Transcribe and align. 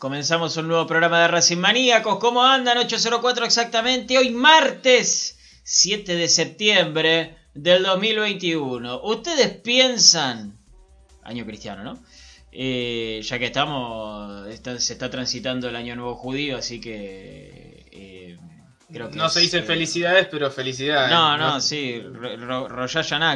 Comenzamos 0.00 0.56
un 0.56 0.66
nuevo 0.68 0.86
programa 0.86 1.20
de 1.20 1.28
Racing 1.28 1.58
Maníacos. 1.58 2.18
¿Cómo 2.20 2.42
andan? 2.42 2.78
804 2.78 3.44
exactamente. 3.44 4.16
Hoy 4.16 4.30
martes 4.30 5.38
7 5.62 6.16
de 6.16 6.26
septiembre 6.26 7.36
del 7.52 7.82
2021. 7.82 9.02
¿Ustedes 9.02 9.48
piensan... 9.58 10.56
Año 11.22 11.44
cristiano, 11.44 11.84
¿no? 11.84 12.02
Eh, 12.50 13.20
ya 13.22 13.38
que 13.38 13.44
estamos... 13.44 14.48
está- 14.48 14.80
se 14.80 14.94
está 14.94 15.10
transitando 15.10 15.68
el 15.68 15.76
año 15.76 15.94
nuevo 15.96 16.14
judío, 16.14 16.56
así 16.56 16.80
que... 16.80 17.84
eh, 17.92 18.38
creo 18.90 19.10
que 19.10 19.16
No 19.18 19.26
es, 19.26 19.32
se 19.34 19.40
dicen 19.40 19.64
eh, 19.64 19.66
felicidades, 19.66 20.28
pero 20.30 20.50
felicidades. 20.50 21.10
No, 21.10 21.36
no, 21.36 21.60
sí. 21.60 22.00
Ro- 22.00 22.38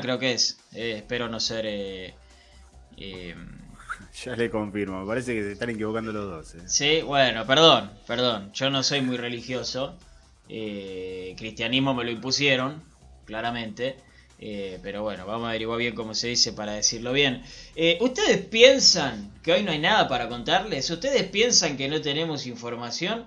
creo 0.00 0.18
que 0.18 0.32
es. 0.32 0.58
Espero 0.72 1.28
no 1.28 1.40
ser... 1.40 1.66
eh, 1.66 2.14
Ya 4.22 4.36
le 4.36 4.48
confirmo, 4.48 5.00
me 5.00 5.06
parece 5.06 5.34
que 5.34 5.42
se 5.42 5.52
están 5.52 5.70
equivocando 5.70 6.12
los 6.12 6.24
dos. 6.30 6.54
eh. 6.54 6.68
Sí, 6.68 7.02
bueno, 7.02 7.46
perdón, 7.46 7.90
perdón. 8.06 8.52
Yo 8.52 8.70
no 8.70 8.82
soy 8.82 9.00
muy 9.00 9.16
religioso. 9.16 9.96
Eh, 10.48 11.34
cristianismo 11.36 11.94
me 11.94 12.04
lo 12.04 12.10
impusieron, 12.10 12.82
claramente. 13.24 13.96
Eh, 14.38 14.78
pero 14.82 15.02
bueno, 15.02 15.26
vamos 15.26 15.46
a 15.46 15.50
averiguar 15.50 15.78
bien 15.78 15.94
cómo 15.94 16.14
se 16.14 16.28
dice 16.28 16.52
para 16.52 16.72
decirlo 16.72 17.12
bien. 17.12 17.42
Eh, 17.76 17.98
¿Ustedes 18.00 18.38
piensan 18.44 19.32
que 19.42 19.52
hoy 19.52 19.62
no 19.62 19.72
hay 19.72 19.78
nada 19.78 20.06
para 20.06 20.28
contarles? 20.28 20.88
¿Ustedes 20.90 21.24
piensan 21.24 21.76
que 21.76 21.88
no 21.88 22.00
tenemos 22.00 22.46
información? 22.46 23.24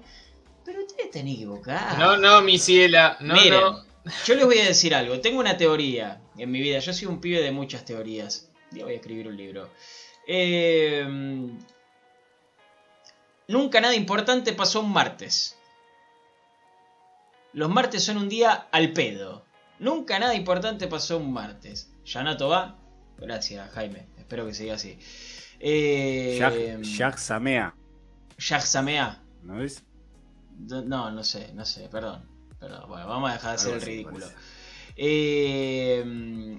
Pero 0.63 0.81
ustedes 0.81 1.05
están 1.07 1.27
equivocados. 1.27 1.97
No, 1.97 2.17
no, 2.17 2.41
mi 2.41 2.57
ciela. 2.59 3.17
No, 3.19 3.33
Miren, 3.33 3.59
no. 3.61 3.83
yo 4.25 4.35
les 4.35 4.45
voy 4.45 4.59
a 4.59 4.65
decir 4.65 4.93
algo. 4.95 5.19
Tengo 5.19 5.39
una 5.39 5.57
teoría 5.57 6.21
en 6.37 6.51
mi 6.51 6.61
vida. 6.61 6.79
Yo 6.79 6.93
soy 6.93 7.07
un 7.07 7.19
pibe 7.19 7.41
de 7.41 7.51
muchas 7.51 7.83
teorías. 7.83 8.49
Ya 8.71 8.83
voy 8.83 8.93
a 8.93 8.97
escribir 8.97 9.27
un 9.27 9.37
libro. 9.37 9.69
Eh, 10.27 11.07
nunca 13.47 13.81
nada 13.81 13.95
importante 13.95 14.53
pasó 14.53 14.81
un 14.81 14.91
martes. 14.91 15.57
Los 17.53 17.69
martes 17.69 18.03
son 18.03 18.17
un 18.17 18.29
día 18.29 18.67
al 18.71 18.93
pedo. 18.93 19.45
Nunca 19.79 20.19
nada 20.19 20.35
importante 20.35 20.87
pasó 20.87 21.17
un 21.17 21.31
martes. 21.33 21.91
Yanato 22.05 22.49
va. 22.49 22.77
Gracias, 23.17 23.71
Jaime. 23.71 24.07
Espero 24.17 24.45
que 24.45 24.53
siga 24.53 24.75
así. 24.75 24.99
Eh, 25.59 26.35
Jack, 26.37 26.81
Jack 26.81 27.17
Samea, 27.17 27.75
Jack 28.37 28.61
Samea. 28.61 29.23
¿no 29.41 29.55
ves? 29.55 29.83
No, 30.59 31.09
no 31.09 31.23
sé, 31.23 31.51
no 31.53 31.65
sé, 31.65 31.87
perdón. 31.89 32.29
Perdón, 32.59 32.87
bueno, 32.87 33.07
vamos 33.07 33.29
a 33.29 33.33
dejar 33.33 33.51
de 33.51 33.55
hacer 33.55 33.73
el 33.75 33.81
ridículo. 33.81 34.27
Eh, 34.95 36.03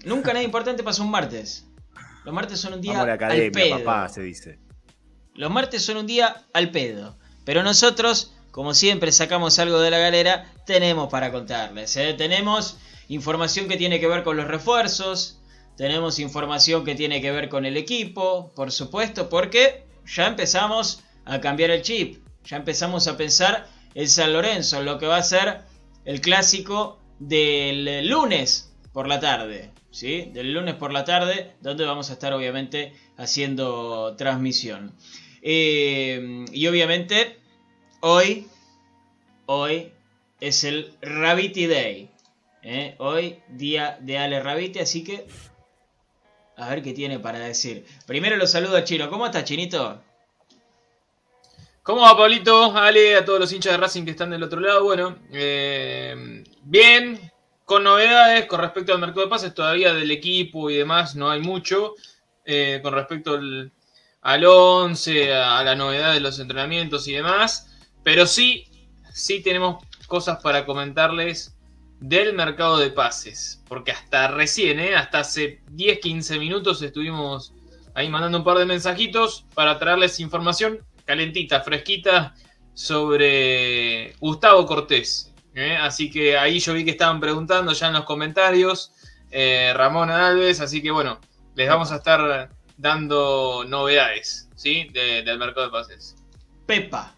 nunca 0.05 0.33
nada 0.33 0.45
importante 0.45 0.83
pasa 0.83 1.03
un 1.03 1.11
martes. 1.11 1.68
Los 2.29 2.35
martes 2.35 2.61
son 2.61 2.75
un 2.75 2.83
día 2.83 2.93
Vamos 2.93 3.05
a 3.05 3.17
la 3.17 3.27
al 3.27 3.51
pedo. 3.51 3.79
papá, 3.79 4.07
se 4.11 4.21
dice. 4.21 4.59
Los 5.33 5.51
martes 5.51 5.83
son 5.83 5.97
un 5.97 6.07
día 6.07 6.45
al 6.53 6.71
pedo. 6.71 7.19
Pero 7.47 7.63
nosotros, 7.63 8.35
como 8.51 8.75
siempre, 8.75 9.13
sacamos 9.13 9.59
algo 9.59 9.81
de 9.81 9.91
la 9.91 9.97
galera, 9.97 10.53
tenemos 10.67 11.09
para 11.09 11.33
contarles. 11.33 11.97
¿eh? 11.97 12.13
Tenemos 12.13 12.77
información 13.09 13.67
que 13.67 13.79
tiene 13.79 13.99
que 13.99 14.09
ver 14.09 14.25
con 14.25 14.37
los 14.37 14.47
refuerzos, 14.47 15.41
tenemos 15.79 16.19
información 16.19 16.85
que 16.85 16.95
tiene 16.95 17.23
que 17.23 17.31
ver 17.31 17.49
con 17.49 17.65
el 17.65 17.79
equipo, 17.79 18.53
por 18.55 18.73
supuesto, 18.73 19.31
porque 19.31 19.87
ya 20.05 20.27
empezamos 20.27 21.05
a 21.25 21.41
cambiar 21.41 21.71
el 21.71 21.81
chip, 21.81 22.23
ya 22.45 22.59
empezamos 22.59 23.09
a 23.09 23.17
pensar 23.17 23.69
en 23.95 24.07
San 24.07 24.35
Lorenzo, 24.35 24.81
en 24.81 24.85
lo 24.85 24.99
que 24.99 25.07
va 25.07 25.17
a 25.17 25.23
ser 25.23 25.63
el 26.05 26.21
clásico 26.21 27.01
del 27.21 28.07
lunes 28.07 28.71
por 28.93 29.09
la 29.09 29.19
tarde. 29.19 29.73
¿Sí? 29.91 30.31
Del 30.33 30.53
lunes 30.53 30.75
por 30.75 30.93
la 30.93 31.05
tarde, 31.05 31.55
donde 31.61 31.85
vamos 31.85 32.11
a 32.11 32.15
estar 32.15 32.33
obviamente 32.33 32.93
haciendo 33.17 34.15
transmisión. 34.17 34.95
Eh, 35.43 36.45
y 36.53 36.67
obviamente, 36.67 37.39
hoy, 38.01 38.47
hoy 39.47 39.93
es 40.41 40.65
el 40.65 40.95
Rabiti 41.01 41.67
Day. 41.67 42.11
¿eh? 42.63 42.95
Hoy, 42.99 43.39
día 43.49 43.99
de 44.01 44.19
Ale 44.19 44.43
Rabiti, 44.43 44.79
así 44.79 45.05
que 45.05 45.27
a 46.59 46.69
ver 46.71 46.83
qué 46.83 46.93
tiene 46.93 47.19
para 47.21 47.39
decir. 47.39 47.87
Primero 48.07 48.37
lo 48.37 48.47
saludo 48.47 48.77
a 48.77 48.85
Chino. 48.85 49.09
¿Cómo 49.09 49.27
estás, 49.27 49.45
Chinito? 49.45 50.03
¿Cómo 51.85 52.03
va, 52.03 52.17
Pablito? 52.17 52.77
Ale, 52.77 53.17
a 53.17 53.25
todos 53.25 53.41
los 53.41 53.53
hinchas 53.53 53.73
de 53.73 53.79
Racing 53.79 54.05
que 54.05 54.11
están 54.11 54.31
del 54.31 54.43
otro 54.43 54.61
lado. 54.61 54.83
Bueno, 54.85 55.17
eh, 55.33 56.45
bien, 56.63 57.28
con 57.69 57.85
novedades 57.85 58.47
con 58.47 58.61
respecto 58.61 58.95
al 58.95 58.99
mercado 58.99 59.21
de 59.21 59.29
pases. 59.29 59.53
Todavía 59.53 59.93
del 59.93 60.11
equipo 60.11 60.71
y 60.71 60.77
demás 60.77 61.15
no 61.15 61.31
hay 61.31 61.41
mucho. 61.41 61.97
Eh, 62.47 62.81
con 62.83 62.95
respecto 62.95 63.35
al, 63.35 63.71
al 64.23 64.45
11, 64.47 65.35
a, 65.35 65.59
a 65.59 65.65
la 65.65 65.75
novedad 65.75 66.15
de 66.15 66.21
los 66.21 66.39
entrenamientos 66.41 67.07
y 67.09 67.13
demás. 67.13 67.79
Pero 68.03 68.27
sí, 68.27 68.65
sí 69.13 69.43
tenemos 69.43 69.85
cosas 70.07 70.43
para 70.43 70.65
comentarles 70.65 71.59
del 72.01 72.33
mercado 72.33 72.79
de 72.79 72.89
pases. 72.89 73.63
Porque 73.69 73.93
hasta 73.93 74.29
recién, 74.29 74.81
¿eh? 74.81 74.97
hasta 74.97 75.19
hace 75.19 75.61
10, 75.71 75.99
15 75.99 76.39
minutos 76.39 76.81
estuvimos 76.81 77.53
ahí 77.95 78.09
mandando 78.09 78.39
un 78.39 78.45
par 78.45 78.57
de 78.57 78.65
mensajitos 78.65 79.45
para 79.53 79.79
traerles 79.79 80.21
información 80.21 80.79
calentita, 81.05 81.61
fresquita 81.61 82.35
sobre 82.73 84.15
Gustavo 84.21 84.65
Cortés. 84.65 85.28
¿Eh? 85.59 85.77
Así 85.77 86.11
que 86.11 86.37
ahí 86.39 86.59
yo 86.61 86.75
vi 86.75 86.85
que 86.85 86.93
estaban 86.93 87.21
preguntando 87.21 87.73
ya 87.73 87.89
en 87.89 87.93
los 87.95 88.05
comentarios 88.05 88.93
eh, 89.31 89.73
Ramón 89.75 90.11
Alves, 90.11 90.61
así 90.61 90.83
que 90.83 90.91
bueno, 90.91 91.21
les 91.55 91.69
vamos 91.69 91.93
a 91.93 91.97
estar 91.97 92.51
dando 92.77 93.65
novedades 93.69 94.49
¿sí? 94.55 94.89
De- 94.93 95.23
del 95.23 95.39
mercado 95.39 95.67
de 95.67 95.73
pases. 95.73 96.17
Pepa 96.67 97.15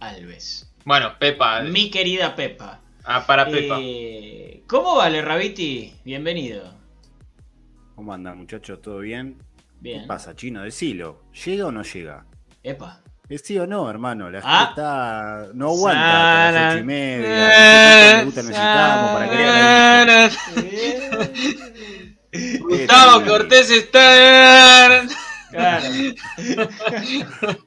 Alves. 0.00 0.70
Bueno, 0.84 1.14
Pepa, 1.18 1.62
Mi 1.62 1.90
querida 1.90 2.34
Pepa. 2.36 2.80
ah, 3.04 3.24
para 3.26 3.46
Pepa. 3.46 3.78
Eh, 3.80 4.62
¿Cómo 4.66 4.96
vale, 4.96 5.22
Rabiti? 5.22 5.94
Bienvenido. 6.04 6.74
¿Cómo 7.94 8.12
andan, 8.12 8.38
muchachos? 8.38 8.82
¿Todo 8.82 8.98
bien? 8.98 9.38
Bien. 9.80 10.02
¿Qué 10.02 10.06
pasa, 10.06 10.34
chino? 10.34 10.62
Decilo. 10.62 11.22
¿Llega 11.44 11.66
o 11.66 11.72
no 11.72 11.82
llega? 11.82 12.26
Epa. 12.62 13.00
Es 13.28 13.40
sí 13.42 13.58
o 13.58 13.66
no, 13.66 13.88
hermano. 13.88 14.30
La 14.30 14.40
Ah. 14.44 14.58
gente 14.66 14.70
está. 14.80 15.48
No 15.54 15.70
aguanta 15.70 16.48
hasta 16.48 16.52
las 16.60 16.72
ocho 16.74 16.80
y 16.80 16.84
media. 16.84 18.22
Cuánto 18.22 18.42
minutos 18.42 18.44
necesitamos 18.44 19.10
para 19.12 19.30
que 22.30 22.58
Gustavo 22.60 23.24
Cortés 23.24 23.70
está. 23.70 25.02
Claro. 25.50 25.86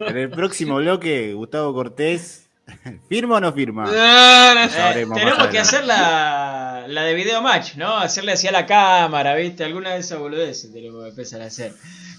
En 0.02 0.18
el 0.18 0.30
próximo 0.30 0.76
bloque, 0.78 1.34
Gustavo 1.34 1.74
Cortés. 1.74 2.47
¿Firma 3.10 3.36
o 3.36 3.40
no 3.40 3.54
firma? 3.54 3.88
Sabremos 3.88 5.10
más 5.10 5.20
tenemos 5.20 5.48
que 5.48 5.60
hacer 5.60 5.86
la, 5.86 6.86
la 6.88 7.04
de 7.04 7.14
video 7.14 7.42
match, 7.42 7.76
¿no? 7.76 7.98
Hacerle 7.98 8.34
hacia 8.34 8.52
la 8.52 8.66
cámara, 8.66 9.36
¿viste? 9.36 9.64
Alguna 9.64 9.94
de 9.94 10.00
esas 10.00 10.20
boludeces 10.20 10.72
tenemos 10.72 11.04
que 11.04 11.10
empezar 11.10 11.42
a 11.42 11.46
hacer. 11.46 11.74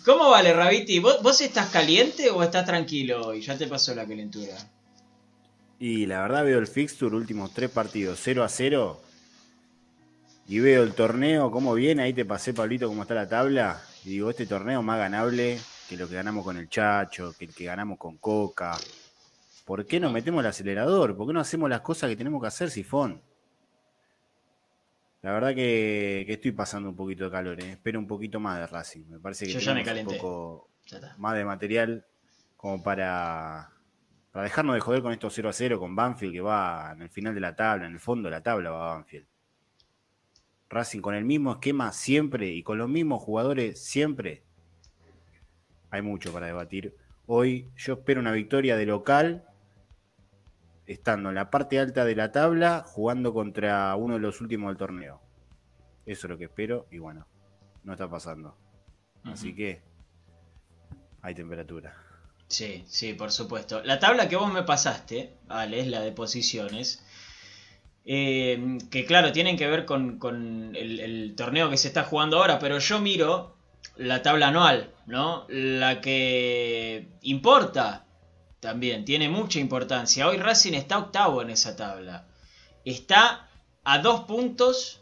¿Cómo 0.05 0.31
vale, 0.31 0.53
Rabiti? 0.53 1.01
¿Vos, 1.01 1.23
vos 1.23 1.41
estás 1.41 1.69
caliente 1.69 2.31
o 2.31 2.43
estás 2.43 2.65
tranquilo 2.65 3.27
hoy? 3.27 3.43
Ya 3.43 3.59
te 3.59 3.67
pasó 3.67 3.95
la 3.95 4.07
calentura. 4.07 4.55
Y 5.79 6.07
la 6.07 6.23
verdad 6.23 6.45
veo 6.45 6.59
el 6.59 6.67
fixture, 6.67 7.15
últimos 7.15 7.53
tres 7.53 7.71
partidos, 7.71 8.19
0 8.23 8.43
a 8.43 8.49
0. 8.49 9.03
Y 10.49 10.61
veo 10.61 10.83
el 10.83 10.95
torneo, 10.95 11.51
cómo 11.51 11.75
viene. 11.75 12.03
Ahí 12.03 12.15
te 12.15 12.25
pasé, 12.25 12.55
Pablito, 12.55 12.89
cómo 12.89 13.03
está 13.03 13.15
la 13.15 13.29
tabla. 13.29 13.81
Y 14.05 14.11
digo, 14.11 14.31
este 14.31 14.47
torneo 14.47 14.83
más 14.83 14.99
ganable 14.99 15.61
que 15.89 15.97
lo 15.97 16.09
que 16.09 16.15
ganamos 16.15 16.45
con 16.45 16.57
el 16.57 16.69
Chacho, 16.69 17.35
que 17.39 17.45
el 17.45 17.55
que 17.55 17.65
ganamos 17.67 17.99
con 17.99 18.17
Coca. 18.17 18.77
¿Por 19.69 19.85
qué 19.85 20.01
no 20.01 20.11
metemos 20.11 20.41
el 20.41 20.47
acelerador? 20.47 21.15
¿Por 21.15 21.27
qué 21.27 21.35
no 21.35 21.41
hacemos 21.41 21.69
las 21.69 21.83
cosas 21.83 22.09
que 22.09 22.17
tenemos 22.17 22.41
que 22.41 22.47
hacer, 22.47 22.71
Sifón? 22.71 23.21
La 25.21 25.31
verdad 25.33 25.55
que, 25.55 26.25
que 26.27 26.33
estoy 26.33 26.53
pasando 26.53 26.89
un 26.89 26.97
poquito 26.97 27.25
de 27.25 27.31
calor, 27.31 27.63
¿eh? 27.63 27.73
espero 27.73 27.99
un 27.99 28.07
poquito 28.07 28.41
más 28.41 28.59
de 28.59 28.67
Racing. 28.67 29.05
Me 29.11 29.21
parece 29.21 29.45
que 29.45 29.53
Yo 29.53 29.59
ya 29.59 29.75
me 29.75 29.83
un 29.83 30.07
poco 30.07 30.71
más 31.19 31.37
de 31.37 31.45
material 31.45 32.07
como 32.57 32.83
para, 32.83 33.71
para 34.33 34.45
dejarnos 34.45 34.75
de 34.75 34.81
joder 34.81 35.03
con 35.03 35.13
estos 35.13 35.35
0 35.35 35.51
a 35.51 35.53
0 35.53 35.79
con 35.79 35.95
Banfield 35.95 36.33
que 36.33 36.41
va 36.41 36.93
en 36.95 37.03
el 37.03 37.11
final 37.11 37.35
de 37.35 37.41
la 37.41 37.55
tabla, 37.55 37.85
en 37.85 37.93
el 37.93 38.01
fondo 38.01 38.29
de 38.29 38.37
la 38.37 38.43
tabla 38.43 38.71
va 38.71 38.95
Banfield. 38.95 39.27
Racing 40.71 41.03
con 41.03 41.15
el 41.15 41.27
mismo 41.27 41.53
esquema 41.53 41.93
siempre 41.93 42.49
y 42.49 42.63
con 42.63 42.79
los 42.79 42.89
mismos 42.89 43.23
jugadores 43.23 43.85
siempre. 43.85 44.45
Hay 45.91 46.01
mucho 46.01 46.33
para 46.33 46.47
debatir. 46.47 46.97
Hoy 47.27 47.69
yo 47.77 47.93
espero 47.93 48.23
una 48.23 48.33
victoria 48.33 48.75
de 48.75 48.87
local, 48.87 49.45
estando 50.89 51.29
en 51.31 51.37
la 51.37 51.51
parte 51.51 51.79
alta 51.79 52.05
de 52.05 52.17
la 52.17 52.33
tabla, 52.33 52.85
jugando 52.87 53.33
contra 53.35 53.95
uno 53.97 54.15
de 54.15 54.21
los 54.21 54.41
últimos 54.41 54.71
del 54.71 54.79
torneo. 54.79 55.23
Eso 56.07 56.27
es 56.27 56.31
lo 56.31 56.39
que 56.39 56.47
espero 56.47 56.89
y 56.91 56.99
bueno, 56.99 57.29
no 57.85 57.93
está 57.93 58.11
pasando. 58.11 58.59
Así 59.25 59.55
que 59.55 59.85
hay 61.23 61.35
temperatura. 61.35 61.95
Sí, 62.49 62.85
sí, 62.89 63.15
por 63.15 63.31
supuesto. 63.33 63.83
La 63.85 63.99
tabla 63.99 64.29
que 64.29 64.37
vos 64.37 64.53
me 64.53 64.63
pasaste, 64.65 65.37
vale, 65.47 65.81
es 65.81 65.89
la 65.89 66.01
de 66.01 66.13
posiciones. 66.13 67.05
eh, 68.05 68.79
que 68.91 69.05
claro, 69.07 69.33
tienen 69.33 69.57
que 69.59 69.69
ver 69.69 69.85
con, 69.87 70.19
con 70.19 70.75
el, 70.77 71.01
el 71.01 71.35
torneo 71.37 71.71
que 71.71 71.77
se 71.79 71.89
está 71.89 72.05
jugando 72.05 72.39
ahora, 72.39 72.59
pero 72.59 72.79
yo 72.79 73.01
miro 73.01 73.57
la 73.97 74.23
tabla 74.23 74.49
anual, 74.49 74.95
¿no? 75.07 75.47
La 75.51 76.01
que 76.01 77.11
importa 77.23 78.08
también, 78.61 79.05
tiene 79.05 79.29
mucha 79.29 79.59
importancia. 79.59 80.27
Hoy 80.29 80.39
Racing 80.39 80.75
está 80.75 80.99
octavo 80.99 81.43
en 81.43 81.51
esa 81.51 81.77
tabla. 81.77 82.27
Está 82.85 83.49
a 83.85 83.99
dos 83.99 84.23
puntos, 84.23 85.01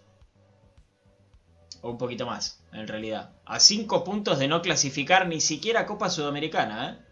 o 1.83 1.91
un 1.91 1.99
poquito 1.99 2.27
más, 2.27 2.63
en 2.73 2.87
realidad. 2.87 3.31
A 3.45 3.61
cinco 3.61 4.05
puntos 4.05 4.39
de 4.39 4.49
no 4.49 4.63
clasificar 4.63 5.27
ni 5.27 5.41
siquiera 5.41 5.87
Copa 5.87 6.11
Sudamericana, 6.11 6.91
¿eh? 6.91 7.07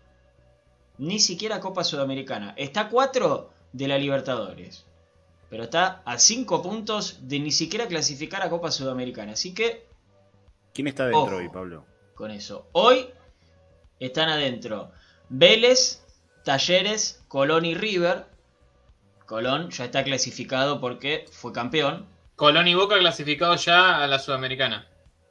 Ni 0.98 1.18
siquiera 1.18 1.60
Copa 1.60 1.82
Sudamericana. 1.82 2.54
Está 2.56 2.82
a 2.82 2.88
4 2.88 3.50
de 3.72 3.88
la 3.88 3.98
Libertadores. 3.98 4.84
Pero 5.50 5.64
está 5.64 6.02
a 6.04 6.18
5 6.18 6.62
puntos 6.62 7.18
de 7.28 7.40
ni 7.40 7.50
siquiera 7.50 7.88
clasificar 7.88 8.42
a 8.42 8.50
Copa 8.50 8.70
Sudamericana. 8.70 9.32
Así 9.32 9.54
que, 9.54 9.88
¿Quién 10.72 10.86
está 10.86 11.04
dentro 11.04 11.22
Ojo. 11.22 11.36
hoy, 11.36 11.48
Pablo? 11.48 11.84
con 12.14 12.30
eso. 12.30 12.68
Hoy 12.72 13.08
están 13.98 14.28
adentro 14.28 14.92
Vélez, 15.28 16.03
Talleres, 16.44 17.24
Colón 17.28 17.64
y 17.64 17.74
River. 17.74 18.26
Colón 19.26 19.70
ya 19.70 19.86
está 19.86 20.04
clasificado 20.04 20.80
porque 20.80 21.24
fue 21.32 21.52
campeón. 21.52 22.06
Colón 22.36 22.68
y 22.68 22.74
Boca 22.74 22.98
clasificados 22.98 23.64
ya 23.64 24.02
a 24.02 24.06
la 24.06 24.18
Sudamericana. 24.18 24.86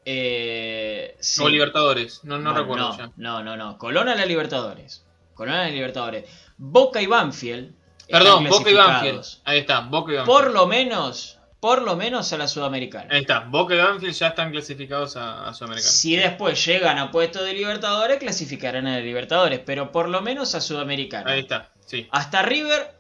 Eh, 0.05 1.15
sí. 1.20 1.41
O 1.43 1.50
Libertadores, 1.50 2.24
no, 2.24 2.38
no 2.38 2.51
Bueno, 2.51 2.60
recuerdo 2.60 2.89
no, 2.89 2.98
ya. 2.98 3.12
No, 3.15 3.43
no, 3.43 3.55
no. 3.55 3.77
Colón 3.77 4.10
a 4.10 4.15
la 4.15 4.25
Libertadores. 4.25 5.05
Colón 5.34 5.55
a 5.55 5.63
la 5.63 5.70
Libertadores. 5.70 6.29
Boca 6.58 7.01
y 7.01 7.05
Banfield. 7.05 7.74
Perdón, 8.10 8.48
Boca 8.50 8.70
y 8.70 8.74
Banfield. 8.74 9.25
Ahí 9.46 9.60
está, 9.60 9.82
Boca 9.82 10.12
y 10.12 10.15
Banfield. 10.15 10.38
Por 10.38 10.51
lo 10.51 10.67
menos, 10.67 11.39
por 11.63 11.82
lo 11.82 11.96
menos 11.96 12.34
a 12.34 12.38
la 12.38 12.50
Sudamericana. 12.50 13.08
Ahí 13.10 13.22
está, 13.22 13.39
Boca 13.39 13.74
y 13.74 13.77
Banfield 13.77 14.13
ya 14.13 14.27
están 14.27 14.51
clasificados 14.51 15.15
a, 15.15 15.48
a 15.48 15.53
Sudamericana. 15.53 15.93
Si 15.93 16.13
después 16.13 16.65
llegan 16.65 16.98
a 16.98 17.10
puesto 17.10 17.41
de 17.41 17.53
Libertadores, 17.53 18.17
clasificarán 18.17 18.86
a 18.86 19.00
Libertadores, 19.00 19.62
pero 19.65 19.89
por 19.89 20.10
lo 20.10 20.22
menos 20.22 20.55
a 20.55 20.60
Sudamericana. 20.60 21.32
Ahí 21.32 21.39
está, 21.39 21.72
sí. 21.86 22.05
Hasta 22.12 22.41
River 22.41 22.93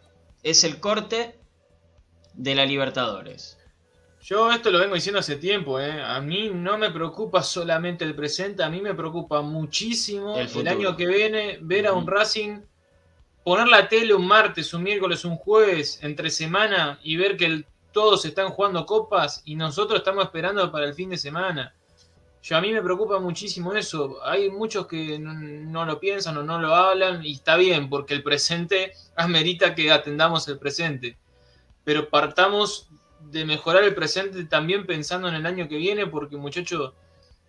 es 0.43 0.63
el 0.63 0.79
corte 0.79 1.37
de 2.35 2.55
la 2.55 2.65
Libertadores. 2.65 3.57
Yo 4.21 4.49
esto 4.49 4.71
lo 4.71 4.79
vengo 4.79 4.95
diciendo 4.95 5.19
hace 5.19 5.35
tiempo, 5.35 5.81
¿eh? 5.81 6.01
A 6.01 6.21
mí 6.21 6.49
no 6.53 6.77
me 6.77 6.89
preocupa 6.89 7.43
solamente 7.43 8.05
el 8.05 8.15
presente, 8.15 8.63
a 8.63 8.69
mí 8.69 8.79
me 8.79 8.93
preocupa 8.93 9.41
muchísimo 9.41 10.37
El 10.37 10.67
año 10.69 10.95
que 10.95 11.05
viene 11.05 11.57
ver 11.59 11.85
a 11.85 11.91
un. 11.91 12.07
Racing 12.07 12.61
poner 13.43 13.67
la 13.67 13.89
tele 13.89 14.13
un 14.13 14.25
martes, 14.25 14.73
un 14.73 14.83
miércoles, 14.83 15.25
un 15.25 15.35
jueves, 15.35 15.99
entre 16.01 16.29
semana 16.29 16.97
y 17.03 17.17
ver 17.17 17.35
que 17.35 17.47
el 17.47 17.65
todos 17.93 18.25
están 18.25 18.49
jugando 18.49 18.85
copas 18.85 19.41
y 19.45 19.55
nosotros 19.55 19.99
estamos 19.99 20.25
esperando 20.25 20.69
para 20.71 20.87
el 20.87 20.93
fin 20.93 21.11
de 21.11 21.17
semana. 21.17 21.73
Yo 22.41 22.57
a 22.57 22.61
mí 22.61 22.73
me 22.73 22.81
preocupa 22.81 23.19
muchísimo 23.19 23.73
eso. 23.73 24.19
Hay 24.25 24.49
muchos 24.51 24.87
que 24.87 25.17
no, 25.17 25.33
no 25.33 25.85
lo 25.85 25.99
piensan 25.99 26.35
o 26.35 26.43
no 26.43 26.59
lo 26.59 26.75
hablan 26.75 27.23
y 27.23 27.33
está 27.33 27.55
bien 27.55 27.89
porque 27.89 28.13
el 28.13 28.23
presente 28.23 28.91
amerita 29.15 29.73
que 29.73 29.91
atendamos 29.91 30.47
el 30.49 30.59
presente. 30.59 31.17
Pero 31.85 32.09
partamos 32.09 32.89
de 33.21 33.45
mejorar 33.45 33.83
el 33.83 33.95
presente 33.95 34.43
también 34.43 34.85
pensando 34.85 35.29
en 35.29 35.35
el 35.35 35.45
año 35.45 35.69
que 35.69 35.77
viene 35.77 36.07
porque 36.07 36.35
muchacho 36.35 36.95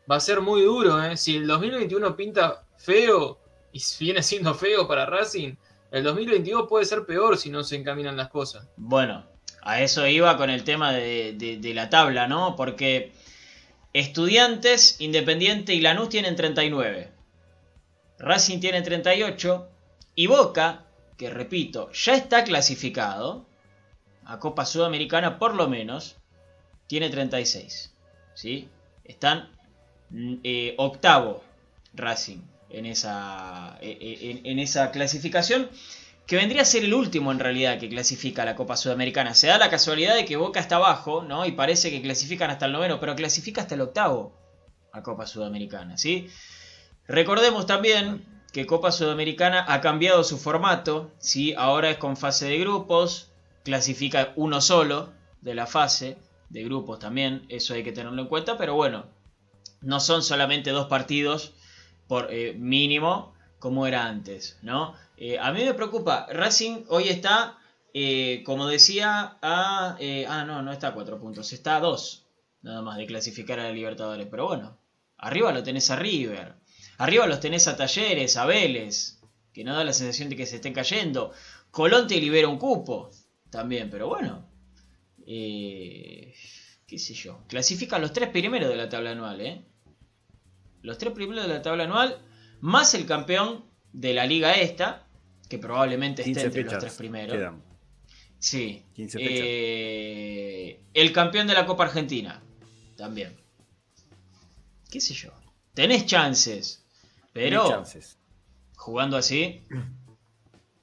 va 0.09 0.17
a 0.17 0.21
ser 0.21 0.41
muy 0.41 0.63
duro. 0.63 1.03
¿eh? 1.03 1.17
Si 1.17 1.37
el 1.37 1.47
2021 1.47 2.15
pinta 2.15 2.65
feo 2.77 3.41
y 3.73 3.83
viene 3.99 4.23
siendo 4.23 4.55
feo 4.55 4.87
para 4.87 5.07
Racing, 5.07 5.55
el 5.91 6.05
2022 6.05 6.69
puede 6.69 6.85
ser 6.85 7.05
peor 7.07 7.37
si 7.37 7.51
no 7.51 7.65
se 7.65 7.77
encaminan 7.77 8.17
las 8.17 8.29
cosas. 8.29 8.69
Bueno, 8.77 9.27
a 9.65 9.81
eso 9.81 10.07
iba 10.07 10.37
con 10.37 10.51
el 10.51 10.63
tema 10.63 10.93
de, 10.93 11.73
la 11.75 11.89
tabla, 11.89 12.29
¿no? 12.29 12.55
Porque 12.55 13.13
Estudiantes, 13.95 15.01
Independiente 15.01 15.73
y 15.75 15.81
Lanús 15.81 16.11
tienen 16.11 16.37
39. 16.37 17.11
Racing 18.19 18.61
tiene 18.61 18.83
38. 18.83 19.69
Y 20.17 20.27
Boca, 20.27 20.85
que 21.17 21.31
repito, 21.31 21.91
ya 21.93 22.15
está 22.15 22.45
clasificado 22.45 23.47
a 24.27 24.39
Copa 24.39 24.67
Sudamericana 24.67 25.39
por 25.39 25.55
lo 25.55 25.67
menos, 25.67 26.17
tiene 26.87 27.09
36. 27.09 27.95
¿Sí? 28.35 28.69
Están 29.05 29.49
mm, 30.11 30.35
eh, 30.45 30.75
octavo 30.77 31.43
Racing 31.95 32.43
en 32.69 32.87
esa, 32.87 33.79
eh, 33.81 33.97
eh, 33.99 34.41
en 34.45 34.59
esa 34.59 34.91
clasificación 34.91 35.71
que 36.27 36.37
vendría 36.37 36.63
a 36.63 36.65
ser 36.65 36.85
el 36.85 36.95
último 36.95 37.33
en 37.33 37.39
realidad 37.39 37.79
que 37.79 37.89
clasifica 37.89 38.43
a 38.43 38.47
la 38.47 38.57
Copa 38.57 38.77
Sudamericana. 38.77 39.35
Se 39.35 39.49
da 39.49 39.59
la 39.59 39.71
casualidad 39.71 40.15
de 40.15 40.25
que 40.25 40.37
Boca 40.37 40.61
está 40.61 40.77
abajo, 40.77 41.23
¿no? 41.23 41.45
Y 41.45 41.53
parece 41.53 41.91
que 41.91 42.01
clasifican 42.01 42.51
hasta 42.51 42.67
el 42.67 42.73
noveno, 42.73 42.99
pero 42.99 43.15
clasifica 43.15 43.61
hasta 43.63 43.75
el 43.75 43.83
octavo 43.83 44.33
a 44.93 45.03
Copa 45.03 45.27
Sudamericana, 45.27 45.99
¿sí? 45.99 46.29
Recordemos 47.07 47.67
también 47.67 48.25
que 48.53 48.67
Copa 48.67 48.93
Sudamericana 48.93 49.65
ha 49.69 49.81
cambiado 49.81 50.25
su 50.25 50.39
formato, 50.39 51.11
¿sí? 51.19 51.53
Ahora 51.55 51.91
es 51.91 51.99
con 51.99 52.17
fase 52.17 52.47
de 52.47 52.59
grupos, 52.59 53.31
clasifica 53.65 54.33
uno 54.37 54.61
solo 54.61 55.13
de 55.43 55.55
la 55.55 55.67
fase 55.67 56.17
de 56.49 56.65
grupos 56.65 57.01
también, 57.01 57.45
eso 57.49 57.75
hay 57.75 57.83
que 57.83 57.93
tenerlo 57.93 58.23
en 58.23 58.29
cuenta, 58.29 58.57
pero 58.57 58.75
bueno, 58.75 59.07
no 59.83 60.01
son 60.01 60.23
solamente 60.23 60.71
dos 60.71 60.87
partidos 60.87 61.53
por 62.07 62.33
eh, 62.33 62.55
mínimo 62.57 63.34
como 63.65 63.87
era 63.87 64.05
antes, 64.05 64.59
¿no? 64.61 64.95
Eh, 65.17 65.39
a 65.39 65.51
mí 65.51 65.65
me 65.65 65.73
preocupa, 65.73 66.27
Racing 66.31 66.85
hoy 66.89 67.09
está, 67.09 67.57
eh, 67.95 68.43
como 68.45 68.67
decía, 68.67 69.39
a... 69.41 69.97
eh, 70.01 70.27
ah, 70.29 70.45
no, 70.45 70.61
no 70.61 70.71
está 70.71 70.89
a 70.89 70.93
cuatro 70.93 71.19
puntos, 71.19 71.51
está 71.55 71.77
a 71.77 71.81
dos, 71.81 72.27
nada 72.61 72.83
más 72.83 72.99
de 72.99 73.07
clasificar 73.07 73.59
a 73.59 73.63
la 73.63 73.73
Libertadores, 73.73 74.27
pero 74.31 74.47
bueno, 74.47 74.77
arriba 75.17 75.51
lo 75.51 75.63
tenés 75.63 75.91
a 75.91 75.97
River, 75.97 76.57
arriba 76.99 77.27
los 77.27 77.41
tenés 77.41 77.67
a 77.67 77.75
Talleres, 77.75 78.37
a 78.37 78.45
Vélez, 78.45 79.19
que 79.55 79.65
no 79.65 79.75
da 79.75 79.83
la 79.83 79.95
sensación 79.95 80.29
de 80.29 80.37
que 80.37 80.45
se 80.45 80.57
estén 80.57 80.75
cayendo, 80.75 81.33
Colón 81.71 82.07
te 82.07 82.21
libera 82.21 82.49
un 82.49 82.59
cupo, 82.59 83.13
también, 83.49 83.89
pero 83.89 84.09
bueno, 84.09 84.47
qué 85.25 86.35
sé 86.99 87.15
yo, 87.15 87.41
clasifican 87.49 88.03
los 88.03 88.13
tres 88.13 88.29
primeros 88.29 88.69
de 88.69 88.77
la 88.77 88.91
tabla 88.91 89.13
anual, 89.13 89.41
¿eh? 89.41 89.65
Los 90.83 90.99
tres 90.99 91.15
primeros 91.15 91.47
de 91.47 91.55
la 91.55 91.63
tabla 91.63 91.85
anual, 91.85 92.21
más 92.61 92.95
el 92.95 93.07
campeón 93.07 93.65
de 93.93 94.15
la 94.15 94.27
liga 94.27 94.55
esta, 94.55 95.07
que 95.49 95.59
probablemente 95.59 96.23
esté 96.23 96.33
15 96.33 96.47
entre 96.47 96.63
fechas 96.63 96.73
los 96.75 96.81
tres 96.83 96.95
primeros. 96.97 97.37
quedan. 97.37 97.63
Sí. 98.39 98.85
15 98.95 99.19
fechas. 99.19 99.33
Eh, 99.41 100.81
el 100.95 101.13
campeón 101.13 101.47
de 101.47 101.55
la 101.55 101.67
Copa 101.67 101.85
Argentina, 101.85 102.43
también. 102.97 103.37
¿Qué 104.91 105.01
sé 105.01 105.15
yo? 105.15 105.31
Tenés 105.75 106.07
chances, 106.07 106.85
pero 107.33 107.63
Tenés 107.63 107.75
chances. 107.77 108.19
jugando 108.77 109.17
así, 109.17 109.63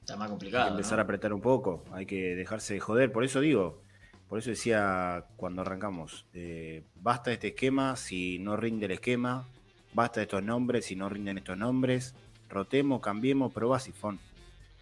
está 0.02 0.18
más 0.18 0.26
Hay 0.26 0.30
complicado. 0.32 0.66
que 0.66 0.72
empezar 0.72 0.98
¿no? 0.98 1.02
a 1.02 1.04
apretar 1.04 1.34
un 1.34 1.42
poco, 1.42 1.84
hay 1.94 2.06
que 2.06 2.36
dejarse 2.36 2.74
de 2.74 2.80
joder. 2.82 3.12
Por 3.12 3.24
eso 3.24 3.40
digo, 3.40 3.82
por 4.28 4.40
eso 4.40 4.50
decía 4.50 5.28
cuando 5.38 5.62
arrancamos, 5.62 6.26
eh, 6.34 6.84
basta 6.96 7.32
este 7.32 7.50
esquema 7.50 7.96
si 7.96 8.38
no 8.40 8.58
rinde 8.58 8.88
el 8.88 8.92
esquema, 8.94 9.48
basta 9.94 10.20
de 10.20 10.24
estos 10.24 10.44
nombres 10.44 10.86
si 10.86 10.96
no 10.96 11.10
rinden 11.10 11.38
estos 11.38 11.58
nombres, 11.58 12.14
rotemos, 12.50 13.02
cambiemos, 13.02 13.52
probá 13.52 13.80
sifón. 13.80 14.20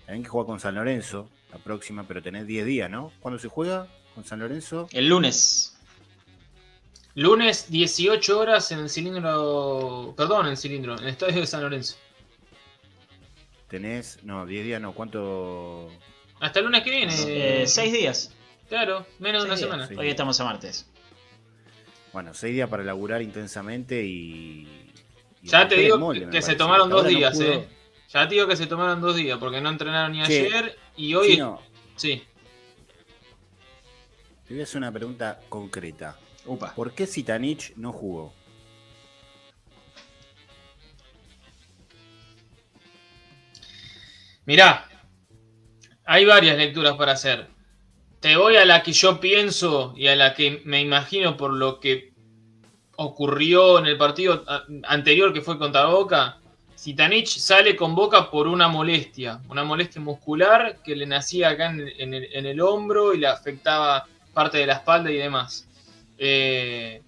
Tienen 0.05 0.23
que 0.23 0.29
jugar 0.29 0.47
con 0.47 0.59
San 0.59 0.75
Lorenzo 0.75 1.29
la 1.51 1.59
próxima, 1.59 2.03
pero 2.07 2.21
tenés 2.21 2.45
10 2.47 2.65
días, 2.65 2.89
¿no? 2.89 3.11
¿Cuándo 3.19 3.39
se 3.39 3.47
juega 3.47 3.87
con 4.15 4.23
San 4.23 4.39
Lorenzo? 4.39 4.87
El 4.91 5.07
lunes. 5.07 5.75
Lunes, 7.15 7.69
18 7.69 8.39
horas 8.39 8.71
en 8.71 8.79
el 8.79 8.89
cilindro. 8.89 10.13
Perdón, 10.15 10.45
en 10.45 10.51
el 10.51 10.57
cilindro, 10.57 10.97
en 10.97 11.03
el 11.03 11.09
estadio 11.09 11.41
de 11.41 11.47
San 11.47 11.61
Lorenzo. 11.61 11.95
Tenés, 13.67 14.23
no, 14.23 14.45
10 14.45 14.65
días 14.65 14.81
no, 14.81 14.93
¿cuánto? 14.93 15.89
Hasta 16.39 16.59
el 16.59 16.65
lunes 16.65 16.83
que 16.83 16.89
viene. 16.89 17.13
Eh, 17.27 17.67
seis 17.67 17.91
días. 17.91 18.33
Claro, 18.67 19.05
menos 19.19 19.43
de 19.43 19.49
una 19.49 19.55
días. 19.57 19.69
semana. 19.69 19.89
Hoy 19.97 20.09
estamos 20.09 20.39
a 20.39 20.45
martes. 20.45 20.87
Bueno, 22.13 22.33
6 22.33 22.53
días 22.53 22.69
para 22.69 22.83
laburar 22.83 23.21
intensamente 23.21 24.03
y... 24.03 24.88
Ya 25.41 25.67
te 25.67 25.75
digo 25.75 25.97
molde, 25.97 26.29
que, 26.29 26.41
se 26.41 26.55
tomaron 26.55 26.89
dos 26.89 27.03
no 27.03 27.09
días, 27.09 27.39
eh. 27.39 27.67
Ya 28.09 28.27
te 28.27 28.35
digo 28.35 28.47
que 28.47 28.55
se 28.55 28.67
tomaron 28.67 28.99
dos 28.99 29.15
días 29.15 29.37
porque 29.37 29.61
no 29.61 29.69
entrenaron 29.69 30.11
ni 30.11 30.21
ayer 30.21 30.77
y 30.97 31.13
hoy. 31.13 31.41
Sí. 31.95 32.23
te 34.47 34.53
voy 34.53 34.61
a 34.61 34.63
hacer 34.63 34.77
una 34.77 34.91
pregunta 34.91 35.39
concreta. 35.47 36.17
Upa. 36.45 36.73
¿Por 36.73 36.93
qué 36.93 37.05
Sitanich 37.05 37.73
no 37.75 37.93
jugó? 37.93 38.33
Mirá, 44.45 44.89
hay 46.05 46.25
varias 46.25 46.57
lecturas 46.57 46.95
para 46.95 47.11
hacer. 47.11 47.47
Te 48.19 48.35
voy 48.35 48.55
a 48.55 48.65
la 48.65 48.81
que 48.81 48.93
yo 48.93 49.19
pienso 49.19 49.93
y 49.95 50.07
a 50.07 50.15
la 50.15 50.33
que 50.33 50.63
me 50.65 50.81
imagino 50.81 51.37
por 51.37 51.53
lo 51.53 51.79
que 51.79 52.08
ocurrió 53.01 53.79
en 53.79 53.85
el 53.85 53.97
partido 53.97 54.43
anterior 54.83 55.31
que 55.31 55.41
fue 55.41 55.57
contra 55.57 55.85
Boca. 55.85 56.37
Sitanich 56.75 57.37
sale 57.37 57.75
con 57.75 57.95
Boca 57.95 58.29
por 58.29 58.47
una 58.47 58.67
molestia, 58.67 59.39
una 59.47 59.63
molestia 59.63 60.01
muscular 60.01 60.79
que 60.83 60.95
le 60.97 61.05
nacía 61.05 61.49
acá 61.49 61.67
en, 61.71 61.79
en 61.97 62.13
el, 62.13 62.27
en 62.33 62.45
el 62.45 62.59
hombro 62.59 63.13
y 63.13 63.19
le 63.19 63.27
afectaba 63.27 64.05
parte 64.33 64.57
de 64.57 64.65
la 64.65 64.73
espalda 64.73 65.11
y 65.11 65.17
demás. 65.17 65.67
Eh, 66.17 67.01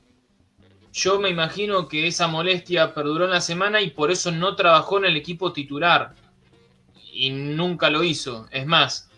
yo 0.93 1.19
me 1.19 1.29
imagino 1.29 1.87
que 1.89 2.07
esa 2.07 2.27
molestia 2.27 2.93
perduró 2.93 3.25
en 3.25 3.31
la 3.31 3.41
semana 3.41 3.81
y 3.81 3.89
por 3.89 4.11
eso 4.11 4.31
no 4.31 4.55
trabajó 4.55 4.97
en 4.97 5.05
el 5.05 5.17
equipo 5.17 5.51
titular 5.51 6.13
y 7.11 7.31
nunca 7.31 7.89
lo 7.89 8.03
hizo. 8.03 8.47
Es 8.51 8.65
más, 8.65 9.09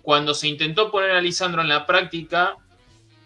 cuando 0.00 0.32
se 0.32 0.48
intentó 0.48 0.90
poner 0.90 1.10
a 1.10 1.20
Lisandro 1.20 1.60
en 1.60 1.68
la 1.68 1.86
práctica 1.86 2.56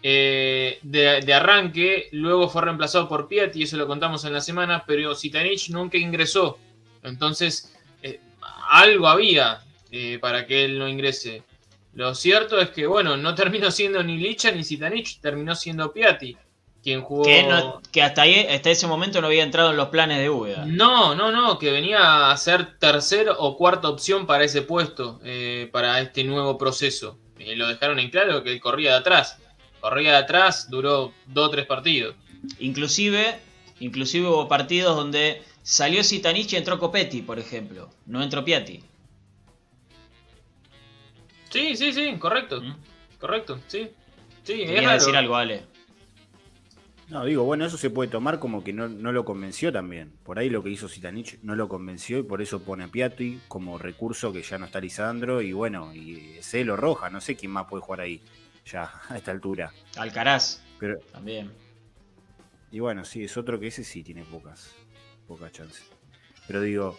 eh, 0.01 0.79
de, 0.81 1.21
de 1.21 1.33
arranque, 1.33 2.07
luego 2.11 2.49
fue 2.49 2.61
reemplazado 2.61 3.07
por 3.09 3.27
Piatti, 3.27 3.63
eso 3.63 3.77
lo 3.77 3.87
contamos 3.87 4.23
en 4.25 4.33
la 4.33 4.41
semana, 4.41 4.83
pero 4.87 5.15
Sitanich 5.15 5.69
nunca 5.69 5.97
ingresó. 5.97 6.57
Entonces, 7.03 7.73
eh, 8.01 8.19
algo 8.69 9.07
había 9.07 9.61
eh, 9.91 10.17
para 10.21 10.45
que 10.45 10.65
él 10.65 10.79
no 10.79 10.87
ingrese. 10.87 11.43
Lo 11.93 12.13
cierto 12.15 12.59
es 12.61 12.69
que, 12.69 12.87
bueno, 12.87 13.17
no 13.17 13.35
terminó 13.35 13.71
siendo 13.71 14.01
ni 14.03 14.17
Licha 14.17 14.51
ni 14.51 14.63
Sitanich, 14.63 15.19
terminó 15.19 15.53
siendo 15.55 15.91
Piatti, 15.91 16.37
quien 16.81 17.01
jugó... 17.01 17.23
Que, 17.23 17.43
no- 17.43 17.81
que 17.91 18.01
hasta, 18.01 18.21
ahí, 18.21 18.47
hasta 18.47 18.69
ese 18.69 18.87
momento 18.87 19.19
no 19.19 19.27
había 19.27 19.43
entrado 19.43 19.71
en 19.71 19.77
los 19.77 19.89
planes 19.89 20.19
de 20.19 20.29
Úbeda. 20.29 20.65
No, 20.65 21.13
no, 21.13 21.29
no, 21.31 21.59
que 21.59 21.71
venía 21.71 22.31
a 22.31 22.37
ser 22.37 22.77
tercera 22.79 23.33
o 23.37 23.57
cuarta 23.57 23.89
opción 23.89 24.25
para 24.25 24.45
ese 24.45 24.61
puesto, 24.61 25.19
para 25.73 25.99
este 25.99 26.23
nuevo 26.23 26.57
proceso. 26.57 27.17
Lo 27.37 27.67
dejaron 27.67 27.99
en 27.99 28.09
claro 28.09 28.43
que 28.43 28.51
él 28.53 28.61
corría 28.61 28.91
de 28.91 28.97
atrás. 28.99 29.39
Corría 29.79 30.11
de 30.11 30.17
atrás, 30.17 30.69
duró 30.69 31.13
dos 31.27 31.47
o 31.47 31.51
tres 31.51 31.65
partidos. 31.65 32.15
Inclusive, 32.59 33.39
inclusive 33.79 34.27
hubo 34.27 34.47
partidos 34.47 34.95
donde 34.95 35.41
salió 35.63 36.03
Sitanich 36.03 36.53
y 36.53 36.57
entró 36.57 36.79
Copetti, 36.79 37.21
por 37.21 37.39
ejemplo. 37.39 37.89
No 38.05 38.21
entró 38.21 38.43
Piatti. 38.43 38.83
Sí, 41.49 41.75
sí, 41.75 41.93
sí, 41.93 42.15
correcto. 42.19 42.61
¿Mm? 42.61 42.75
Correcto, 43.19 43.59
sí. 43.67 43.89
Sí, 44.43 44.63
es 44.63 44.83
raro. 44.83 44.93
decir 44.93 45.15
algo, 45.15 45.35
Ale. 45.35 45.63
No, 47.09 47.25
digo, 47.25 47.43
bueno, 47.43 47.65
eso 47.65 47.75
se 47.75 47.89
puede 47.89 48.09
tomar 48.09 48.37
como 48.37 48.63
que 48.63 48.71
no, 48.71 48.87
no 48.87 49.11
lo 49.11 49.25
convenció 49.25 49.71
también. 49.71 50.13
Por 50.23 50.37
ahí 50.37 50.47
lo 50.49 50.61
que 50.61 50.69
hizo 50.69 50.87
Sitanich 50.87 51.39
no 51.41 51.55
lo 51.55 51.67
convenció 51.67 52.19
y 52.19 52.23
por 52.23 52.39
eso 52.39 52.61
pone 52.61 52.83
a 52.83 52.87
Piatti 52.87 53.39
como 53.47 53.79
recurso 53.79 54.31
que 54.31 54.43
ya 54.43 54.59
no 54.59 54.67
está 54.67 54.79
Lisandro 54.79 55.41
y 55.41 55.51
bueno, 55.51 55.93
y 55.93 56.35
es 56.37 56.53
él 56.53 56.69
o 56.69 56.75
Roja, 56.75 57.09
no 57.09 57.19
sé 57.19 57.35
quién 57.35 57.51
más 57.51 57.65
puede 57.65 57.81
jugar 57.81 58.01
ahí 58.01 58.21
ya 58.71 58.91
a 59.09 59.17
esta 59.17 59.31
altura. 59.31 59.71
Alcaraz 59.97 60.61
Pero, 60.79 60.99
también. 61.11 61.51
y 62.71 62.79
bueno, 62.79 63.03
sí, 63.05 63.23
es 63.23 63.35
otro 63.37 63.59
que 63.59 63.67
ese 63.67 63.83
sí 63.83 64.03
tiene 64.03 64.23
pocas, 64.23 64.73
pocas 65.27 65.51
chances. 65.51 65.83
Pero 66.47 66.61
digo, 66.61 66.97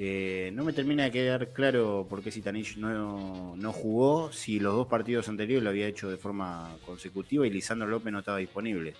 Eh, 0.00 0.50
no 0.54 0.62
me 0.62 0.72
termina 0.72 1.02
de 1.04 1.10
quedar 1.10 1.52
claro 1.52 2.06
por 2.08 2.22
qué 2.22 2.30
Sitanich 2.30 2.76
no, 2.76 3.56
no 3.56 3.72
jugó 3.72 4.30
si 4.30 4.60
los 4.60 4.72
dos 4.74 4.86
partidos 4.86 5.28
anteriores 5.28 5.64
lo 5.64 5.70
había 5.70 5.88
hecho 5.88 6.08
de 6.08 6.16
forma 6.16 6.76
consecutiva 6.86 7.44
y 7.44 7.50
Lisandro 7.50 7.88
López 7.88 8.12
no 8.12 8.20
estaba 8.20 8.38
disponible. 8.38 8.94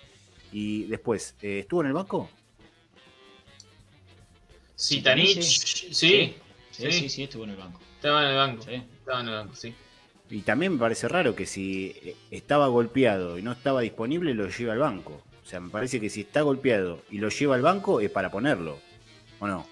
Y 0.51 0.83
después, 0.87 1.35
eh, 1.41 1.59
¿estuvo 1.59 1.81
en 1.81 1.87
el 1.87 1.93
banco? 1.93 2.29
Sitanich, 4.75 5.41
Sí, 5.41 5.93
sí, 5.93 6.35
Sí, 6.71 6.91
sí, 6.91 7.09
sí, 7.09 7.23
estuvo 7.23 7.43
en 7.45 7.51
el 7.51 7.55
banco. 7.57 7.79
estaba 7.95 8.23
en 8.23 8.29
el 8.31 8.35
banco. 8.35 8.63
Sí. 8.63 8.73
Estaba 8.99 9.21
en 9.21 9.27
el 9.27 9.33
banco, 9.35 9.55
sí. 9.55 9.75
Y 10.29 10.41
también 10.41 10.73
me 10.73 10.79
parece 10.79 11.07
raro 11.07 11.35
que 11.35 11.45
si 11.45 11.95
eh, 12.03 12.15
estaba 12.31 12.67
golpeado 12.67 13.37
y 13.37 13.41
no 13.41 13.51
estaba 13.51 13.81
disponible, 13.81 14.33
lo 14.33 14.47
lleva 14.47 14.73
al 14.73 14.79
banco. 14.79 15.23
O 15.43 15.47
sea, 15.49 15.59
me 15.59 15.69
parece 15.69 15.99
que 15.99 16.09
si 16.09 16.21
está 16.21 16.41
golpeado 16.41 17.01
y 17.09 17.17
lo 17.17 17.29
lleva 17.29 17.55
al 17.55 17.61
banco 17.63 17.99
es 17.99 18.11
para 18.11 18.29
ponerlo. 18.29 18.79
¿O 19.39 19.47
no? 19.47 19.65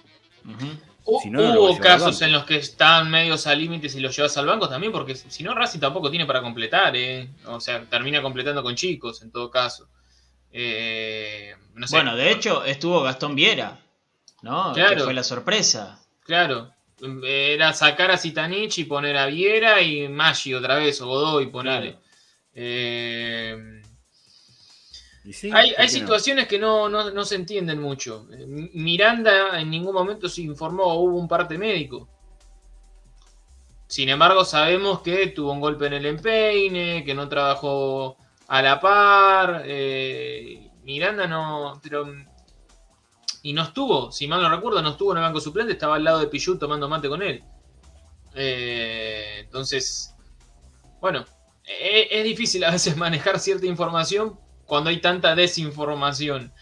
Si 1.22 1.30
Hubo 1.30 1.78
casos 1.78 2.22
en 2.22 2.32
los 2.34 2.44
que 2.46 2.58
están 2.58 3.10
medios 3.10 3.48
al 3.48 3.60
límite 3.60 3.88
si 3.88 4.00
los 4.02 4.16
llevas 4.16 4.36
al 4.38 4.46
banco 4.46 4.68
también, 4.68 4.92
porque 4.92 5.16
si 5.16 5.44
no, 5.44 5.54
Racing 5.54 5.80
tampoco 5.80 6.10
tiene 6.10 6.26
para 6.26 6.42
completar, 6.42 6.96
¿eh? 6.98 7.30
O 7.46 7.62
sea, 7.62 7.86
termina 7.86 8.22
completando 8.22 8.62
con 8.64 8.76
chicos 8.76 9.22
en 9.22 9.32
todo 9.32 9.50
caso. 9.50 9.88
Eh, 10.52 11.54
no 11.76 11.88
sé. 11.88 11.96
Bueno, 11.96 12.16
de 12.16 12.32
hecho, 12.32 12.66
estuvo 12.66 13.04
Gastón 13.04 13.36
Viera, 13.36 13.80
¿no? 14.42 14.74
Que 14.74 14.82
Claro. 14.82 15.04
fue 15.06 15.14
la 15.14 15.24
sorpresa. 15.24 16.00
Claro, 16.24 16.74
era 17.24 17.74
sacar 17.74 18.12
a 18.12 18.18
Zitanich 18.18 18.80
y 18.80 18.86
poner 18.86 19.18
a 19.18 19.28
Viera 19.28 19.82
y 19.82 20.08
Maggi 20.08 20.54
otra 20.54 20.76
vez, 20.76 21.00
o 21.02 21.08
Godoy 21.08 21.48
ponerle. 21.48 21.92
Claro. 21.92 22.08
Eh, 22.54 23.82
sí, 25.32 25.52
hay 25.54 25.72
¿por 25.72 25.80
hay 25.82 25.88
no? 25.88 25.94
situaciones 25.94 26.48
que 26.48 26.58
no, 26.58 26.90
no, 26.90 27.12
no 27.12 27.26
se 27.26 27.36
entienden 27.36 27.82
mucho. 27.82 28.28
Eh, 28.32 28.46
Miranda 28.74 29.60
en 29.60 29.70
ningún 29.70 29.94
momento 29.94 30.28
se 30.28 30.42
informó, 30.42 30.96
hubo 30.96 31.18
un 31.18 31.28
parte 31.28 31.58
médico. 31.58 32.10
Sin 33.88 34.10
embargo, 34.10 34.44
sabemos 34.44 35.02
que 35.02 35.28
tuvo 35.28 35.54
un 35.54 35.62
golpe 35.62 35.88
en 35.88 35.94
el 35.94 36.06
empeine, 36.06 37.04
que 37.06 37.14
no 37.14 37.30
trabajó 37.30 38.18
a 38.48 38.62
la 38.62 38.80
par. 38.82 39.64
eh, 39.66 40.72
Miranda 40.84 41.28
no. 41.28 41.80
Pero, 41.82 42.06
y 43.44 43.54
no 43.54 43.64
estuvo, 43.64 44.12
si 44.12 44.28
mal 44.28 44.42
no 44.42 44.50
recuerdo, 44.50 44.82
no 44.82 44.90
estuvo 44.92 45.12
en 45.12 45.18
el 45.20 45.24
banco 45.24 45.40
suplente, 45.42 45.74
estaba 45.74 45.96
al 45.96 46.04
lado 46.04 46.20
de 46.20 46.28
Pichu 46.28 46.58
tomando 46.58 46.90
mate 46.90 47.10
con 47.10 47.22
él. 47.22 47.44
Eh, 48.36 49.40
entonces, 49.40 50.16
bueno, 51.00 51.26
e- 51.66 52.08
es 52.12 52.24
difícil 52.24 52.64
a 52.64 52.72
veces 52.72 52.98
manejar 52.98 53.40
cierta 53.40 53.66
información 53.66 54.40
cuando 54.66 54.90
hay 54.90 55.00
tanta 55.02 55.36
desinformación. 55.36 56.54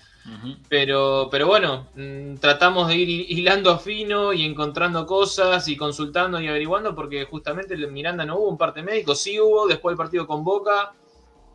Pero, 0.68 1.28
pero 1.32 1.48
bueno, 1.48 1.88
mm, 1.96 2.36
tratamos 2.38 2.88
de 2.88 2.96
ir 2.96 3.10
hi- 3.10 3.26
hilando 3.30 3.78
fino 3.78 4.34
y 4.34 4.44
encontrando 4.46 5.06
cosas 5.06 5.68
y 5.68 5.78
consultando 5.78 6.42
y 6.42 6.48
averiguando 6.48 6.96
porque 6.96 7.26
justamente 7.26 7.76
en 7.76 7.94
Miranda 7.94 8.26
no 8.26 8.38
hubo 8.38 8.50
un 8.50 8.58
parte 8.58 8.82
médico, 8.82 9.14
sí 9.16 9.40
hubo, 9.40 9.68
después 9.68 9.94
del 9.94 9.98
partido 9.98 10.26
con 10.28 10.44
Boca, 10.44 10.94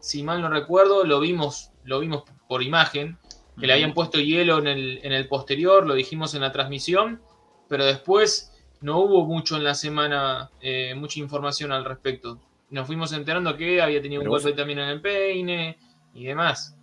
si 0.00 0.22
mal 0.22 0.40
no 0.40 0.48
recuerdo, 0.48 1.04
lo 1.04 1.20
vimos, 1.20 1.70
lo 1.84 2.00
vimos 2.00 2.22
por 2.48 2.62
imagen, 2.62 3.18
que 3.60 3.66
le 3.66 3.72
habían 3.74 3.92
puesto 3.94 4.18
hielo 4.18 4.58
en 4.58 4.66
el, 4.66 5.00
en 5.02 5.12
el 5.12 5.28
posterior, 5.28 5.86
lo 5.86 5.94
dijimos 5.94 6.34
en 6.34 6.40
la 6.40 6.50
transmisión, 6.52 7.20
pero 7.68 7.84
después 7.84 8.52
no 8.80 8.98
hubo 8.98 9.26
mucho 9.26 9.56
en 9.56 9.64
la 9.64 9.74
semana, 9.74 10.50
eh, 10.60 10.94
mucha 10.96 11.20
información 11.20 11.70
al 11.72 11.84
respecto. 11.84 12.40
Nos 12.70 12.86
fuimos 12.86 13.12
enterando 13.12 13.56
que 13.56 13.82
había 13.82 14.00
tenido 14.00 14.20
Pero 14.20 14.30
un 14.30 14.36
vos- 14.36 14.42
golpe 14.44 14.56
también 14.56 14.78
en 14.78 14.88
el 14.88 15.00
peine 15.00 15.78
y 16.14 16.24
demás. 16.24 16.76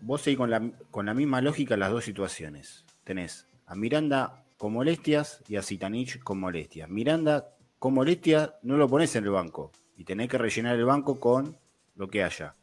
Vos 0.00 0.22
seguís 0.22 0.38
con 0.38 0.50
la, 0.50 0.62
con 0.90 1.06
la 1.06 1.14
misma 1.14 1.40
lógica 1.40 1.76
las 1.76 1.90
dos 1.90 2.04
situaciones. 2.04 2.84
Tenés 3.04 3.46
a 3.66 3.74
Miranda 3.74 4.44
con 4.56 4.72
molestias 4.72 5.42
y 5.48 5.56
a 5.56 5.62
Zitanich 5.62 6.18
con 6.20 6.40
molestias. 6.40 6.88
Miranda 6.88 7.48
con 7.78 7.94
molestias 7.94 8.52
no 8.62 8.76
lo 8.76 8.88
pones 8.88 9.14
en 9.16 9.24
el 9.24 9.30
banco 9.30 9.70
y 9.96 10.04
tenés 10.04 10.28
que 10.28 10.38
rellenar 10.38 10.76
el 10.76 10.84
banco 10.84 11.20
con 11.20 11.56
lo 11.96 12.08
que 12.08 12.22
haya. 12.22 12.54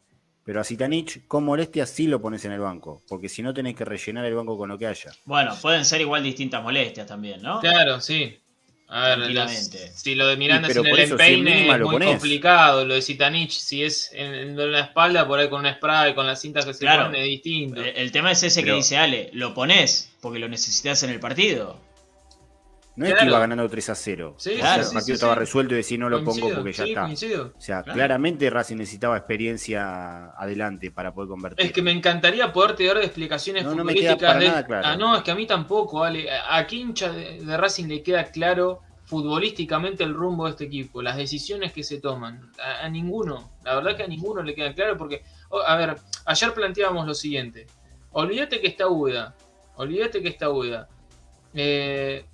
Pero 0.45 0.61
a 0.61 0.63
Zitanich 0.63 1.25
con 1.27 1.43
molestias 1.43 1.89
sí 1.89 2.05
lo 2.07 2.21
pones 2.21 2.45
en 2.45 2.51
el 2.51 2.59
banco, 2.59 3.01
porque 3.09 3.27
si 3.27 3.41
no 3.41 3.53
tenés 3.53 3.75
que 3.75 3.83
rellenar 3.83 4.23
el 4.25 4.35
banco 4.35 4.57
con 4.57 4.69
lo 4.69 4.77
que 4.77 4.85
haya. 4.87 5.11
Bueno, 5.25 5.55
pueden 5.61 5.83
ser 5.83 6.01
igual 6.01 6.23
distintas 6.23 6.61
molestias 6.61 7.07
también, 7.07 7.41
¿no? 7.41 7.59
Claro, 7.59 7.99
sí. 7.99 8.37
A 8.87 9.07
ver, 9.15 9.31
las- 9.31 9.71
si 9.95 10.13
lo 10.13 10.27
de 10.27 10.37
Miranda 10.37 10.67
Sí, 10.67 10.73
es 10.73 10.77
en 10.77 10.85
el 10.85 10.99
eso, 10.99 11.13
empeine 11.15 11.71
es 11.71 11.77
lo 11.79 11.85
muy 11.87 11.93
ponés. 11.95 12.09
complicado. 12.09 12.85
Lo 12.85 12.93
de 12.93 13.01
Zitanich, 13.01 13.49
si 13.49 13.83
es 13.83 14.11
en, 14.13 14.35
en 14.35 14.71
la 14.71 14.81
espalda, 14.81 15.27
por 15.27 15.39
ahí 15.39 15.49
con 15.49 15.61
una 15.61 15.73
spray, 15.73 16.13
con 16.13 16.27
las 16.27 16.39
cintas 16.39 16.63
que 16.67 16.73
se 16.75 16.81
Claro. 16.81 17.05
ponen, 17.05 17.21
es 17.23 17.27
distinto. 17.27 17.81
Eh, 17.81 17.93
El 17.95 18.11
tema 18.11 18.31
es 18.31 18.43
ese 18.43 18.63
que 18.63 18.71
dice 18.73 18.97
Ale, 18.97 19.31
lo 19.33 19.55
pones 19.55 20.11
porque 20.21 20.37
lo 20.37 20.47
necesitas 20.47 21.01
en 21.01 21.09
el 21.09 21.19
partido. 21.19 21.79
No 22.97 23.05
es 23.05 23.11
Claro. 23.11 23.25
que 23.25 23.29
iba 23.29 23.39
ganando 23.39 23.69
3 23.69 23.89
a 23.89 23.95
0. 23.95 24.35
Sí, 24.37 24.51
el 24.53 24.59
partido 24.61 25.01
sí, 25.01 25.11
estaba 25.11 25.35
resuelto 25.35 25.73
y 25.73 25.77
decir 25.77 25.99
no 25.99 26.09
lo 26.09 26.23
pongo 26.23 26.49
porque 26.53 26.71
ya 26.71 26.85
está. 26.85 27.01
coincido. 27.03 27.53
O 27.57 27.59
sea, 27.61 27.83
Claro. 27.83 27.95
claramente 27.95 28.49
Racing 28.49 28.77
necesitaba 28.77 29.17
experiencia 29.17 30.27
adelante 30.31 30.91
para 30.91 31.13
poder 31.13 31.27
convertir. 31.29 31.65
Es 31.65 31.73
que 31.73 31.81
me 31.81 31.91
encantaría 31.91 32.53
poderte 32.53 32.85
dar 32.85 32.97
explicaciones 32.99 33.63
No, 33.65 33.75
no 33.75 33.83
me 33.83 33.93
queda 33.93 34.13
futbolísticas. 34.13 34.27
para 34.29 34.39
de- 34.39 34.47
nada 34.47 34.65
claro. 34.65 34.87
Ah, 34.87 34.95
no, 34.95 35.17
es 35.17 35.23
que 35.23 35.31
a 35.31 35.35
mí 35.35 35.45
tampoco, 35.45 36.03
Ale. 36.03 36.29
¿A 36.31 36.57
a 36.57 36.67
qué 36.67 36.77
hincha 36.77 37.11
de, 37.11 37.43
de 37.43 37.57
Racing 37.57 37.87
le 37.87 38.01
queda 38.01 38.23
claro 38.25 38.79
futbolísticamente 39.05 40.03
el 40.03 40.13
rumbo 40.13 40.45
de 40.45 40.51
este 40.51 40.63
equipo? 40.65 41.01
Las 41.01 41.17
decisiones 41.17 41.73
que 41.73 41.83
se 41.83 41.99
toman. 41.99 42.49
A, 42.63 42.85
a 42.85 42.89
ninguno. 42.89 43.51
La 43.63 43.75
verdad 43.75 43.97
que 43.97 44.03
a 44.03 44.07
ninguno 44.07 44.41
le 44.41 44.55
queda 44.55 44.73
claro 44.73 44.97
porque, 44.97 45.21
oh, 45.49 45.59
a 45.61 45.75
ver, 45.75 45.97
ayer 46.25 46.53
planteábamos 46.53 47.05
lo 47.05 47.13
siguiente. 47.13 47.67
Olvídate 48.11 48.61
que 48.61 48.67
está 48.67 48.87
Ueda. 48.87 49.35
Olvídate 49.75 50.21
que 50.21 50.29
está 50.29 50.49
Ueda. 50.49 50.87
Eh, 51.53 52.25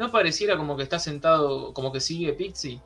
¿No 0.00 0.10
pareciera 0.10 0.56
como 0.56 0.78
que 0.78 0.82
está 0.82 0.98
sentado, 0.98 1.74
como 1.74 1.92
que 1.92 2.00
sigue 2.00 2.32
Pixie? 2.32 2.80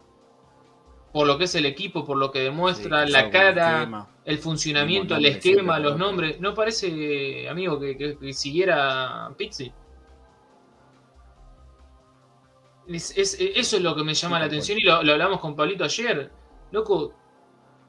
Por 1.13 1.29
lo 1.29 1.39
que 1.39 1.45
es 1.45 1.55
el 1.55 1.65
equipo, 1.65 2.05
por 2.05 2.17
lo 2.17 2.33
que 2.33 2.41
demuestra 2.41 3.07
Sí, 3.07 3.13
la 3.13 3.21
el 3.21 3.31
cara, 3.31 4.09
el 4.25 4.39
funcionamiento, 4.39 5.15
el 5.15 5.27
esquema, 5.27 5.79
los 5.79 5.97
nombres. 5.97 6.41
¿No 6.41 6.55
parece, 6.55 7.49
amigo, 7.49 7.79
que, 7.79 7.97
que- 7.97 8.19
que 8.19 8.33
siguiera 8.33 9.31
Pixie? 9.39 9.73
Es- 12.89 13.17
es- 13.17 13.37
eso 13.39 13.77
es 13.77 13.83
lo 13.85 13.95
que 13.95 14.03
me 14.03 14.13
llama 14.13 14.37
Sí, 14.37 14.41
la 14.41 14.47
atención 14.47 14.79
y 14.79 14.83
lo, 14.83 15.03
lo 15.05 15.13
hablamos 15.13 15.39
con 15.39 15.55
Pablito 15.55 15.85
ayer. 15.85 16.33
Loco, 16.73 17.15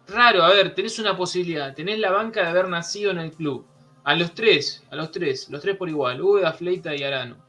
raro, 0.08 0.44
a 0.44 0.50
ver, 0.50 0.76
tenés 0.76 1.00
una 1.00 1.18
posibilidad, 1.18 1.74
tenés 1.74 1.98
la 1.98 2.12
banca 2.12 2.44
de 2.44 2.50
haber 2.50 2.70
nacido 2.70 3.10
en 3.10 3.18
el 3.18 3.32
club. 3.32 3.66
A 4.04 4.14
los 4.16 4.36
tres, 4.36 4.86
a 4.92 4.96
los 4.96 5.10
tres, 5.10 5.50
los 5.50 5.62
tres 5.62 5.76
por 5.78 5.90
igual, 5.90 6.22
Ueda, 6.22 6.54
Fleita 6.54 6.96
y 6.96 7.02
Arano. 7.04 7.44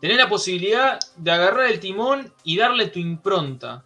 Tenés 0.00 0.16
la 0.16 0.28
posibilidad 0.28 0.98
de 1.16 1.30
agarrar 1.30 1.66
el 1.70 1.78
timón 1.78 2.32
y 2.42 2.56
darle 2.56 2.86
tu 2.88 2.98
impronta. 2.98 3.84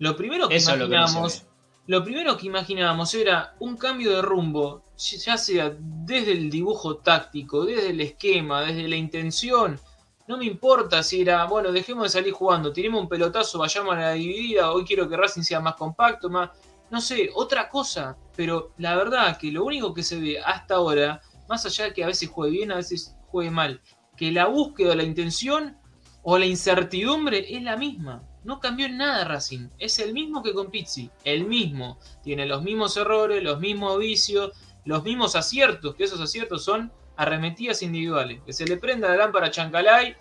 Lo 0.00 0.16
primero 0.16 0.48
que 0.48 0.56
Eso 0.56 0.72
lo 0.72 0.88
no 0.88 0.94
imaginábamos, 0.94 1.46
lo 1.86 2.04
primero 2.04 2.36
que 2.36 2.46
imaginábamos 2.46 3.14
era 3.14 3.54
un 3.60 3.76
cambio 3.76 4.14
de 4.14 4.22
rumbo, 4.22 4.82
ya 4.96 5.38
sea 5.38 5.74
desde 5.78 6.32
el 6.32 6.50
dibujo 6.50 6.98
táctico, 6.98 7.64
desde 7.64 7.90
el 7.90 8.00
esquema, 8.00 8.62
desde 8.62 8.88
la 8.88 8.96
intención. 8.96 9.80
No 10.26 10.36
me 10.36 10.44
importa 10.44 11.02
si 11.02 11.22
era, 11.22 11.44
bueno, 11.46 11.72
dejemos 11.72 12.04
de 12.04 12.10
salir 12.10 12.32
jugando, 12.32 12.72
tiremos 12.72 13.00
un 13.00 13.08
pelotazo, 13.08 13.58
vayamos 13.58 13.94
a 13.94 14.00
la 14.00 14.12
dividida, 14.12 14.72
hoy 14.72 14.84
quiero 14.84 15.08
que 15.08 15.16
Racing 15.16 15.42
sea 15.42 15.60
más 15.60 15.76
compacto, 15.76 16.28
más, 16.28 16.50
no 16.90 17.00
sé, 17.00 17.30
otra 17.34 17.68
cosa. 17.68 18.16
Pero 18.36 18.72
la 18.76 18.94
verdad 18.94 19.38
que 19.38 19.50
lo 19.50 19.64
único 19.64 19.94
que 19.94 20.02
se 20.02 20.20
ve 20.20 20.38
hasta 20.38 20.74
ahora, 20.74 21.22
más 21.48 21.64
allá 21.64 21.86
de 21.86 21.94
que 21.94 22.04
a 22.04 22.08
veces 22.08 22.28
juegue 22.28 22.58
bien, 22.58 22.72
a 22.72 22.76
veces 22.76 23.16
juegue 23.28 23.50
mal, 23.50 23.80
que 24.18 24.32
la 24.32 24.46
búsqueda, 24.46 24.96
la 24.96 25.04
intención 25.04 25.78
o 26.22 26.36
la 26.36 26.44
incertidumbre 26.44 27.56
es 27.56 27.62
la 27.62 27.76
misma. 27.76 28.22
No 28.44 28.60
cambió 28.60 28.86
en 28.86 28.98
nada 28.98 29.24
Racing. 29.24 29.68
Es 29.78 29.98
el 29.98 30.12
mismo 30.12 30.42
que 30.42 30.52
con 30.52 30.70
Pizzi. 30.70 31.10
El 31.24 31.46
mismo. 31.46 31.98
Tiene 32.22 32.44
los 32.44 32.62
mismos 32.62 32.96
errores, 32.96 33.42
los 33.42 33.60
mismos 33.60 33.98
vicios, 33.98 34.52
los 34.84 35.04
mismos 35.04 35.36
aciertos. 35.36 35.94
Que 35.94 36.04
esos 36.04 36.20
aciertos 36.20 36.64
son 36.64 36.92
arremetidas 37.16 37.82
individuales. 37.82 38.42
Que 38.44 38.52
se 38.52 38.66
le 38.66 38.76
prenda 38.76 39.08
la 39.08 39.16
lámpara 39.16 39.46
a 39.46 39.50
Chancalay 39.50 40.16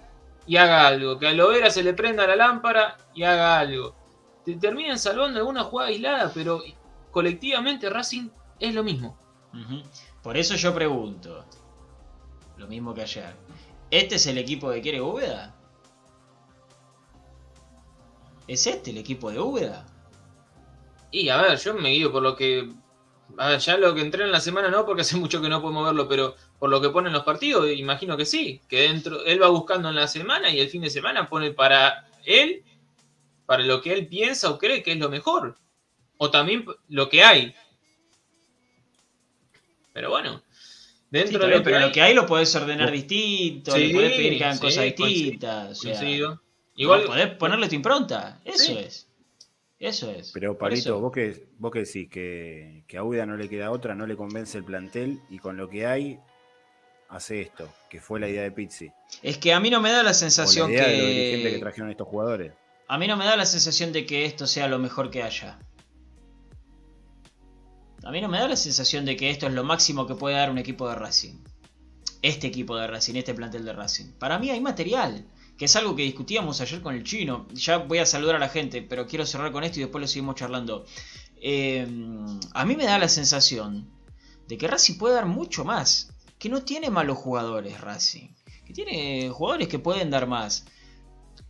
y 0.46 0.58
haga 0.58 0.88
algo. 0.88 1.18
Que 1.18 1.28
a 1.28 1.34
Lovera 1.34 1.70
se 1.72 1.84
le 1.84 1.94
prenda 1.94 2.28
la 2.28 2.36
lámpara 2.36 2.98
y 3.14 3.24
haga 3.24 3.60
algo. 3.60 3.96
Te 4.46 4.56
terminan 4.56 5.00
salvando 5.00 5.40
alguna 5.40 5.64
jugada 5.64 5.90
aislada, 5.90 6.32
pero 6.34 6.62
colectivamente 7.12 7.90
Racing 7.90 8.30
es 8.60 8.74
lo 8.74 8.84
mismo. 8.84 9.18
Por 10.22 10.38
eso 10.38 10.56
yo 10.56 10.74
pregunto, 10.74 11.46
lo 12.58 12.68
mismo 12.68 12.94
que 12.94 13.02
ayer, 13.02 13.36
¿este 13.92 14.16
es 14.16 14.28
el 14.28 14.38
equipo 14.38 14.72
que 14.72 14.82
quiere 14.82 15.02
Úbeda? 15.02 15.56
¿Es 18.48 18.66
este 18.66 18.92
el 18.92 18.98
equipo 18.98 19.30
de 19.30 19.40
Úbeda? 19.40 19.86
Y 21.12 21.30
a 21.30 21.42
ver, 21.42 21.58
yo 21.58 21.74
me 21.74 21.90
guío 21.90 22.12
por 22.12 22.24
lo 22.24 22.36
que. 22.36 22.70
A 23.38 23.50
ver, 23.50 23.60
ya 23.60 23.78
lo 23.78 23.94
que 23.94 24.02
entré 24.02 24.24
en 24.24 24.32
la 24.32 24.40
semana 24.40 24.70
no, 24.70 24.86
porque 24.86 25.02
hace 25.04 25.18
mucho 25.18 25.42
que 25.42 25.50
no 25.50 25.62
podemos 25.62 25.86
verlo, 25.86 26.08
pero 26.08 26.36
por 26.60 26.70
lo 26.70 26.82
que 26.82 26.90
ponen 26.90 27.14
los 27.14 27.24
partidos, 27.24 27.70
imagino 27.70 28.18
que 28.18 28.26
sí. 28.26 28.62
Que 28.68 28.82
dentro, 28.84 29.24
él 29.26 29.42
va 29.42 29.50
buscando 29.50 29.90
en 29.90 29.96
la 29.96 30.08
semana 30.08 30.50
y 30.50 30.60
el 30.60 30.70
fin 30.70 30.82
de 30.82 30.90
semana 30.90 31.30
pone 31.30 31.52
para 31.52 32.10
él, 32.26 32.64
para 33.46 33.64
lo 33.64 33.82
que 33.82 33.94
él 33.94 34.08
piensa 34.08 34.50
o 34.50 34.58
cree 34.58 34.84
que 34.84 34.94
es 34.94 34.98
lo 34.98 35.10
mejor. 35.10 35.58
O 36.18 36.32
también 36.32 36.66
lo 36.88 37.10
que 37.10 37.24
hay. 37.24 37.56
Pero 39.94 40.10
bueno, 40.10 40.42
Dentro 41.10 41.40
Sí, 41.40 41.46
de 41.46 41.52
lo 41.52 41.58
que 41.60 41.64
pero 41.64 41.78
hay, 41.78 41.82
lo 41.84 41.92
que 41.92 42.02
hay 42.02 42.14
lo 42.14 42.26
podés 42.26 42.54
ordenar 42.56 42.92
distinto, 42.92 43.72
Sí, 43.72 43.88
le 43.88 43.94
podés 43.94 44.12
pedir 44.14 44.38
que 44.38 44.44
hagan 44.44 44.56
sí, 44.58 44.62
cosas 44.62 44.78
coincido, 44.94 45.08
distintas. 45.08 45.72
o 45.72 45.76
sea, 45.76 45.94
coincido. 46.00 46.42
Igual 46.76 47.04
podés 47.06 47.28
ponerle 47.36 47.70
tu 47.70 47.76
impronta. 47.76 48.42
Eso 48.46 48.64
Sí. 48.66 48.78
es. 48.78 49.08
Eso 49.80 50.12
es. 50.12 50.32
Pero 50.34 50.58
eso- 50.72 51.00
vos 51.00 51.12
que, 51.12 51.46
vos 51.60 51.72
que 51.72 51.80
decís 51.80 52.10
que, 52.10 52.84
que 52.88 52.98
a 52.98 53.04
Uda 53.04 53.26
no 53.26 53.38
le 53.38 53.48
queda 53.48 53.72
otra, 53.72 53.96
no 53.96 54.06
le 54.08 54.16
convence 54.18 54.58
el 54.58 54.64
plantel 54.64 55.20
y 55.30 55.38
con 55.40 55.56
lo 55.56 55.70
que 55.70 55.86
hay 55.86 56.20
hace 57.10 57.42
esto, 57.42 57.72
que 57.90 58.02
fue 58.02 58.20
la 58.20 58.28
idea 58.28 58.42
de 58.42 58.52
Pizzi. 58.52 58.92
Es 59.24 59.38
que 59.38 59.54
a 59.54 59.60
mí 59.60 59.70
no 59.70 59.80
me 59.80 59.90
da 59.92 59.98
la 59.98 60.02
O 60.02 60.04
la 60.06 60.14
sensación 60.14 60.72
idea 60.72 60.88
de 60.88 60.98
los 60.98 61.08
dirigentes 61.08 61.48
que 61.52 61.54
que. 61.56 61.62
trajeron 61.62 61.90
estos 61.92 62.08
jugadores. 62.08 62.54
A 62.90 62.98
mí 62.98 63.08
no 63.08 63.16
me 63.18 63.24
da 63.26 63.38
la 63.38 63.46
sensación 63.46 63.94
de 63.94 64.06
que 64.06 64.26
esto 64.26 64.46
sea 64.48 64.68
lo 64.68 64.78
mejor 64.80 65.10
que 65.12 65.22
haya. 65.24 65.60
A 68.08 68.12
mí 68.12 68.22
no 68.22 68.30
me 68.30 68.40
da 68.40 68.48
la 68.48 68.56
sensación 68.56 69.04
de 69.04 69.18
que 69.18 69.30
esto 69.30 69.48
es 69.48 69.54
lo 69.54 69.66
máximo 69.66 70.08
que 70.08 70.16
puede 70.16 70.38
dar 70.38 70.50
un 70.50 70.58
equipo 70.58 70.88
de 70.88 70.96
Racing. 70.96 71.44
Este 72.22 72.48
equipo 72.48 72.78
de 72.78 72.88
Racing, 72.88 73.16
este 73.16 73.34
plantel 73.34 73.66
de 73.66 73.74
Racing. 73.74 74.14
Para 74.18 74.40
mí 74.40 74.50
hay 74.50 74.62
material, 74.62 75.26
que 75.58 75.66
es 75.66 75.76
algo 75.76 75.94
que 75.94 76.04
discutíamos 76.04 76.62
ayer 76.62 76.82
con 76.82 76.96
el 76.96 77.04
chino. 77.04 77.50
Ya 77.52 77.80
voy 77.80 77.98
a 77.98 78.06
saludar 78.06 78.38
a 78.38 78.40
la 78.40 78.48
gente, 78.48 78.82
pero 78.82 79.08
quiero 79.08 79.26
cerrar 79.26 79.52
con 79.52 79.66
esto 79.66 79.80
y 79.80 79.82
después 79.82 80.00
lo 80.00 80.08
seguimos 80.08 80.36
charlando. 80.36 80.86
Eh, 81.42 81.86
a 82.54 82.64
mí 82.64 82.78
me 82.78 82.86
da 82.86 82.98
la 82.98 83.10
sensación 83.10 83.92
de 84.48 84.58
que 84.58 84.70
Racing 84.70 84.98
puede 84.98 85.16
dar 85.16 85.26
mucho 85.26 85.66
más. 85.66 86.14
Que 86.40 86.48
no 86.48 86.62
tiene 86.64 86.90
malos 86.90 87.18
jugadores 87.18 87.82
Racing. 87.82 88.30
Que 88.66 88.72
tiene 88.72 89.30
jugadores 89.32 89.68
que 89.68 89.80
pueden 89.80 90.12
dar 90.12 90.28
más 90.28 90.66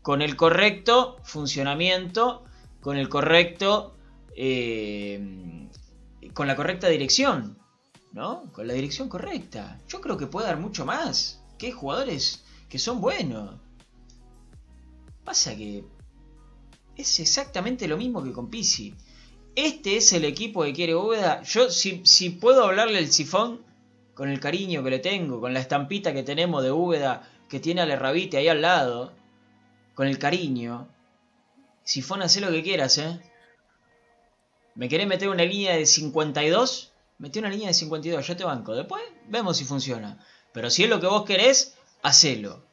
con 0.01 0.23
el 0.23 0.35
correcto 0.35 1.17
funcionamiento, 1.23 2.45
con 2.81 2.97
el 2.97 3.09
correcto, 3.09 3.95
eh, 4.35 5.56
con 6.37 6.45
la 6.45 6.55
correcta 6.55 6.87
dirección, 6.87 7.57
¿no? 8.11 8.53
Con 8.53 8.67
la 8.67 8.75
dirección 8.75 9.09
correcta. 9.09 9.81
Yo 9.87 10.01
creo 10.01 10.17
que 10.17 10.27
puede 10.27 10.45
dar 10.45 10.59
mucho 10.59 10.85
más. 10.85 11.41
Que 11.57 11.71
jugadores 11.71 12.43
que 12.69 12.77
son 12.77 13.01
buenos. 13.01 13.55
Pasa 15.23 15.55
que 15.55 15.83
es 16.95 17.19
exactamente 17.19 17.87
lo 17.87 17.97
mismo 17.97 18.23
que 18.23 18.33
con 18.33 18.51
Pisi. 18.51 18.93
Este 19.55 19.97
es 19.97 20.13
el 20.13 20.25
equipo 20.25 20.63
que 20.63 20.73
quiere 20.73 20.93
Bóveda. 20.93 21.41
Yo, 21.41 21.71
si, 21.71 22.05
si 22.05 22.29
puedo 22.29 22.65
hablarle 22.65 22.99
el 22.99 23.11
sifón, 23.11 23.65
con 24.13 24.29
el 24.29 24.39
cariño 24.39 24.83
que 24.83 24.91
le 24.91 24.99
tengo, 24.99 25.41
con 25.41 25.55
la 25.55 25.59
estampita 25.59 26.13
que 26.13 26.21
tenemos 26.21 26.61
de 26.61 26.71
Úbeda, 26.71 27.27
que 27.49 27.59
tiene 27.59 27.81
a 27.81 27.95
Rabite 27.95 28.37
ahí 28.37 28.47
al 28.47 28.61
lado, 28.61 29.11
con 29.95 30.05
el 30.05 30.19
cariño. 30.19 30.87
Sifón, 31.83 32.21
haz 32.21 32.39
lo 32.39 32.51
que 32.51 32.61
quieras, 32.61 32.99
¿eh? 32.99 33.19
¿Me 34.77 34.87
querés 34.89 35.07
meter 35.07 35.27
una 35.29 35.43
línea 35.43 35.75
de 35.75 35.85
52? 35.85 36.91
Metí 37.17 37.39
una 37.39 37.49
línea 37.49 37.67
de 37.67 37.73
52, 37.73 38.25
yo 38.27 38.37
te 38.37 38.43
banco. 38.43 38.75
Después 38.75 39.03
vemos 39.27 39.57
si 39.57 39.65
funciona. 39.65 40.23
Pero 40.53 40.69
si 40.69 40.83
es 40.83 40.89
lo 40.89 40.99
que 41.01 41.07
vos 41.07 41.25
querés, 41.25 41.75
hacelo. 42.03 42.63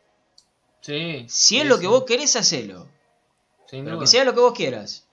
sí. 0.83 1.25
Si 1.29 1.59
es 1.61 1.63
sí, 1.63 1.69
lo 1.69 1.77
que 1.77 1.83
sí, 1.83 1.87
vos 1.89 2.05
querés, 2.05 2.37
hacelo. 2.37 2.89
sin 3.67 3.85
Pero 3.85 3.97
duda. 3.97 4.05
que 4.05 4.07
sea 4.07 4.25
lo 4.25 4.35
que 4.35 4.41
vos 4.41 4.53
quieras. 4.55 5.07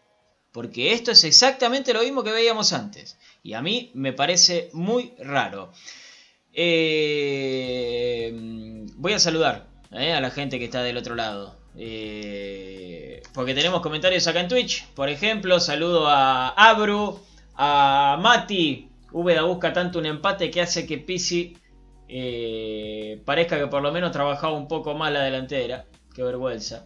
Porque 0.52 0.92
esto 0.94 1.12
es 1.12 1.24
exactamente 1.24 1.94
lo 1.94 2.02
mismo 2.02 2.24
que 2.24 2.32
veíamos 2.34 2.74
antes. 2.74 3.18
Y 3.42 3.54
a 3.54 3.62
mí 3.62 3.90
me 3.94 4.12
parece 4.14 4.70
muy 4.74 5.14
raro. 5.18 5.72
Eh, 6.54 8.32
voy 8.96 9.14
a 9.14 9.20
saludar 9.20 9.68
eh, 9.92 10.14
a 10.14 10.20
la 10.22 10.32
gente 10.32 10.60
que 10.60 10.66
está 10.66 10.84
del 10.84 10.98
otro 10.98 11.16
lado. 11.16 11.58
Eh, 11.78 13.11
porque 13.34 13.54
tenemos 13.54 13.82
comentarios 13.82 14.28
acá 14.28 14.42
en 14.42 14.48
Twitch. 14.48 14.88
Por 14.94 15.10
ejemplo, 15.10 15.60
saludo 15.60 16.08
a 16.08 16.50
Abru, 16.50 17.20
a 17.56 18.18
Mati. 18.22 18.90
Úbeda 19.12 19.44
busca 19.44 19.74
tanto 19.74 20.00
un 20.00 20.06
empate 20.06 20.50
que 20.52 20.62
hace 20.62 20.86
que 20.86 20.98
Pisi 20.98 21.58
eh, 22.08 23.22
parezca 23.26 23.58
que 23.58 23.68
por 23.68 23.82
lo 23.82 23.92
menos 23.92 24.12
trabajaba 24.12 24.54
un 24.54 24.68
poco 24.68 24.94
más 24.96 25.12
la 25.12 25.22
delantera. 25.22 25.86
Qué 26.14 26.24
vergüenza. 26.24 26.86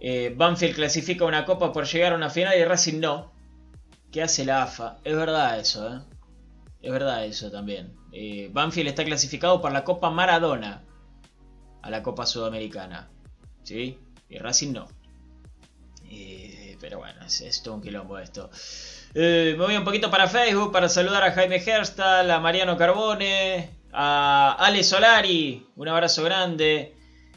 Eh, 0.00 0.34
Banfield 0.36 0.74
clasifica 0.74 1.24
una 1.24 1.44
copa 1.44 1.72
por 1.72 1.86
llegar 1.86 2.12
a 2.12 2.16
una 2.16 2.30
final 2.30 2.58
y 2.58 2.64
Racing 2.64 3.00
no. 3.00 3.32
¿Qué 4.10 4.22
hace 4.22 4.44
la 4.44 4.62
AFA? 4.62 4.98
Es 5.04 5.16
verdad 5.16 5.58
eso, 5.58 5.94
¿eh? 5.94 6.00
Es 6.80 6.92
verdad 6.92 7.24
eso 7.24 7.50
también. 7.50 7.94
Eh, 8.12 8.50
Banfield 8.52 8.88
está 8.88 9.04
clasificado 9.04 9.60
por 9.60 9.72
la 9.72 9.84
Copa 9.84 10.10
Maradona 10.10 10.84
a 11.82 11.90
la 11.90 12.02
Copa 12.02 12.26
Sudamericana. 12.26 13.10
¿Sí? 13.62 13.98
Y 14.28 14.38
Racing 14.38 14.72
no. 14.72 14.86
Eh, 16.14 16.76
pero 16.80 16.98
bueno, 16.98 17.24
es, 17.26 17.40
es 17.40 17.62
todo 17.62 17.74
un 17.74 17.82
quilombo 17.82 18.18
esto. 18.18 18.50
Eh, 19.14 19.54
me 19.58 19.64
voy 19.64 19.76
un 19.76 19.84
poquito 19.84 20.10
para 20.10 20.28
Facebook 20.28 20.72
para 20.72 20.88
saludar 20.88 21.22
a 21.24 21.32
Jaime 21.32 21.62
Herstal, 21.64 22.30
a 22.30 22.40
Mariano 22.40 22.76
Carbone, 22.76 23.70
a 23.92 24.56
Ale 24.58 24.82
Solari, 24.82 25.66
un 25.76 25.88
abrazo 25.88 26.24
grande. 26.24 26.94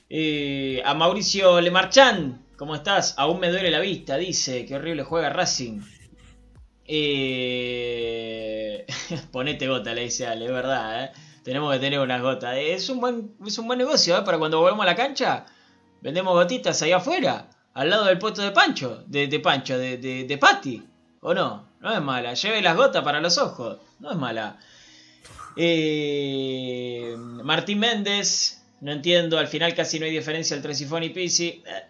Eh, 0.09 0.81
a 0.85 0.93
Mauricio 0.93 1.59
Lemarchán, 1.59 2.45
¿cómo 2.55 2.75
estás? 2.75 3.13
Aún 3.17 3.39
me 3.39 3.49
duele 3.49 3.71
la 3.71 3.79
vista, 3.79 4.17
dice. 4.17 4.65
Qué 4.65 4.75
horrible 4.75 5.03
juega 5.03 5.29
Racing. 5.29 5.81
Eh... 6.85 8.37
Ponete 9.31 9.67
gota, 9.67 9.93
le 9.93 10.03
dice 10.03 10.25
Ale, 10.27 10.45
es 10.45 10.51
verdad. 10.51 11.11
Tenemos 11.43 11.73
que 11.73 11.79
tener 11.79 11.99
unas 11.99 12.21
gotas. 12.21 12.55
Es 12.57 12.89
un 12.89 12.99
buen, 12.99 13.35
es 13.45 13.57
un 13.57 13.67
buen 13.67 13.79
negocio. 13.79 14.23
Para 14.23 14.37
cuando 14.37 14.59
volvemos 14.59 14.83
a 14.83 14.87
la 14.87 14.95
cancha, 14.95 15.45
vendemos 16.01 16.33
gotitas 16.33 16.81
ahí 16.81 16.91
afuera, 16.91 17.49
al 17.77 17.91
lado 17.91 18.05
del 18.05 18.17
puesto 18.17 18.41
de 18.41 18.49
Pancho, 18.51 19.03
de, 19.05 19.39
Pancho, 19.39 19.77
de, 19.77 19.97
de, 19.97 20.23
de 20.23 20.37
Patti. 20.39 20.83
¿O 21.21 21.31
no? 21.31 21.69
No 21.79 21.93
es 21.93 22.01
mala. 22.01 22.33
Lleve 22.33 22.61
las 22.63 22.75
gotas 22.75 23.03
para 23.03 23.21
los 23.21 23.37
ojos. 23.37 23.77
No 23.99 24.09
es 24.11 24.17
mala. 24.17 24.57
Eh, 25.55 27.15
Martín 27.17 27.77
Méndez, 27.77 28.63
no 28.81 28.91
entiendo, 28.91 29.37
al 29.37 29.47
final 29.47 29.75
casi 29.75 29.99
no 29.99 30.05
hay 30.05 30.11
diferencia 30.11 30.55
entre 30.55 30.73
Sifón 30.73 31.03
y 31.03 31.09
Pisi. 31.09 31.63
Eh, 31.67 31.83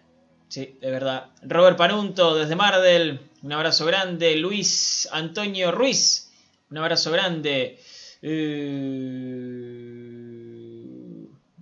sí, 0.48 0.76
de 0.78 0.90
verdad. 0.90 1.28
Robert 1.42 1.78
Panunto 1.78 2.34
desde 2.34 2.54
Mardel, 2.54 3.20
un 3.42 3.52
abrazo 3.54 3.86
grande. 3.86 4.36
Luis 4.36 5.08
Antonio 5.10 5.72
Ruiz, 5.72 6.30
un 6.70 6.76
abrazo 6.76 7.10
grande. 7.12 7.78
Eh, 8.20 9.57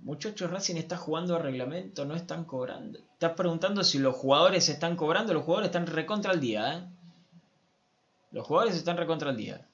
muchachos, 0.07 0.49
Racing 0.49 0.75
está 0.77 0.95
jugando 0.97 1.35
a 1.35 1.39
reglamento, 1.39 2.05
no 2.05 2.15
están 2.15 2.45
cobrando. 2.45 2.97
Estás 3.13 3.33
preguntando 3.33 3.83
si 3.83 3.99
los 3.99 4.15
jugadores 4.15 4.69
están 4.69 4.95
cobrando, 4.95 5.33
los 5.33 5.43
jugadores 5.43 5.67
están 5.67 5.85
recontra 5.85 6.31
al 6.31 6.39
día, 6.39 6.77
¿eh? 6.77 6.83
Los 8.31 8.47
jugadores 8.47 8.75
están 8.75 8.95
recontra 8.97 9.29
al 9.29 9.37
día. 9.37 9.67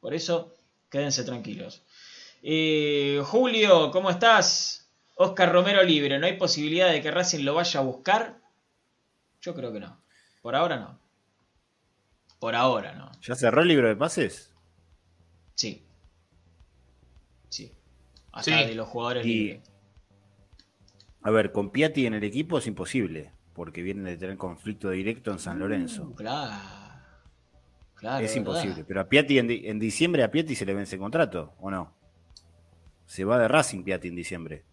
Por 0.00 0.12
eso, 0.14 0.54
quédense 0.90 1.24
tranquilos. 1.24 1.82
Eh, 2.42 3.22
Julio, 3.24 3.90
¿cómo 3.90 4.10
estás? 4.10 4.86
Oscar 5.16 5.50
Romero 5.52 5.82
libre. 5.82 6.18
¿No 6.18 6.26
hay 6.26 6.36
posibilidad 6.36 6.90
de 6.90 7.00
que 7.02 7.10
Racing 7.10 7.44
lo 7.44 7.54
vaya 7.54 7.80
a 7.80 7.82
buscar? 7.82 8.38
Yo 9.40 9.54
creo 9.54 9.72
que 9.72 9.80
no. 9.80 9.98
Por 10.42 10.54
ahora 10.56 10.76
no. 10.76 10.98
Por 12.38 12.54
ahora 12.54 12.94
no. 12.94 13.10
¿Ya 13.22 13.34
cerró 13.34 13.62
el 13.62 13.68
libro 13.68 13.88
de 13.88 13.96
pases? 13.96 14.50
Sí. 15.54 15.82
Sí. 17.50 17.72
Hasta 18.32 18.58
Sí. 18.62 18.66
de 18.68 18.74
los 18.74 18.88
jugadores 18.88 19.26
Y- 19.26 19.28
libres. 19.34 19.69
A 21.22 21.30
ver, 21.30 21.52
con 21.52 21.70
Piatti 21.70 22.06
en 22.06 22.14
el 22.14 22.24
equipo 22.24 22.58
es 22.58 22.66
imposible, 22.66 23.32
porque 23.54 23.82
vienen 23.82 24.04
de 24.04 24.16
tener 24.16 24.36
conflicto 24.36 24.90
directo 24.90 25.30
en 25.30 25.38
San 25.38 25.58
Lorenzo. 25.58 26.04
Uh, 26.04 26.14
claro. 26.14 26.52
Claro. 27.96 28.24
es 28.24 28.34
verdad. 28.34 28.36
imposible. 28.36 28.84
Pero 28.88 29.00
a 29.02 29.08
Piatti 29.08 29.38
en, 29.38 29.46
di- 29.48 29.62
en 29.66 29.78
diciembre 29.78 30.22
a 30.24 30.30
Piatti 30.30 30.54
se 30.54 30.64
le 30.64 30.72
vence 30.74 30.96
el 30.96 31.00
contrato, 31.00 31.54
¿o 31.60 31.70
no? 31.70 31.94
Se 33.04 33.24
va 33.24 33.38
de 33.38 33.48
Racing 33.48 33.82
Piatti 33.84 34.08
en 34.08 34.16
diciembre. 34.16 34.64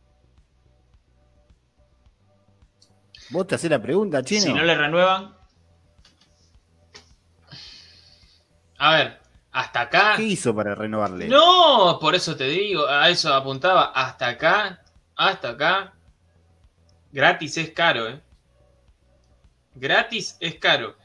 ¿Vos 3.29 3.45
te 3.47 3.55
hacés 3.55 3.69
la 3.69 3.81
pregunta, 3.81 4.23
chino? 4.23 4.41
Si 4.43 4.53
no 4.53 4.63
le 4.63 4.75
renuevan, 4.75 5.35
A 8.77 8.95
ver, 8.95 9.19
hasta 9.51 9.81
acá. 9.81 10.13
¿Qué 10.15 10.23
hizo 10.23 10.55
para 10.55 10.75
renovarle? 10.75 11.27
No, 11.27 11.97
por 11.99 12.13
eso 12.15 12.37
te 12.37 12.45
digo, 12.45 12.87
a 12.87 13.09
eso 13.09 13.33
apuntaba. 13.33 13.85
Hasta 13.85 14.27
acá, 14.29 14.83
hasta 15.15 15.49
acá. 15.49 15.93
Gratis 17.11 17.57
es 17.57 17.71
caro, 17.71 18.07
¿eh? 18.09 18.21
Gratis 19.75 20.37
es 20.39 20.55
caro. 20.55 20.95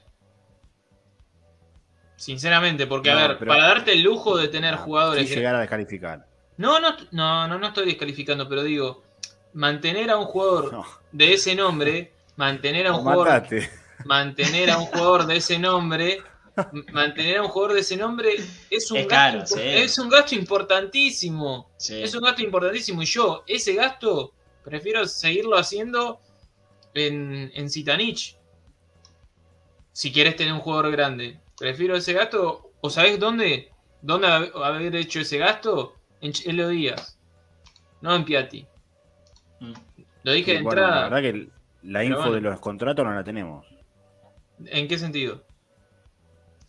Sinceramente, 2.16 2.86
porque 2.86 3.10
a 3.10 3.14
No, 3.14 3.20
ver, 3.28 3.38
pero- 3.38 3.48
para 3.50 3.66
darte 3.66 3.92
el 3.92 4.02
lujo 4.02 4.36
de 4.36 4.48
tener 4.48 4.74
Ah, 4.74 4.78
jugadores. 4.78 5.26
sin 5.28 5.36
llegar 5.38 5.54
a 5.56 5.60
descalificar. 5.60 6.26
No, 6.56 6.78
no, 6.78 6.96
no, 7.10 7.48
no, 7.48 7.58
no 7.58 7.66
estoy 7.66 7.86
descalificando, 7.86 8.48
pero 8.48 8.62
digo, 8.62 9.02
mantener 9.54 10.10
a 10.10 10.16
un 10.18 10.26
jugador 10.26 10.72
No, 10.72 10.86
de 11.10 11.32
ese 11.34 11.54
nombre, 11.54 12.12
mantener 12.36 12.86
a 12.86 12.92
un 12.92 13.00
jugador 13.00 13.28
mataste. 13.28 13.70
mantener 14.04 14.70
a 14.70 14.78
un 14.78 14.86
jugador 14.86 15.26
de 15.26 15.36
ese 15.36 15.58
nombre, 15.58 16.22
mantener 16.92 17.38
a 17.38 17.42
un 17.42 17.48
jugador 17.48 17.74
de 17.74 17.80
ese 17.80 17.96
nombre 17.96 18.36
es 18.70 18.90
un 18.90 18.98
Es 18.98 19.08
gasto, 19.08 19.38
caro, 19.38 19.46
sí. 19.46 19.60
es 19.62 19.98
un 19.98 20.08
gasto 20.08 20.34
importantísimo. 20.34 21.70
sí. 21.76 22.02
Es 22.02 22.14
un 22.14 22.22
gasto 22.22 22.42
importantísimo 22.42 23.02
y 23.02 23.06
yo 23.06 23.42
ese 23.46 23.74
gasto 23.74 24.32
prefiero 24.64 25.07
seguirlo 25.07 25.57
haciendo 25.57 26.20
en, 26.94 27.51
en 27.55 27.70
Zitanich. 27.70 28.37
Si 29.92 30.12
quieres 30.12 30.37
tener 30.37 30.53
un 30.53 30.61
jugador 30.61 30.90
grande, 30.90 31.38
prefiero 31.59 31.96
ese 31.96 32.12
gasto. 32.12 32.70
¿O 32.81 32.90
sabés 32.90 33.18
dónde? 33.20 33.70
¿Dónde 34.01 34.27
hab- 34.29 34.53
haber 34.64 34.96
hecho 34.96 35.20
ese 35.20 35.38
gasto? 35.38 35.94
En 36.20 36.33
Ch- 36.33 36.48
Elio 36.48 36.68
Díaz. 36.68 37.18
No 38.01 38.14
en 38.14 38.25
Piatti. 38.25 38.66
Mm. 39.61 39.72
Lo 40.25 40.33
dije 40.33 40.55
de 40.55 40.62
bueno, 40.62 40.81
la 40.81 40.87
entrada. 40.88 41.09
verdad 41.09 41.22
que 41.33 41.48
la 41.83 41.98
Pero 42.01 42.05
info 42.05 42.18
bueno. 42.20 42.35
de 42.35 42.40
los 42.40 42.61
contratos 42.61 43.05
no 43.05 43.12
la 43.14 43.22
tenemos. 43.25 43.66
¿En 44.66 44.88
qué 44.88 44.98
sentido? 44.98 45.44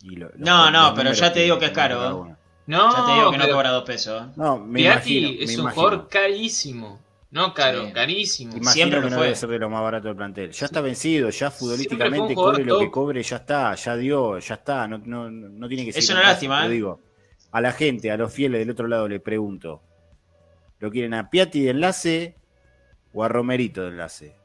Y 0.02 0.16
lo- 0.16 0.30
No, 0.36 0.70
no, 0.70 0.92
pero 0.94 1.12
ya 1.12 1.32
te 1.32 1.40
digo 1.40 1.58
que 1.58 1.66
es 1.66 1.70
caro. 1.72 2.36
No, 2.66 2.96
ya 2.96 3.06
te 3.06 3.12
digo 3.14 3.30
que 3.30 3.38
no 3.38 3.48
cobra 3.48 3.70
dos 3.70 3.84
pesos. 3.84 4.22
¿eh? 4.22 4.30
No, 4.36 4.58
me 4.58 4.80
Piatti 4.80 5.18
imagino. 5.18 5.42
es 5.42 5.48
me 5.50 5.54
un 5.56 5.60
imagino. 5.62 5.82
jugador 5.82 6.08
carísimo. 6.08 7.00
No 7.34 7.52
caro, 7.52 7.86
Sí. 7.86 7.92
carísimo. 7.92 8.52
Imagino 8.52 8.70
Siempre 8.72 8.98
que 9.00 9.04
lo 9.06 9.10
no 9.10 9.16
fue. 9.16 9.24
debe 9.26 9.36
ser 9.36 9.48
de 9.48 9.58
lo 9.58 9.68
más 9.68 9.82
barato 9.82 10.06
del 10.06 10.16
plantel. 10.16 10.52
Ya 10.52 10.66
está 10.66 10.80
vencido, 10.80 11.30
ya 11.30 11.50
futbolísticamente 11.50 12.32
cobre 12.32 12.64
lo 12.64 12.78
que 12.78 12.90
cobre, 12.92 13.22
ya 13.24 13.36
está, 13.38 13.74
ya 13.74 13.96
dio, 13.96 14.38
ya 14.38 14.54
está. 14.54 14.86
No, 14.86 14.98
no, 14.98 15.28
no 15.28 15.66
tiene 15.68 15.84
que 15.84 15.92
ser. 15.92 16.02
Es 16.04 16.10
una 16.10 16.22
lástima, 16.22 16.64
¿eh? 16.64 16.68
digo, 16.68 17.00
a 17.50 17.60
la 17.60 17.72
gente, 17.72 18.12
a 18.12 18.16
los 18.16 18.32
fieles 18.32 18.60
del 18.60 18.70
otro 18.70 18.86
lado 18.86 19.08
le 19.08 19.18
pregunto: 19.18 19.82
¿lo 20.78 20.90
quieren 20.92 21.12
a 21.14 21.28
Piatti 21.28 21.60
de 21.62 21.70
enlace 21.70 22.36
o 23.12 23.24
a 23.24 23.28
Romerito 23.28 23.82
de 23.82 23.88
enlace? 23.88 24.36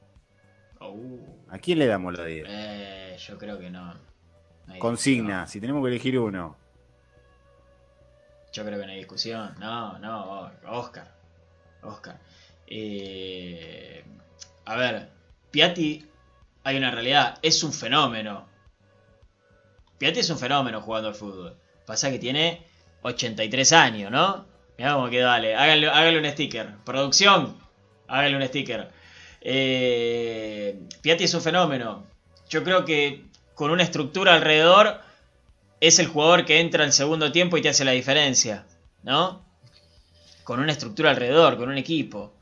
Uh, 0.81 1.19
¿A 1.49 1.59
quién 1.59 1.77
le 1.77 1.85
damos 1.85 2.17
la 2.17 2.25
10? 2.25 2.47
eh, 2.49 3.17
yo 3.19 3.37
creo 3.37 3.59
que 3.59 3.69
no. 3.69 3.93
Consigna, 4.79 5.45
si 5.45 5.61
tenemos 5.61 5.83
que 5.83 5.89
elegir 5.89 6.17
uno. 6.17 6.55
Yo 8.51 8.65
creo 8.65 8.79
que 8.79 8.85
no 8.87 8.91
hay 8.93 8.97
discusión. 8.97 9.53
No, 9.59 9.99
no, 9.99 10.49
Oscar. 10.67 11.07
Oscar. 11.83 12.19
Eh, 12.69 14.03
a 14.65 14.75
ver, 14.75 15.09
Piatti, 15.49 16.05
hay 16.63 16.77
una 16.77 16.91
realidad, 16.91 17.39
es 17.41 17.63
un 17.63 17.73
fenómeno. 17.73 18.47
Piatti 19.97 20.19
es 20.19 20.29
un 20.29 20.37
fenómeno 20.37 20.81
jugando 20.81 21.09
al 21.09 21.15
fútbol. 21.15 21.57
Pasa 21.85 22.11
que 22.11 22.19
tiene 22.19 22.65
83 23.01 23.73
años, 23.73 24.11
¿no? 24.11 24.45
Mirá 24.77 24.93
cómo 24.93 25.09
que 25.09 25.19
dale. 25.19 25.55
Háganle, 25.55 26.19
un 26.19 26.31
sticker. 26.31 26.75
Producción, 26.85 27.57
háganle 28.07 28.37
un 28.37 28.47
sticker. 28.47 28.91
Eh, 29.41 30.79
Piatti 31.01 31.23
es 31.23 31.33
un 31.33 31.41
fenómeno. 31.41 32.05
Yo 32.49 32.63
creo 32.63 32.85
que 32.85 33.25
con 33.55 33.71
una 33.71 33.83
estructura 33.83 34.35
alrededor 34.35 35.01
es 35.81 35.99
el 35.99 36.07
jugador 36.07 36.45
que 36.45 36.59
entra 36.59 36.83
en 36.83 36.93
segundo 36.93 37.31
tiempo 37.31 37.57
y 37.57 37.61
te 37.61 37.69
hace 37.69 37.83
la 37.83 37.91
diferencia, 37.91 38.65
¿no? 39.03 39.43
Con 40.43 40.59
una 40.59 40.71
estructura 40.71 41.09
alrededor, 41.09 41.57
con 41.57 41.69
un 41.69 41.77
equipo. 41.77 42.38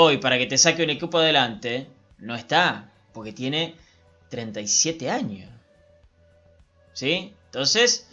Hoy, 0.00 0.18
para 0.18 0.38
que 0.38 0.46
te 0.46 0.56
saque 0.56 0.84
un 0.84 0.90
equipo 0.90 1.18
adelante, 1.18 1.88
no 2.18 2.36
está, 2.36 2.92
porque 3.12 3.32
tiene 3.32 3.74
37 4.28 5.10
años. 5.10 5.50
¿Sí? 6.92 7.34
Entonces, 7.46 8.08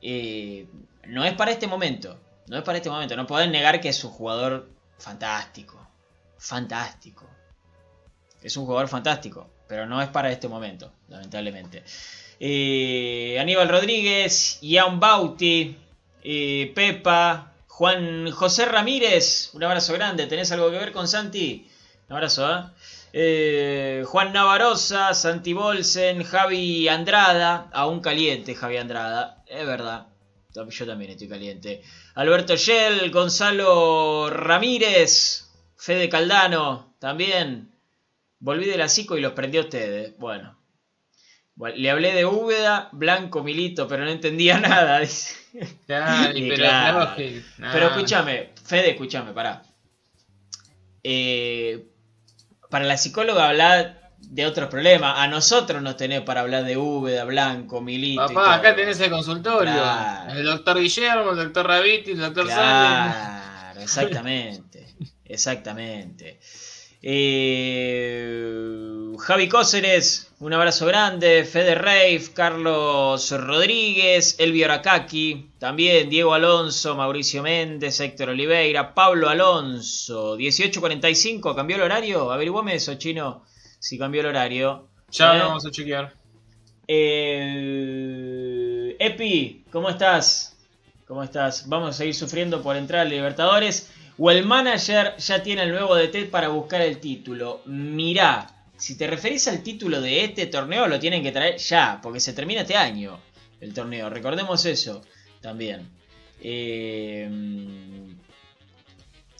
eh, 0.00 0.66
no 1.04 1.26
es 1.26 1.34
para 1.34 1.50
este 1.50 1.66
momento. 1.66 2.18
No 2.46 2.56
es 2.56 2.62
para 2.64 2.78
este 2.78 2.88
momento. 2.88 3.16
No 3.16 3.26
podés 3.26 3.50
negar 3.50 3.82
que 3.82 3.90
es 3.90 4.02
un 4.02 4.12
jugador 4.12 4.70
fantástico. 4.98 5.78
Fantástico. 6.38 7.26
Es 8.40 8.56
un 8.56 8.64
jugador 8.64 8.88
fantástico. 8.88 9.46
Pero 9.68 9.84
no 9.84 10.00
es 10.00 10.08
para 10.08 10.32
este 10.32 10.48
momento, 10.48 10.90
lamentablemente. 11.10 11.84
Eh, 12.40 13.36
Aníbal 13.38 13.68
Rodríguez, 13.68 14.58
Ian 14.62 14.98
Bauti, 14.98 15.76
eh, 16.22 16.72
Pepa, 16.74 17.52
Juan 17.76 18.30
José 18.30 18.64
Ramírez, 18.64 19.50
un 19.52 19.62
abrazo 19.62 19.92
grande. 19.92 20.26
¿Tenés 20.26 20.50
algo 20.50 20.70
que 20.70 20.78
ver 20.78 20.92
con 20.92 21.06
Santi? 21.06 21.68
Un 22.08 22.16
abrazo, 22.16 22.50
¿eh? 22.50 22.62
Eh, 23.12 24.04
Juan 24.06 24.32
Navarosa, 24.32 25.12
Santi 25.12 25.52
Bolsen, 25.52 26.24
Javi 26.24 26.88
Andrada, 26.88 27.68
aún 27.74 28.00
caliente 28.00 28.54
Javi 28.54 28.78
Andrada, 28.78 29.44
es 29.46 29.66
verdad. 29.66 30.06
Yo 30.54 30.86
también 30.86 31.10
estoy 31.10 31.28
caliente. 31.28 31.82
Alberto 32.14 32.56
Shell, 32.56 33.10
Gonzalo 33.10 34.30
Ramírez, 34.30 35.50
Fede 35.76 36.08
Caldano, 36.08 36.94
también. 36.98 37.74
Volví 38.38 38.64
de 38.64 38.78
la 38.78 38.86
y 38.86 39.20
los 39.20 39.34
prendí 39.34 39.58
a 39.58 39.60
ustedes. 39.60 40.16
Bueno. 40.16 40.55
Bueno, 41.56 41.76
Le 41.78 41.90
hablé 41.90 42.12
de 42.12 42.24
Úbeda, 42.26 42.88
Blanco, 42.92 43.42
Milito, 43.42 43.88
pero 43.88 44.04
no 44.04 44.10
entendía 44.10 44.60
nada. 44.60 45.00
dice. 45.00 45.34
Claro, 45.86 46.36
Y 46.36 46.48
pero 46.50 46.56
claro. 46.56 46.98
no, 47.10 47.16
que- 47.16 47.42
nah. 47.58 47.72
Pero 47.72 47.86
escúchame, 47.88 48.50
Fede, 48.64 48.90
escúchame, 48.90 49.32
pará. 49.32 49.62
Eh, 51.02 51.86
para 52.70 52.84
la 52.84 52.96
psicóloga 52.96 53.48
hablar 53.48 54.10
de 54.18 54.44
otros 54.44 54.68
problemas. 54.68 55.14
A 55.18 55.28
nosotros 55.28 55.80
nos 55.82 55.96
tenés 55.96 56.20
para 56.22 56.40
hablar 56.40 56.64
de 56.64 56.76
Úbeda, 56.76 57.24
Blanco, 57.24 57.80
Milito. 57.80 58.24
y 58.24 58.26
todo. 58.26 58.34
Papá, 58.34 58.54
acá 58.56 58.74
tenés 58.74 58.98
el 59.00 59.10
consultorio. 59.10 59.72
Claro. 59.72 60.32
El 60.34 60.44
doctor 60.44 60.78
Guillermo, 60.80 61.30
el 61.30 61.36
doctor 61.36 61.66
Raviti, 61.66 62.10
el 62.12 62.18
doctor. 62.20 62.46
Claro, 62.46 63.80
exactamente. 63.80 64.86
Exactamente. 65.24 66.40
Eh, 67.02 68.42
Javi 69.18 69.48
Cóceres, 69.48 70.30
un 70.40 70.52
abrazo 70.52 70.86
grande. 70.86 71.44
Fede 71.44 71.74
Reif, 71.74 72.30
Carlos 72.30 73.30
Rodríguez, 73.32 74.36
Elvio 74.38 74.66
Aracaki, 74.66 75.50
también 75.58 76.08
Diego 76.10 76.34
Alonso, 76.34 76.94
Mauricio 76.96 77.42
Méndez, 77.42 77.98
Héctor 78.00 78.30
Oliveira, 78.30 78.94
Pablo 78.94 79.28
Alonso, 79.28 80.36
18.45, 80.36 81.54
¿cambió 81.54 81.76
el 81.76 81.82
horario? 81.82 82.30
Averiguame 82.30 82.74
eso, 82.74 82.94
chino, 82.94 83.44
si 83.78 83.98
cambió 83.98 84.20
el 84.22 84.28
horario. 84.28 84.88
Ya 85.10 85.34
Eh, 85.34 85.38
lo 85.38 85.44
vamos 85.48 85.66
a 85.66 85.70
chequear. 85.70 86.12
eh, 87.68 88.96
Epi, 88.98 89.64
¿cómo 89.70 89.88
estás? 89.90 90.56
¿Cómo 91.06 91.22
estás? 91.22 91.68
Vamos 91.68 91.90
a 91.90 91.92
seguir 91.92 92.14
sufriendo 92.14 92.62
por 92.62 92.76
entrar 92.76 93.02
al 93.02 93.10
Libertadores. 93.10 93.90
O 94.18 94.30
el 94.30 94.46
manager 94.46 95.16
ya 95.18 95.42
tiene 95.42 95.62
el 95.62 95.70
nuevo 95.70 95.94
DT 95.94 96.30
para 96.30 96.48
buscar 96.48 96.80
el 96.80 96.98
título. 96.98 97.62
Mirá, 97.66 98.46
si 98.76 98.96
te 98.96 99.06
referís 99.06 99.46
al 99.48 99.62
título 99.62 100.00
de 100.00 100.24
este 100.24 100.46
torneo, 100.46 100.86
lo 100.86 100.98
tienen 100.98 101.22
que 101.22 101.32
traer 101.32 101.56
ya, 101.58 102.00
porque 102.02 102.20
se 102.20 102.32
termina 102.32 102.62
este 102.62 102.76
año 102.76 103.18
el 103.60 103.74
torneo. 103.74 104.08
Recordemos 104.08 104.64
eso 104.64 105.02
también. 105.40 105.88
Eh, 106.40 107.28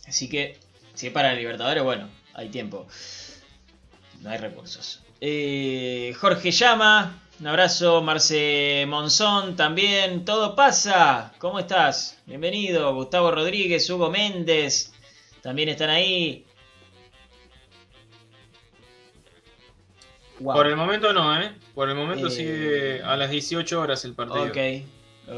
así 0.06 0.28
que, 0.28 0.58
si 0.94 1.06
es 1.08 1.12
para 1.12 1.34
Libertadores, 1.34 1.82
bueno, 1.82 2.08
hay 2.34 2.48
tiempo. 2.48 2.86
No 4.20 4.30
hay 4.30 4.38
recursos. 4.38 5.02
Eh, 5.20 6.14
Jorge 6.18 6.50
Llama, 6.50 7.22
un 7.40 7.46
abrazo. 7.46 8.02
Marce 8.02 8.84
Monzón 8.88 9.56
también. 9.56 10.24
Todo 10.24 10.54
pasa. 10.56 11.32
¿Cómo 11.38 11.58
estás? 11.58 12.18
Bienvenido. 12.26 12.94
Gustavo 12.94 13.30
Rodríguez, 13.30 13.88
Hugo 13.90 14.10
Méndez. 14.10 14.92
También 15.42 15.68
están 15.68 15.90
ahí. 15.90 16.44
Wow. 20.40 20.54
Por 20.54 20.66
el 20.66 20.76
momento 20.76 21.12
no, 21.12 21.40
¿eh? 21.40 21.52
Por 21.74 21.88
el 21.88 21.94
momento 21.96 22.26
Eh, 22.26 22.30
sigue 22.30 23.02
a 23.02 23.16
las 23.16 23.30
18 23.30 23.80
horas 23.80 24.04
el 24.04 24.14
partido. 24.14 24.44
Ok, 24.44 24.56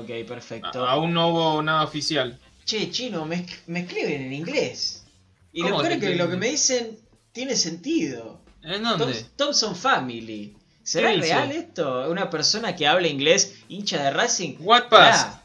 ok, 0.01 0.27
perfecto. 0.27 0.85
A- 0.85 0.93
Aún 0.93 1.13
no 1.15 1.29
hubo 1.29 1.63
nada 1.63 1.85
oficial. 1.85 2.39
Che, 2.65 2.91
chino, 2.91 3.25
me, 3.25 3.47
me 3.69 3.81
escriben 3.81 4.23
en 4.23 4.33
inglés. 4.33 5.07
Y 5.53 5.63
lo 5.63 5.71
¿Cómo 5.71 5.83
peor 5.83 6.01
que 6.01 6.15
lo 6.17 6.29
que 6.29 6.37
me 6.37 6.49
dicen 6.49 6.99
tiene 7.33 7.55
sentido. 7.55 8.41
¿En 8.63 8.83
dónde? 8.83 9.25
Thompson 9.37 9.75
Family. 9.77 10.57
¿Será 10.89 11.13
real 11.13 11.53
esto? 11.53 12.09
Una 12.11 12.31
persona 12.31 12.75
que 12.75 12.87
habla 12.87 13.09
inglés, 13.09 13.57
hincha 13.69 14.03
de 14.03 14.11
Racing. 14.11 14.57
What 14.61 14.89
pass? 14.89 15.39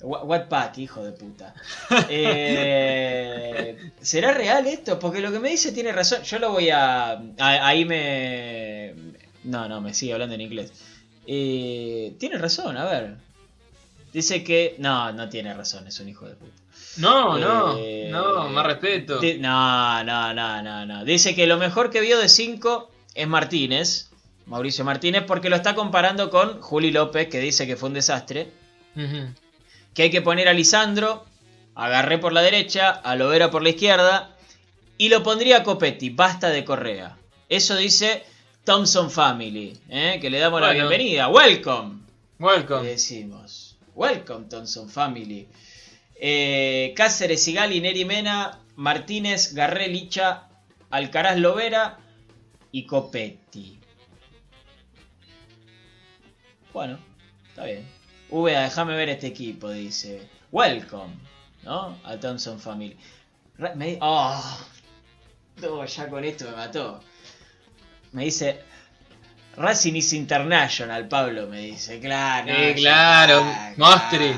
What, 0.00 0.24
what 0.24 0.48
pack, 0.48 0.78
hijo 0.78 1.04
de 1.04 1.12
puta. 1.12 1.54
Eh, 2.54 3.76
¿Será 4.00 4.32
real 4.32 4.66
esto? 4.66 4.98
Porque 4.98 5.20
lo 5.20 5.30
que 5.30 5.38
me 5.38 5.50
dice 5.50 5.72
tiene 5.72 5.92
razón. 5.92 6.22
Yo 6.22 6.38
lo 6.38 6.50
voy 6.50 6.70
a. 6.70 7.12
a- 7.12 7.66
ahí 7.68 7.84
me. 7.84 8.94
No, 9.44 9.68
no, 9.68 9.80
me 9.80 9.94
sigue 9.94 10.12
hablando 10.14 10.34
en 10.34 10.40
inglés. 10.40 10.72
Eh, 11.26 12.14
tiene 12.18 12.38
razón, 12.38 12.76
a 12.76 12.84
ver. 12.84 13.14
Dice 14.12 14.42
que. 14.42 14.74
No, 14.78 15.12
no 15.12 15.28
tiene 15.28 15.54
razón, 15.54 15.86
es 15.86 16.00
un 16.00 16.08
hijo 16.08 16.26
de 16.26 16.34
puta. 16.34 16.52
No, 16.98 17.38
no, 17.38 17.76
Eh, 17.78 18.08
no, 18.10 18.48
más 18.48 18.66
respeto. 18.66 19.18
Di- 19.20 19.38
No, 19.38 20.02
no, 20.04 20.34
no, 20.34 20.62
no, 20.62 20.84
no. 20.86 21.04
Dice 21.04 21.34
que 21.34 21.46
lo 21.46 21.56
mejor 21.56 21.90
que 21.90 22.00
vio 22.00 22.18
de 22.18 22.28
5 22.28 22.90
es 23.14 23.26
Martínez, 23.28 24.10
Mauricio 24.46 24.84
Martínez, 24.84 25.24
porque 25.26 25.48
lo 25.48 25.56
está 25.56 25.74
comparando 25.74 26.30
con 26.30 26.60
Juli 26.60 26.90
López, 26.90 27.28
que 27.28 27.40
dice 27.40 27.66
que 27.66 27.76
fue 27.76 27.88
un 27.88 27.94
desastre. 27.94 28.48
Que 29.94 30.02
hay 30.02 30.10
que 30.10 30.22
poner 30.22 30.48
a 30.48 30.52
Lisandro, 30.52 31.24
agarré 31.74 32.18
por 32.18 32.32
la 32.32 32.42
derecha, 32.42 32.90
a 32.90 33.14
Lovera 33.16 33.50
por 33.50 33.62
la 33.62 33.70
izquierda, 33.70 34.36
y 34.98 35.08
lo 35.08 35.22
pondría 35.22 35.58
a 35.58 35.62
Copetti, 35.62 36.10
basta 36.10 36.50
de 36.50 36.64
Correa. 36.64 37.16
Eso 37.48 37.76
dice 37.76 38.24
Thompson 38.64 39.10
Family, 39.10 39.78
¿eh? 39.88 40.18
que 40.20 40.30
le 40.30 40.38
damos 40.38 40.60
la 40.60 40.72
bienvenida. 40.72 41.28
Welcome. 41.28 42.00
Le 42.38 42.46
Welcome. 42.46 42.88
decimos. 42.88 43.76
Welcome, 43.94 44.46
Thompson 44.48 44.88
Family. 44.88 45.48
Eh, 46.16 46.92
Cáceres, 46.96 47.42
Sigali, 47.42 47.80
Neri 47.80 48.04
Mena, 48.04 48.60
Martínez, 48.76 49.54
Garré, 49.54 49.88
Licha, 49.88 50.44
Alcaraz, 50.90 51.38
Lovera 51.38 51.98
y 52.70 52.84
Copetti. 52.86 53.78
Bueno, 56.72 56.98
está 57.48 57.64
bien. 57.64 57.86
Vea, 58.30 58.62
déjame 58.62 58.96
ver 58.96 59.10
este 59.10 59.26
equipo, 59.26 59.70
dice. 59.70 60.28
Welcome. 60.50 61.14
¿no? 61.62 61.98
A 62.04 62.16
Thompson 62.18 62.58
Family. 62.58 62.96
Me- 63.74 63.98
oh, 64.00 64.58
no, 65.60 65.84
ya 65.84 66.08
con 66.08 66.24
esto 66.24 66.46
me 66.46 66.56
mató. 66.56 67.00
Me 68.12 68.24
dice, 68.24 68.60
Racing 69.56 69.94
is 69.94 70.12
International, 70.12 71.06
Pablo, 71.08 71.46
me 71.46 71.60
dice, 71.60 72.00
claro. 72.00 72.48
ya 72.48 72.74
claro, 72.74 73.44
mostre. 73.76 74.34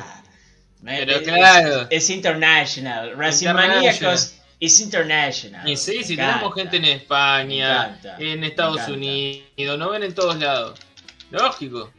Pero 0.84 1.12
es- 1.12 1.22
claro. 1.22 1.86
Es, 1.88 2.10
International. 2.10 3.16
Racing. 3.16 3.52
Maníacos 3.52 4.34
is 4.58 4.80
International. 4.80 5.66
Y 5.68 5.76
sí, 5.76 6.02
si 6.04 6.16
tenemos 6.16 6.54
gente 6.54 6.76
en 6.76 6.84
España, 6.84 7.86
encanta, 7.86 8.16
en 8.18 8.44
Estados. 8.44 8.88
Unidos, 8.88 9.78
no 9.78 9.90
ven 9.90 10.02
en 10.02 10.14
todos 10.14 10.36
lados. 10.38 10.78
Lógico. 11.30 11.90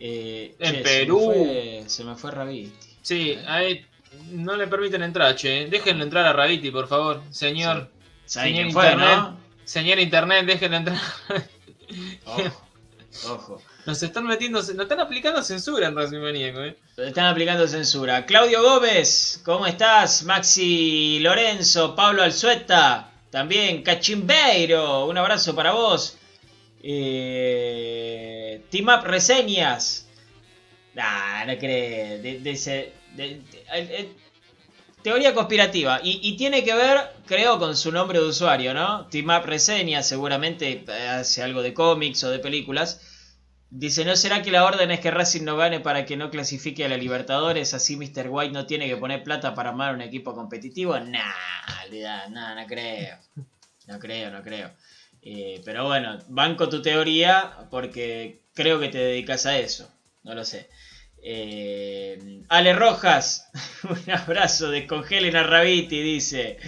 Eh, 0.00 0.54
En 0.58 0.74
che, 0.76 0.80
Perú. 0.82 1.20
Se 1.20 1.26
me 1.28 1.34
fue, 1.34 1.84
se 1.88 2.04
me 2.04 2.14
fue 2.16 2.30
Raviti. 2.30 2.72
Sí, 3.02 3.38
ahí 3.46 3.84
no 4.30 4.56
le 4.56 4.66
permiten 4.66 5.02
entrar, 5.02 5.34
che. 5.36 5.66
Déjenlo 5.68 6.04
entrar 6.04 6.24
a 6.26 6.32
Raviti, 6.32 6.70
por 6.70 6.86
favor. 6.88 7.22
Señor, 7.30 7.90
¿Saben 8.26 8.54
Señor 8.54 8.72
fue, 8.72 8.84
Internet. 8.84 9.16
no? 9.16 9.38
señor 9.64 9.98
Internet, 9.98 10.46
déjenlo 10.46 10.76
entrar. 10.76 10.98
Ojo, 12.26 12.42
ojo. 13.28 13.62
Nos 13.86 14.02
están 14.02 14.26
metiendo, 14.26 14.58
nos 14.58 14.68
están 14.68 15.00
aplicando 15.00 15.42
censura 15.42 15.86
en 15.88 15.96
Racing 15.96 16.18
Maníaco, 16.20 16.60
eh. 16.62 16.76
Están 16.98 17.24
aplicando 17.24 17.66
censura. 17.66 18.26
Claudio 18.26 18.62
Gómez, 18.62 19.40
¿cómo 19.46 19.66
estás? 19.66 20.24
Maxi 20.24 21.18
Lorenzo, 21.20 21.94
Pablo 21.96 22.22
Alzueta, 22.22 23.10
también 23.30 23.82
Cachimbeiro, 23.82 25.06
un 25.06 25.16
abrazo 25.16 25.54
para 25.54 25.72
vos. 25.72 26.17
Eh, 26.82 28.60
Team 28.70 28.88
Up 28.88 29.04
Reseñas. 29.04 30.06
Nah, 30.94 31.44
no 31.46 31.58
crees. 31.58 32.66
El- 32.66 33.42
el- 33.90 34.08
teoría 35.02 35.34
conspirativa. 35.34 36.00
Y, 36.02 36.36
tiene 36.36 36.64
que 36.64 36.74
ver, 36.74 37.12
creo, 37.26 37.58
con 37.58 37.76
su 37.76 37.92
nombre 37.92 38.18
de 38.20 38.26
usuario, 38.26 38.74
¿no? 38.74 39.06
Team 39.08 39.28
Up 39.30 39.44
Reseñas, 39.46 40.06
seguramente 40.08 40.84
eh, 40.88 41.08
hace 41.08 41.42
algo 41.42 41.62
de 41.62 41.74
cómics 41.74 42.24
o 42.24 42.30
de 42.30 42.38
películas. 42.38 43.00
Dice, 43.70 44.04
¿no 44.04 44.16
será 44.16 44.42
que 44.42 44.50
la 44.50 44.64
orden 44.64 44.90
es 44.90 45.00
que 45.00 45.10
Racing 45.10 45.44
no 45.44 45.56
gane 45.56 45.80
para 45.80 46.06
que 46.06 46.16
no 46.16 46.30
clasifique 46.30 46.84
a 46.84 46.88
la 46.88 46.96
Libertadores? 46.96 47.74
Así 47.74 47.96
Mr. 47.96 48.28
White 48.30 48.52
no 48.52 48.66
tiene 48.66 48.88
que 48.88 48.96
poner 48.96 49.22
plata 49.22 49.54
para 49.54 49.70
armar 49.70 49.94
un 49.94 50.00
equipo 50.00 50.34
competitivo. 50.34 50.98
Nah, 50.98 51.34
no, 52.30 52.54
no 52.54 52.66
creo. 52.66 53.18
No 53.86 53.98
creo, 53.98 54.30
no 54.30 54.42
creo. 54.42 54.70
Eh, 55.22 55.60
pero 55.64 55.86
bueno, 55.86 56.18
banco 56.28 56.68
tu 56.68 56.80
teoría 56.82 57.66
porque 57.70 58.42
creo 58.54 58.78
que 58.80 58.88
te 58.88 58.98
dedicas 58.98 59.46
a 59.46 59.58
eso. 59.58 59.90
No 60.22 60.34
lo 60.34 60.44
sé. 60.44 60.68
Eh, 61.22 62.42
Ale 62.48 62.72
Rojas, 62.72 63.50
un 63.84 64.10
abrazo, 64.12 64.70
descongelen 64.70 65.36
a 65.36 65.42
Raviti, 65.42 66.00
dice. 66.00 66.58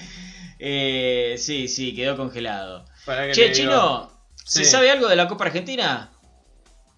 Eh, 0.59 1.37
sí, 1.39 1.69
sí, 1.69 1.95
quedó 1.95 2.17
congelado. 2.17 2.85
Que 3.07 3.33
Che. 3.33 3.53
Chino, 3.53 4.11
¿se 4.45 4.65
Sí. 4.65 4.71
sabe 4.71 4.91
algo 4.91 5.09
de 5.09 5.17
la 5.17 5.27
Copa 5.29 5.45
Argentina? 5.47 6.11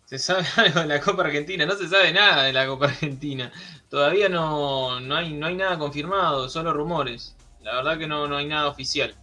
Se 0.07 0.19
sabe 0.19 0.45
algo 0.57 0.81
de 0.81 0.87
la 0.87 1.01
Copa 1.01 1.23
Argentina, 1.23 1.65
no 1.65 1.77
se 1.77 1.88
sabe 1.88 2.12
nada 2.12 2.43
de 2.45 2.53
la 2.53 2.67
Copa 2.67 2.87
Argentina. 2.87 3.53
Todavía 3.88 4.29
no, 4.29 5.01
no, 5.01 5.17
hay, 5.17 5.33
no 5.33 5.47
hay 5.47 5.55
nada 5.55 5.79
confirmado, 5.79 6.49
solo 6.49 6.73
rumores. 6.73 7.37
La 7.62 7.77
verdad 7.77 7.99
que 7.99 8.07
no, 8.09 8.27
no 8.27 8.37
hay 8.37 8.47
nada 8.47 8.67
oficial. 8.69 9.15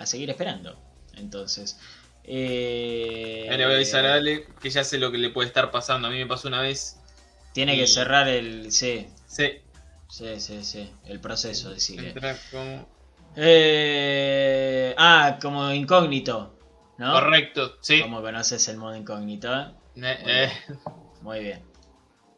A 0.00 0.06
seguir 0.06 0.30
esperando. 0.30 0.80
Entonces. 1.14 1.78
Eh, 2.24 3.46
le 3.50 3.64
voy 3.64 3.72
a 3.74 3.76
avisar 3.76 4.04
a 4.06 4.14
Ale 4.14 4.54
que 4.60 4.70
ya 4.70 4.84
sé 4.84 4.98
lo 4.98 5.10
que 5.10 5.18
le 5.18 5.30
puede 5.30 5.48
estar 5.48 5.70
pasando. 5.70 6.08
A 6.08 6.10
mí 6.10 6.18
me 6.18 6.26
pasó 6.26 6.48
una 6.48 6.60
vez. 6.62 6.96
Tiene 7.52 7.76
que 7.76 7.86
cerrar 7.86 8.28
el. 8.28 8.72
Sí, 8.72 9.08
Sí, 9.26 9.60
sí, 10.08 10.40
sí, 10.40 10.64
sí. 10.64 10.90
El 11.04 11.20
proceso, 11.20 11.70
decirle. 11.70 12.14
como- 12.50 12.88
Eh, 13.36 14.94
ah, 14.96 15.38
como 15.40 15.70
incógnito. 15.72 16.56
¿no? 16.98 17.12
Correcto, 17.12 17.76
sí. 17.80 18.00
Como 18.02 18.20
conoces 18.20 18.68
el 18.68 18.76
modo 18.76 18.94
incógnito, 18.94 19.52
¿eh? 19.54 19.66
Eh, 19.96 20.18
eh, 20.26 20.52
Muy 21.22 21.40
bien. 21.40 21.62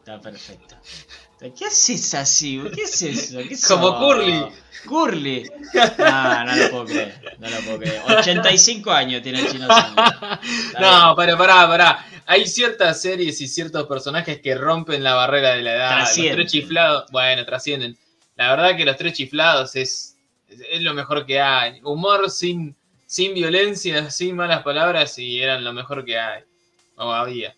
Está 0.02 0.20
perfecto. 0.20 0.74
¿Qué 1.56 1.64
haces 1.64 2.12
así? 2.14 2.60
¿Qué 2.74 2.82
es 2.82 3.02
eso? 3.02 3.38
¿Qué 3.38 3.56
Como? 3.68 4.00
Curly. 4.00 4.46
Curly. 4.84 5.48
No, 5.96 6.44
no 6.44 6.56
lo 6.56 6.70
puedo 6.70 6.84
creer. 6.86 7.36
No 7.38 7.48
lo 7.48 7.56
puedo 7.60 7.78
creer. 7.78 8.02
85 8.08 8.90
años 8.90 9.22
tiene 9.22 9.38
el 9.38 9.48
chino 9.48 9.68
No, 10.80 11.14
pero 11.16 11.38
pará, 11.38 11.68
pará. 11.68 12.06
Hay 12.26 12.48
ciertas 12.48 13.00
series 13.00 13.40
y 13.40 13.46
ciertos 13.46 13.86
personajes 13.86 14.40
que 14.40 14.56
rompen 14.56 15.04
la 15.04 15.14
barrera 15.14 15.50
de 15.54 15.62
la 15.62 15.74
edad. 15.76 15.90
Los 15.90 16.04
Trascienden. 16.06 16.34
tres 16.34 16.50
chiflados, 16.50 17.10
bueno, 17.12 17.44
trascienden. 17.44 17.96
La 18.34 18.50
verdad 18.50 18.76
que 18.76 18.84
los 18.84 18.96
tres 18.96 19.12
chiflados 19.12 19.76
es, 19.76 20.16
es 20.48 20.82
lo 20.82 20.94
mejor 20.94 21.24
que 21.26 21.40
hay. 21.40 21.80
Humor 21.84 22.28
sin, 22.28 22.74
sin 23.06 23.34
violencia, 23.34 24.10
sin 24.10 24.34
malas 24.34 24.64
palabras 24.64 25.16
y 25.16 25.40
eran 25.40 25.62
lo 25.62 25.72
mejor 25.72 26.04
que 26.04 26.18
hay. 26.18 26.42
O 26.96 27.12
había. 27.12 27.54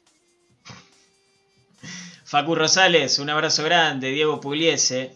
Facu 2.35 2.57
Rosales, 2.57 3.21
un 3.21 3.31
abrazo 3.31 3.63
grande. 3.63 4.11
Diego 4.11 4.41
Pugliese. 4.41 5.15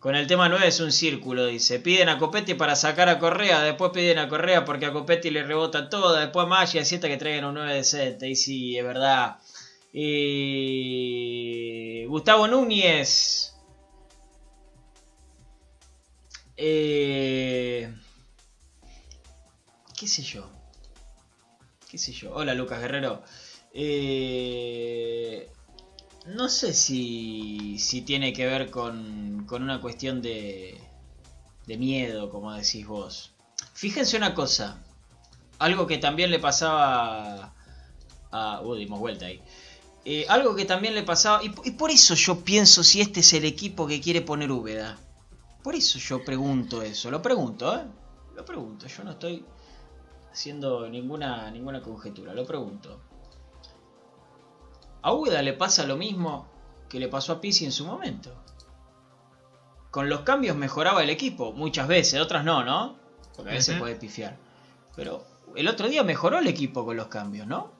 Con 0.00 0.16
el 0.16 0.26
tema 0.26 0.48
9 0.48 0.66
es 0.66 0.80
un 0.80 0.90
círculo, 0.90 1.46
dice. 1.46 1.78
Piden 1.78 2.08
a 2.08 2.18
Copetti 2.18 2.54
para 2.54 2.74
sacar 2.74 3.08
a 3.08 3.20
Correa, 3.20 3.62
después 3.62 3.92
piden 3.94 4.18
a 4.18 4.28
Correa 4.28 4.64
porque 4.64 4.86
a 4.86 4.92
Copetti 4.92 5.30
le 5.30 5.44
rebota 5.44 5.88
todo, 5.88 6.16
después 6.16 6.44
a 6.44 6.48
Maggi 6.48 6.84
sienta 6.84 7.06
que 7.06 7.18
traigan 7.18 7.44
un 7.44 7.54
9 7.54 7.72
decente. 7.72 8.28
Y 8.28 8.34
sí, 8.34 8.76
es 8.76 8.84
verdad. 8.84 9.36
Gustavo 12.08 12.48
Núñez. 12.48 13.54
Eh... 16.56 17.94
¿Qué 19.96 20.08
sé 20.08 20.24
yo? 20.24 20.50
¿Qué 21.88 21.96
sé 21.96 22.10
yo? 22.10 22.34
Hola 22.34 22.54
Lucas 22.54 22.80
Guerrero. 22.80 23.22
Eh, 23.72 25.48
no 26.26 26.48
sé 26.48 26.72
si, 26.72 27.78
si 27.78 28.02
tiene 28.02 28.32
que 28.32 28.46
ver 28.46 28.70
con, 28.70 29.44
con 29.46 29.62
una 29.62 29.80
cuestión 29.80 30.22
de, 30.22 30.80
de 31.66 31.76
miedo, 31.76 32.30
como 32.30 32.52
decís 32.52 32.86
vos. 32.86 33.32
Fíjense 33.74 34.16
una 34.16 34.34
cosa. 34.34 34.82
Algo 35.58 35.86
que 35.86 35.98
también 35.98 36.30
le 36.30 36.38
pasaba 36.38 37.54
a... 38.30 38.60
Uh, 38.62 38.74
dimos 38.74 38.98
vuelta 38.98 39.26
ahí. 39.26 39.40
Eh, 40.04 40.26
algo 40.28 40.54
que 40.54 40.64
también 40.64 40.94
le 40.94 41.02
pasaba... 41.02 41.42
Y, 41.42 41.50
por 41.72 41.90
eso 41.90 42.14
yo 42.14 42.44
pienso 42.44 42.82
si 42.82 43.00
este 43.00 43.20
es 43.20 43.32
el 43.32 43.44
equipo 43.44 43.86
que 43.86 44.00
quiere 44.00 44.20
poner 44.20 44.50
Úbeda. 44.50 44.98
Por 45.62 45.74
eso 45.74 45.98
yo 45.98 46.24
pregunto 46.24 46.82
eso. 46.82 47.10
Lo 47.10 47.22
pregunto, 47.22 47.76
¿eh? 47.76 47.84
Lo 48.34 48.44
pregunto. 48.44 48.86
Yo 48.86 49.04
no 49.04 49.12
estoy 49.12 49.44
haciendo 50.30 50.88
ninguna, 50.88 51.50
ninguna 51.50 51.82
conjetura. 51.82 52.34
Lo 52.34 52.46
pregunto. 52.46 53.00
A 55.06 55.12
Úbeda 55.12 55.40
le 55.40 55.52
pasa 55.52 55.86
lo 55.86 55.96
mismo 55.96 56.48
que 56.88 56.98
le 56.98 57.06
pasó 57.06 57.34
a 57.34 57.40
Pizzi 57.40 57.64
en 57.64 57.70
su 57.70 57.86
momento. 57.86 58.34
Con 59.92 60.08
los 60.08 60.22
cambios 60.22 60.56
mejoraba 60.56 61.04
el 61.04 61.10
equipo, 61.10 61.52
muchas 61.52 61.86
veces, 61.86 62.20
otras 62.20 62.44
no, 62.44 62.64
¿no? 62.64 62.96
Porque 63.36 63.52
a 63.52 63.54
veces 63.54 63.76
Ujú. 63.76 63.84
puede 63.84 63.94
pifiar. 63.94 64.36
Pero 64.96 65.24
el 65.54 65.68
otro 65.68 65.88
día 65.88 66.02
mejoró 66.02 66.38
el 66.38 66.48
equipo 66.48 66.84
con 66.84 66.96
los 66.96 67.06
cambios, 67.06 67.46
¿no? 67.46 67.70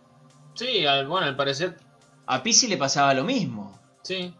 Sí, 0.54 0.86
al- 0.86 1.08
bueno, 1.08 1.26
al 1.26 1.34
parecer, 1.34 1.76
A 2.26 2.42
Pizzi 2.44 2.68
le 2.68 2.76
pasaba 2.76 3.12
lo 3.12 3.24
mismo. 3.24 3.76
sí. 4.02 4.32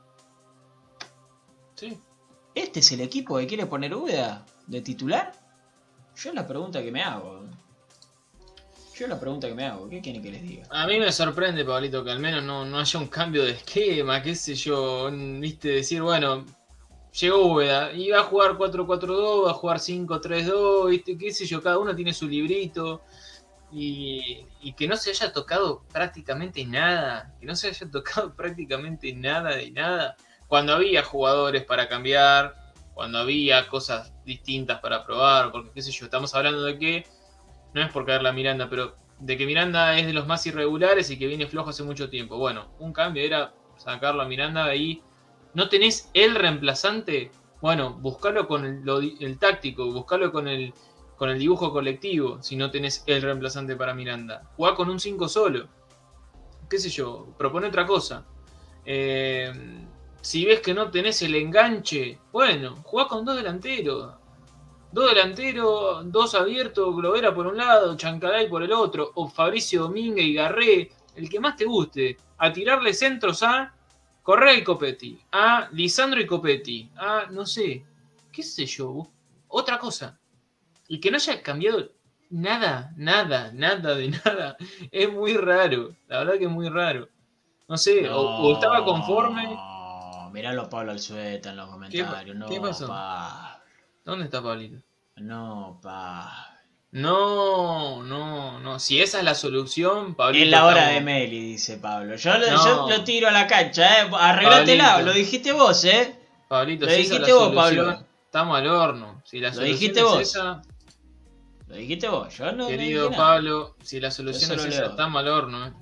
Sí. 1.75 2.01
¿Este 2.55 2.81
es 2.81 2.93
el 2.93 3.01
equipo 3.03 3.37
que 3.37 3.47
quiere 3.47 3.67
poner 3.67 3.95
Úbeda 3.95 4.47
de 4.67 4.81
titular? 4.81 5.33
Yo 6.17 6.31
es 6.31 6.35
la 6.37 6.47
pregunta 6.47 6.83
que 6.83 6.91
me 6.91 7.03
hago. 7.03 7.36
Yo 8.99 9.07
la 9.07 9.21
pregunta 9.21 9.47
que 9.47 9.55
me 9.55 9.67
hago. 9.67 9.91
¿Qué 9.91 10.01
quieren 10.01 10.23
que 10.23 10.31
les 10.31 10.43
diga? 10.43 10.67
A 10.71 10.87
mí 10.87 10.99
me 10.99 11.13
sorprende, 11.13 11.67
Pablito, 11.67 12.03
que 12.03 12.11
al 12.11 12.19
menos 12.19 12.43
no, 12.43 12.65
no 12.65 12.79
haya 12.79 12.99
un 12.99 13.09
cambio 13.09 13.45
de 13.45 13.51
esquema, 13.51 14.23
qué 14.23 14.35
sé 14.35 14.55
yo, 14.55 15.11
viste, 15.13 15.69
decir, 15.69 16.01
bueno, 16.01 16.47
llegó 17.21 17.53
Úbeda, 17.53 17.93
y 17.93 18.09
va 18.09 18.21
a 18.21 18.23
jugar 18.23 18.53
4-4-2, 18.53 19.45
va 19.45 19.51
a 19.51 19.55
jugar 19.55 19.81
5-3-2, 19.81 20.89
viste, 20.89 21.19
qué 21.19 21.31
sé 21.31 21.45
yo, 21.45 21.63
cada 21.63 21.79
uno 21.79 21.95
tiene 21.95 22.15
su 22.15 22.27
librito, 22.27 23.03
y, 23.71 24.47
y 24.63 24.73
que 24.73 24.89
no 24.89 24.97
se 24.97 25.11
haya 25.11 25.31
tocado 25.31 25.83
prácticamente 25.93 26.65
nada, 26.65 27.35
que 27.39 27.45
no 27.45 27.55
se 27.55 27.69
haya 27.69 27.91
tocado 27.91 28.33
prácticamente 28.37 29.13
nada 29.13 29.57
de 29.57 29.73
nada, 29.73 30.17
cuando 30.49 30.73
había 30.73 31.03
jugadores 31.03 31.65
para 31.65 31.87
cambiar, 31.87 32.55
cuando 32.95 33.19
había 33.19 33.69
cosas 33.69 34.15
distintas 34.25 34.81
para 34.81 35.05
probar, 35.05 35.53
porque 35.53 35.71
qué 35.75 35.83
sé 35.83 35.91
yo, 35.91 36.07
estamos 36.07 36.35
hablando 36.35 36.63
de 36.63 36.79
que, 36.79 37.07
no 37.77 37.83
es 37.83 37.93
por 37.93 38.07
caerle 38.07 38.31
a 38.31 38.33
Miranda, 38.33 38.71
pero 38.71 38.97
de 39.19 39.37
que 39.37 39.45
Miranda 39.45 39.99
es 39.99 40.07
de 40.07 40.15
los 40.15 40.27
más 40.27 40.47
irregulares 40.47 41.11
y 41.11 41.19
que 41.19 41.27
viene 41.27 41.47
flojo 41.47 41.71
hace 41.71 41.83
mucho 41.83 42.09
tiempo. 42.09 42.39
Bueno, 42.39 42.69
un 42.79 42.95
cambio 42.95 43.23
era 43.23 43.53
sacarlo 43.77 44.23
a 44.23 44.27
Miranda 44.27 44.65
de 44.65 44.71
ahí. 44.71 45.03
¿No 45.53 45.69
tenés 45.69 46.11
el 46.15 46.37
reemplazante? 46.37 47.31
Bueno, 47.61 47.93
buscalo 47.93 48.49
con 48.49 48.65
el, 48.65 49.39
táctico, 49.39 49.93
buscalo 49.93 50.33
con 50.33 50.49
el, 50.49 50.73
con 51.17 51.29
el 51.29 51.39
dibujo 51.39 51.71
colectivo, 51.71 52.43
si 52.43 52.57
no 52.57 52.71
tenés 52.71 53.05
el 53.07 53.21
reemplazante 53.21 53.77
para 53.77 53.93
Miranda. 53.93 54.51
Jugá 54.57 54.75
con 54.75 54.89
un 54.89 54.99
5 54.99 55.29
solo. 55.29 55.69
¿Qué 56.71 56.79
sé 56.79 56.89
yo? 56.89 57.27
Propone 57.37 57.67
otra 57.67 57.85
cosa. 57.85 58.25
Eh, 58.87 59.53
si 60.23 60.47
ves 60.47 60.61
que 60.61 60.73
no 60.73 60.91
tenés 60.91 61.21
el 61.21 61.35
enganche, 61.35 62.19
bueno, 62.33 62.77
jugá 62.85 63.07
con 63.07 63.27
dos 63.27 63.37
delanteros. 63.37 64.15
Dos 64.97 65.11
delanteros, 65.11 66.11
dos 66.11 66.35
abiertos, 66.35 66.97
Glovera 66.97 67.35
por 67.35 67.47
un 67.47 67.59
lado, 67.59 67.95
Chancalay 67.99 68.49
por 68.49 68.63
el 68.63 68.73
otro, 68.73 69.13
o 69.17 69.29
Fabricio 69.29 69.83
Domínguez 69.83 70.25
y 70.25 70.33
Garré, 70.33 70.91
el 71.15 71.29
que 71.29 71.39
más 71.39 71.55
te 71.55 71.67
guste, 71.67 72.17
a 72.39 72.51
tirarle 72.51 72.95
centros 72.95 73.43
a 73.43 73.75
Correa 74.23 74.55
y 74.55 74.65
Copetti, 74.65 75.21
a 75.33 75.69
Lisandro 75.73 76.19
y 76.19 76.27
Copetti, 76.27 76.91
a 76.97 77.27
no 77.31 77.45
sé, 77.45 77.85
qué 78.33 78.43
sé 78.43 78.65
yo, 78.65 79.07
otra 79.49 79.79
cosa. 79.79 80.19
Y 80.89 80.99
que 80.99 81.11
no 81.11 81.19
haya 81.19 81.43
cambiado 81.43 81.93
nada, 82.31 82.95
nada, 82.97 83.53
nada 83.53 83.95
de 83.97 84.09
nada. 84.25 84.57
Es 84.91 85.13
muy 85.13 85.35
raro, 85.35 85.95
la 86.09 86.21
verdad 86.21 86.39
que 86.39 86.45
es 86.47 86.51
muy 86.51 86.71
raro. 86.71 87.07
No 87.69 87.77
sé, 87.77 88.09
o, 88.09 88.19
o 88.19 88.55
estaba 88.55 88.83
conforme. 88.83 89.45
No, 89.45 90.31
miralo 90.33 90.71
Pablo 90.71 90.93
Alzueta 90.93 91.51
en 91.51 91.57
los 91.59 91.69
comentarios. 91.69 92.35
no, 92.35 92.49
qué 92.49 92.59
pasó? 92.63 92.87
pa. 92.87 93.63
¿Dónde 94.07 94.25
está 94.27 94.41
Pablito? 94.41 94.86
No, 95.17 95.79
pa. 95.83 96.53
No, 96.93 98.03
no, 98.03 98.59
no. 98.61 98.79
Si 98.79 99.01
esa 99.01 99.19
es 99.19 99.25
la 99.25 99.35
solución, 99.35 100.15
Pablito. 100.15 100.45
Es 100.45 100.51
la 100.51 100.65
hora 100.67 100.89
de 100.89 101.01
Meli, 101.01 101.41
dice 101.41 101.77
Pablo. 101.79 102.17
Yo, 102.17 102.39
lo- 102.39 102.51
No. 102.51 102.65
yo 102.65 102.89
lo 102.99 103.05
tiro 103.05 103.29
a 103.29 103.33
la 103.33 103.47
cancha, 103.47 104.03
eh. 104.05 104.11
Arreglátela, 104.13 105.03
lo 105.03 105.13
dijiste 105.13 105.53
vos, 105.53 105.85
eh. 105.85 106.15
Pablito, 106.49 106.87
Lo 106.87 106.93
si 106.93 107.01
esa 107.01 107.15
dijiste 107.15 107.33
vos, 107.33 107.43
solución, 107.55 107.87
Pablo. 107.87 108.07
Estamos 108.25 108.59
al 108.59 108.67
horno. 108.69 109.23
Si 109.25 109.41
la 109.41 109.49
Lo 109.49 109.55
solución 109.55 109.79
dijiste 109.79 110.01
es 110.01 110.05
vos. 110.07 110.21
esa, 110.21 110.63
Lo 111.69 111.75
dijiste 111.75 112.09
vos, 112.09 112.37
yo 112.37 112.45
no 112.47 112.53
no 112.53 112.69
querido. 112.69 113.11
Pablo, 113.11 113.77
si 113.83 113.99
la 114.01 114.11
solución 114.11 114.53
es 114.61 114.65
esa, 114.67 114.87
estamos 114.87 115.21
al 115.21 115.29
horno. 115.29 115.67
eh. 115.67 115.73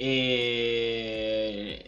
Eh, 0.00 1.87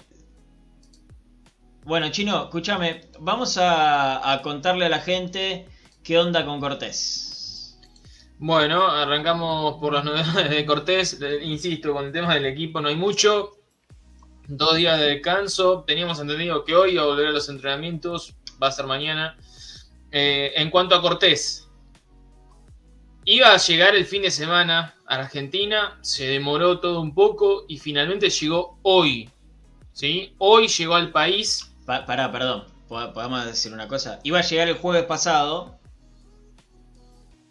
Bueno, 1.85 2.11
Chino, 2.11 2.45
escúchame, 2.45 3.09
vamos 3.21 3.59
a, 3.59 4.39
contarle 4.43 4.85
a 4.85 4.89
la 4.91 5.01
gente 5.01 5.67
qué 6.05 6.19
onda 6.19 6.45
con 6.45 6.61
Cortés. 6.61 7.79
Bueno, 8.39 8.87
arrancamos 8.87 9.79
por 9.81 9.95
las 9.95 10.05
novedades 10.07 10.51
de 10.51 10.67
Cortés. 10.67 11.19
Insisto, 11.43 11.95
con 11.95 12.05
el 12.07 12.13
tema 12.13 12.35
del 12.35 12.47
equipo 12.47 12.81
no 12.81 12.89
hay 12.89 12.97
mucho. 12.97 13.57
Dos 14.47 14.77
días 14.77 15.01
de 15.01 15.07
descanso. 15.07 15.85
Teníamos 15.87 16.21
entendido 16.21 16.65
que 16.65 16.75
hoy 16.75 16.93
iba 16.93 17.03
a 17.03 17.07
volver 17.07 17.29
a 17.29 17.33
los 17.33 17.49
entrenamientos. 17.49 18.35
Va 18.63 18.69
a 18.69 18.73
ser 18.73 18.87
mañana. 18.87 19.39
Eh, 20.13 20.53
en 20.57 20.71
cuanto 20.71 20.95
a 20.95 21.01
Cortés, 21.01 21.69
iba 23.25 23.55
a 23.55 23.57
llegar 23.57 23.95
el 23.95 24.05
fin 24.05 24.23
de 24.23 24.31
semana 24.31 24.97
a 25.07 25.15
Argentina. 25.17 25.99
Se 26.03 26.27
demoró 26.27 26.79
todo 26.79 27.01
un 27.01 27.15
poco 27.15 27.65
y 27.69 27.79
finalmente 27.79 28.29
llegó 28.29 28.79
hoy. 28.83 29.31
¿sí? 29.93 30.35
Hoy 30.39 30.69
llegó 30.69 30.95
al 30.95 31.11
país. 31.11 31.70
Pa- 31.91 32.07
pará, 32.07 32.31
perdón, 32.31 32.67
po- 32.89 33.13
podemos 33.13 33.45
decir 33.45 33.73
una 33.73 33.89
cosa. 33.89 34.21
Iba 34.23 34.39
a 34.39 34.43
llegar 34.43 34.69
el 34.69 34.77
jueves 34.77 35.03
pasado 35.07 35.77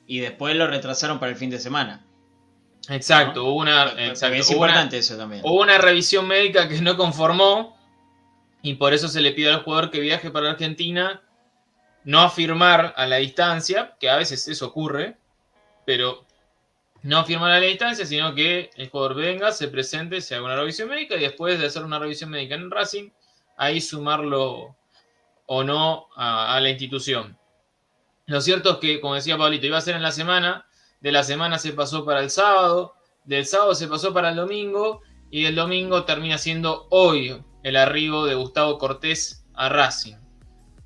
y 0.07 0.19
después 0.19 0.55
lo 0.55 0.65
retrasaron 0.65 1.19
para 1.19 1.31
el 1.33 1.37
fin 1.37 1.49
de 1.49 1.59
semana. 1.59 2.05
Exacto, 2.87 3.41
¿no? 3.41 3.49
hubo 3.49 3.59
una. 3.59 3.87
Porque 3.87 4.07
exacto, 4.07 4.35
es 4.37 4.49
hubo 4.49 4.59
una- 4.59 4.67
importante 4.69 4.97
eso 4.97 5.17
también. 5.17 5.41
Hubo 5.43 5.61
una 5.61 5.77
revisión 5.77 6.25
médica 6.25 6.69
que 6.69 6.79
no 6.79 6.95
conformó 6.95 7.77
y 8.61 8.75
por 8.75 8.93
eso 8.93 9.09
se 9.09 9.19
le 9.19 9.31
pide 9.33 9.49
al 9.51 9.63
jugador 9.63 9.91
que 9.91 9.99
viaje 9.99 10.31
para 10.31 10.51
Argentina 10.51 11.21
no 12.05 12.21
afirmar 12.21 12.93
a 12.95 13.05
la 13.07 13.17
distancia, 13.17 13.97
que 13.99 14.09
a 14.09 14.15
veces 14.15 14.47
eso 14.47 14.67
ocurre, 14.67 15.17
pero 15.85 16.25
no 17.03 17.17
afirmar 17.19 17.51
a 17.51 17.59
la 17.59 17.65
distancia, 17.65 18.05
sino 18.05 18.33
que 18.33 18.69
el 18.77 18.89
jugador 18.89 19.15
venga, 19.15 19.51
se 19.51 19.67
presente, 19.67 20.21
se 20.21 20.33
haga 20.35 20.45
una 20.45 20.55
revisión 20.55 20.87
médica 20.87 21.17
y 21.17 21.19
después 21.19 21.59
de 21.59 21.65
hacer 21.65 21.83
una 21.83 21.99
revisión 21.99 22.29
médica 22.29 22.55
en 22.55 22.71
Racing, 22.71 23.09
ahí 23.59 23.81
sumarlo 23.81 24.77
o 25.45 25.63
no 25.63 26.07
a, 26.15 26.55
a 26.55 26.61
la 26.61 26.69
institución. 26.69 27.37
Lo 28.25 28.41
cierto 28.41 28.71
es 28.71 28.77
que, 28.77 29.01
como 29.01 29.15
decía 29.15 29.37
Pablito, 29.37 29.65
iba 29.65 29.77
a 29.77 29.81
ser 29.81 29.95
en 29.95 30.01
la 30.01 30.13
semana, 30.13 30.65
de 31.01 31.11
la 31.11 31.23
semana 31.23 31.59
se 31.59 31.73
pasó 31.73 32.05
para 32.05 32.21
el 32.21 32.29
sábado, 32.29 32.95
del 33.25 33.45
sábado 33.45 33.75
se 33.75 33.87
pasó 33.87 34.13
para 34.13 34.29
el 34.29 34.37
domingo 34.37 35.01
y 35.29 35.43
del 35.43 35.55
domingo 35.55 36.05
termina 36.05 36.37
siendo 36.37 36.87
hoy 36.89 37.41
el 37.63 37.75
arribo 37.75 38.25
de 38.25 38.35
Gustavo 38.35 38.77
Cortés 38.77 39.45
a 39.53 39.67
Racing. 39.67 40.15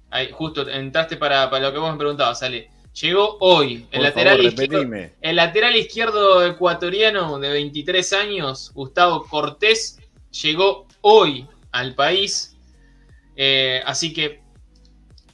Ahí, 0.09 0.29
justo 0.31 0.67
entraste 0.67 1.17
para, 1.17 1.49
para 1.49 1.67
lo 1.67 1.73
que 1.73 1.79
vos 1.79 1.91
me 1.91 1.97
preguntabas, 1.97 2.41
Ale. 2.41 2.69
Llegó 3.01 3.37
hoy, 3.39 3.87
el 3.91 3.99
Por 3.99 4.01
lateral, 4.01 4.37
favor, 4.37 4.53
izquierdo, 4.53 5.11
el 5.21 5.35
lateral 5.35 5.75
izquierdo 5.75 6.45
ecuatoriano 6.45 7.39
de 7.39 7.49
23 7.49 8.13
años, 8.13 8.71
Gustavo 8.73 9.25
Cortés, 9.27 9.99
llegó 10.41 10.87
hoy 11.01 11.47
al 11.71 11.95
país. 11.95 12.52
Eh, 13.35 13.81
así 13.85 14.13
que 14.13 14.43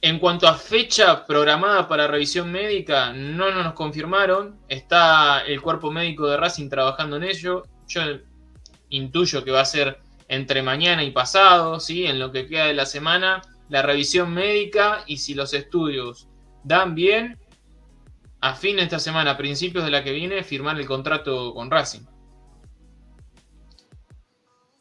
en 0.02 0.18
cuanto 0.18 0.48
a 0.48 0.54
fecha 0.54 1.26
programada 1.26 1.86
para 1.86 2.06
revisión 2.06 2.50
médica, 2.50 3.12
no 3.12 3.50
nos 3.50 3.74
confirmaron. 3.74 4.58
Está 4.68 5.40
el 5.40 5.60
cuerpo 5.60 5.90
médico 5.90 6.26
de 6.26 6.38
Racing 6.38 6.70
trabajando 6.70 7.16
en 7.16 7.24
ello. 7.24 7.64
Yo 7.86 8.02
intuyo 8.88 9.44
que 9.44 9.50
va 9.50 9.60
a 9.60 9.66
ser 9.66 9.98
entre 10.28 10.62
mañana 10.62 11.02
y 11.04 11.10
pasado, 11.10 11.80
¿sí? 11.80 12.06
en 12.06 12.18
lo 12.18 12.32
que 12.32 12.46
queda 12.46 12.66
de 12.66 12.74
la 12.74 12.86
semana, 12.86 13.42
la 13.68 13.82
revisión 13.82 14.32
médica 14.32 15.04
y 15.06 15.18
si 15.18 15.34
los 15.34 15.52
estudios 15.54 16.28
dan 16.64 16.94
bien, 16.94 17.38
a 18.40 18.54
fin 18.54 18.76
de 18.76 18.82
esta 18.82 18.98
semana, 18.98 19.32
a 19.32 19.36
principios 19.36 19.84
de 19.84 19.90
la 19.90 20.02
que 20.02 20.12
viene, 20.12 20.42
firmar 20.44 20.78
el 20.78 20.86
contrato 20.86 21.52
con 21.52 21.70
Racing. 21.70 22.06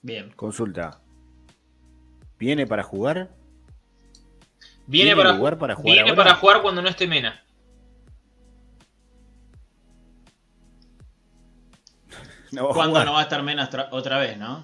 Bien. 0.02 0.32
Consulta. 0.36 1.02
¿Viene 2.40 2.66
para 2.66 2.82
jugar? 2.84 3.30
Viene, 4.88 5.10
¿Tiene 5.12 5.16
para, 5.22 5.38
lugar 5.38 5.58
para 5.60 5.76
jugar 5.76 5.94
viene 5.94 6.10
ahora? 6.10 6.24
para 6.24 6.36
jugar 6.36 6.62
cuando 6.64 6.82
no 6.82 6.90
esté 6.90 7.06
Mena. 7.08 7.44
No 12.52 12.70
a 12.70 12.74
¿Cuándo 12.74 12.92
jugar. 12.94 13.06
no 13.06 13.14
va 13.14 13.20
a 13.20 13.24
estar 13.24 13.44
Menas 13.44 13.70
tra- 13.70 13.88
otra 13.92 14.18
vez, 14.18 14.38
no? 14.38 14.64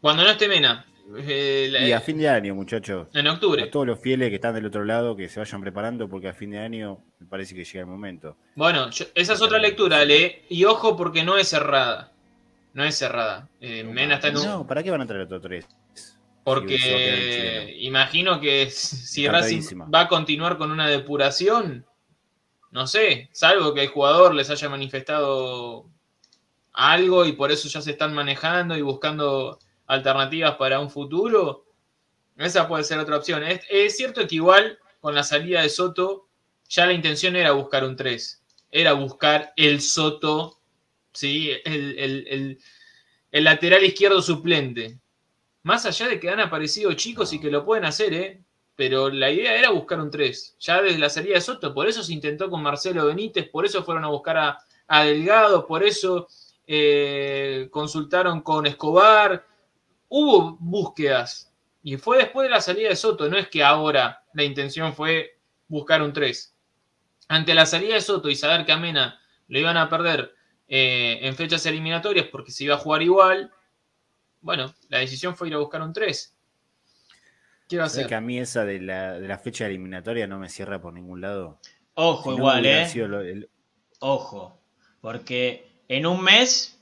Cuando 0.00 0.22
no 0.22 0.30
esté 0.30 0.48
Mena. 0.48 0.86
Eh, 1.18 1.68
la- 1.70 1.86
Y 1.86 1.92
a 1.92 2.00
fin 2.00 2.18
de 2.18 2.28
año, 2.28 2.54
muchachos. 2.54 3.08
en 3.14 3.26
A 3.26 3.32
octubre. 3.34 3.66
todos 3.66 3.86
los 3.86 3.98
fieles 4.00 4.28
que 4.30 4.36
están 4.36 4.54
del 4.54 4.66
otro 4.66 4.84
lado, 4.84 5.14
que 5.16 5.28
se 5.28 5.38
vayan 5.40 5.60
preparando, 5.60 6.08
porque 6.08 6.28
a 6.28 6.32
fin 6.34 6.50
de 6.50 6.58
año 6.58 6.98
me 7.18 7.26
parece 7.26 7.54
que 7.54 7.64
llega 7.64 7.80
el 7.80 7.86
momento. 7.86 8.36
Bueno, 8.54 8.90
yo- 8.90 9.06
esa 9.14 9.34
es 9.34 9.42
otra 9.42 9.58
lectura, 9.58 9.98
Ale. 9.98 10.44
Y 10.48 10.64
ojo 10.64 10.96
porque 10.96 11.22
no 11.24 11.36
es 11.36 11.48
cerrada. 11.48 12.12
No 12.74 12.84
es 12.84 12.94
cerrada. 12.96 13.48
Eh, 13.60 13.84
Mena 13.84 14.14
está 14.16 14.28
en 14.28 14.36
un... 14.38 14.44
No, 14.46 14.66
¿para 14.66 14.82
qué 14.82 14.90
van 14.90 15.00
a 15.02 15.06
traer 15.06 15.22
otros 15.22 15.42
tres? 15.42 15.66
Porque 16.54 16.76
imagino 17.78 18.40
que 18.40 18.70
si 18.70 19.22
Racing 19.32 19.60
va 19.94 20.00
a 20.02 20.08
continuar 20.08 20.56
con 20.58 20.70
una 20.70 20.88
depuración, 20.88 21.84
no 22.70 22.86
sé, 22.86 23.28
salvo 23.32 23.74
que 23.74 23.82
el 23.82 23.88
jugador 23.88 24.34
les 24.34 24.50
haya 24.50 24.68
manifestado 24.68 25.86
algo 26.72 27.24
y 27.26 27.32
por 27.32 27.50
eso 27.50 27.68
ya 27.68 27.80
se 27.80 27.90
están 27.92 28.14
manejando 28.14 28.76
y 28.76 28.82
buscando 28.82 29.58
alternativas 29.86 30.56
para 30.56 30.80
un 30.80 30.90
futuro, 30.90 31.64
esa 32.36 32.68
puede 32.68 32.84
ser 32.84 32.98
otra 32.98 33.16
opción. 33.16 33.42
Es, 33.42 33.60
es 33.68 33.96
cierto 33.96 34.26
que 34.26 34.36
igual 34.36 34.78
con 35.00 35.14
la 35.14 35.22
salida 35.24 35.62
de 35.62 35.68
Soto, 35.68 36.28
ya 36.68 36.86
la 36.86 36.92
intención 36.92 37.34
era 37.36 37.52
buscar 37.52 37.84
un 37.84 37.96
3, 37.96 38.42
era 38.70 38.92
buscar 38.92 39.52
el 39.56 39.80
Soto, 39.80 40.60
¿sí? 41.12 41.50
el, 41.64 41.98
el- 41.98 42.26
el- 42.28 42.58
el 43.32 43.44
lateral 43.44 43.84
izquierdo 43.84 44.22
suplente. 44.22 44.98
Más 45.68 45.84
allá 45.84 46.08
de 46.08 46.18
que 46.18 46.30
han 46.30 46.40
aparecido 46.40 46.94
chicos 46.94 47.30
y 47.34 47.38
que 47.38 47.50
lo 47.50 47.62
pueden 47.62 47.84
hacer, 47.84 48.14
¿eh? 48.14 48.42
Pero 48.74 49.10
la 49.10 49.30
idea 49.30 49.54
era 49.54 49.68
buscar 49.68 50.00
un 50.00 50.10
3. 50.10 50.56
Ya 50.58 50.80
desde 50.80 50.96
la 50.96 51.10
salida 51.10 51.34
de 51.34 51.42
Soto, 51.42 51.74
por 51.74 51.86
eso 51.86 52.02
se 52.02 52.14
intentó 52.14 52.48
con 52.48 52.62
Marcelo 52.62 53.04
Benítez, 53.04 53.50
por 53.50 53.66
eso 53.66 53.84
fueron 53.84 54.02
a 54.02 54.08
buscar 54.08 54.38
a, 54.38 54.58
a 54.86 55.04
Delgado, 55.04 55.66
por 55.66 55.84
eso 55.84 56.26
eh, 56.66 57.68
consultaron 57.70 58.40
con 58.40 58.64
Escobar. 58.64 59.46
Hubo 60.08 60.56
búsquedas. 60.58 61.52
Y 61.82 61.98
fue 61.98 62.16
después 62.16 62.46
de 62.46 62.50
la 62.54 62.62
salida 62.62 62.88
de 62.88 62.96
Soto, 62.96 63.28
no 63.28 63.36
es 63.36 63.48
que 63.50 63.62
ahora 63.62 64.24
la 64.32 64.44
intención 64.44 64.94
fue 64.94 65.38
buscar 65.66 66.00
un 66.00 66.14
3. 66.14 66.56
Ante 67.28 67.52
la 67.52 67.66
salida 67.66 67.92
de 67.92 68.00
Soto 68.00 68.30
y 68.30 68.36
saber 68.36 68.64
que 68.64 68.72
a 68.72 68.78
Mena 68.78 69.20
lo 69.48 69.58
iban 69.58 69.76
a 69.76 69.90
perder 69.90 70.34
eh, 70.66 71.18
en 71.20 71.36
fechas 71.36 71.66
eliminatorias 71.66 72.28
porque 72.28 72.52
se 72.52 72.64
iba 72.64 72.76
a 72.76 72.78
jugar 72.78 73.02
igual, 73.02 73.52
bueno, 74.40 74.74
la 74.88 74.98
decisión 74.98 75.36
fue 75.36 75.48
ir 75.48 75.54
a 75.54 75.58
buscar 75.58 75.82
un 75.82 75.92
3. 75.92 76.34
¿Qué 77.68 77.76
va 77.76 77.84
a 77.84 77.88
¿Sabes 77.88 77.98
hacer? 77.98 78.08
que 78.08 78.14
a 78.14 78.20
mí 78.20 78.38
esa 78.38 78.64
de 78.64 78.80
la, 78.80 79.12
de 79.18 79.28
la 79.28 79.38
fecha 79.38 79.66
eliminatoria 79.66 80.26
no 80.26 80.38
me 80.38 80.48
cierra 80.48 80.80
por 80.80 80.92
ningún 80.94 81.20
lado? 81.20 81.60
Ojo, 81.94 82.22
Si 82.22 82.28
no 82.30 82.36
igual, 82.36 82.64
¿eh? 82.66 82.88
sido 82.88 83.08
lo- 83.08 83.20
el- 83.20 83.50
Ojo. 84.00 84.60
Porque 85.00 85.82
en 85.88 86.06
un 86.06 86.22
mes, 86.22 86.78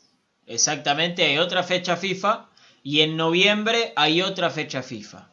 exactamente, 0.46 1.24
hay 1.24 1.38
otra 1.38 1.62
fecha 1.62 1.96
FIFA. 1.96 2.48
Y 2.82 3.00
en 3.00 3.16
noviembre 3.16 3.92
hay 3.96 4.22
otra 4.22 4.48
fecha 4.50 4.82
FIFA. 4.82 5.30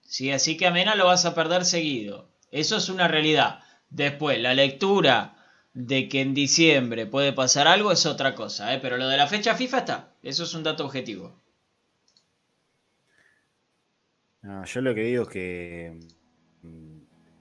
¿Sí? 0.00 0.32
Así 0.32 0.56
que 0.56 0.66
a 0.66 0.70
Mena 0.70 0.94
lo 0.94 1.04
vas 1.06 1.26
a 1.26 1.34
perder 1.34 1.64
seguido. 1.66 2.30
Eso 2.50 2.76
es 2.78 2.88
una 2.88 3.06
realidad. 3.06 3.60
Después, 3.90 4.40
la 4.40 4.54
lectura 4.54 5.36
de 5.74 6.08
que 6.08 6.22
en 6.22 6.32
diciembre 6.32 7.04
puede 7.04 7.34
pasar 7.34 7.68
algo 7.68 7.92
es 7.92 8.06
otra 8.06 8.34
cosa. 8.34 8.72
¿eh? 8.72 8.78
Pero 8.80 8.96
lo 8.96 9.08
de 9.08 9.18
la 9.18 9.26
fecha 9.26 9.54
FIFA 9.56 9.78
está. 9.78 10.14
Eso 10.22 10.44
es 10.44 10.54
un 10.54 10.62
dato 10.62 10.86
objetivo. 10.86 11.38
Yo 14.64 14.80
lo 14.80 14.94
que 14.94 15.02
digo 15.02 15.22
es 15.24 15.28
que 15.28 15.98
mm, 16.62 16.98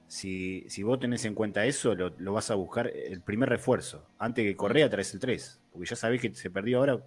si, 0.07 0.65
si 0.69 0.83
vos 0.83 0.99
tenés 0.99 1.25
en 1.25 1.35
cuenta 1.35 1.65
eso, 1.65 1.93
lo, 1.93 2.09
lo 2.17 2.33
vas 2.33 2.49
a 2.49 2.55
buscar 2.55 2.87
el 2.87 3.21
primer 3.21 3.49
refuerzo. 3.49 4.07
Antes 4.17 4.43
que 4.43 4.55
Correa 4.55 4.89
traes 4.89 5.13
el 5.13 5.19
3. 5.19 5.61
Porque 5.71 5.87
ya 5.87 5.95
sabés 5.95 6.21
que 6.21 6.33
se 6.33 6.49
perdió 6.49 6.79
ahora 6.79 6.99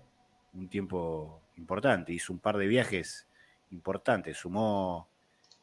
un 0.53 0.69
tiempo 0.69 1.43
importante. 1.57 2.13
Hizo 2.13 2.33
un 2.33 2.39
par 2.39 2.59
de 2.59 2.67
viajes 2.67 3.27
importantes. 3.71 4.37
Sumó 4.37 5.09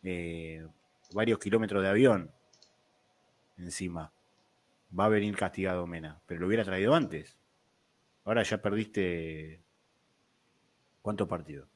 eh, 0.04 0.68
varios 1.14 1.40
kilómetros 1.40 1.82
de 1.84 1.90
avión 1.90 2.32
encima. 3.58 4.12
Va 4.98 5.06
a 5.06 5.10
venir 5.10 5.36
castigado 5.38 5.88
Mena. 5.88 6.20
Pero 6.26 6.42
lo 6.42 6.48
hubiera 6.48 6.64
traído 6.64 6.94
antes. 6.94 7.38
Ahora 8.26 8.44
ya 8.44 8.62
perdiste. 8.62 9.62
¿Cuántos 11.02 11.28
partidos? 11.28 11.75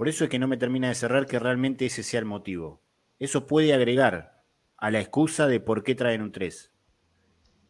Por 0.00 0.08
eso 0.08 0.24
es 0.24 0.30
que 0.30 0.38
no 0.38 0.48
me 0.48 0.56
termina 0.56 0.88
de 0.88 0.94
cerrar 0.94 1.26
que 1.26 1.38
realmente 1.38 1.84
ese 1.84 2.02
sea 2.02 2.20
el 2.20 2.24
motivo. 2.24 2.80
Eso 3.18 3.46
puede 3.46 3.74
agregar 3.74 4.42
a 4.78 4.90
la 4.90 4.98
excusa 4.98 5.46
de 5.46 5.60
por 5.60 5.84
qué 5.84 5.94
traen 5.94 6.22
un 6.22 6.32
3. 6.32 6.72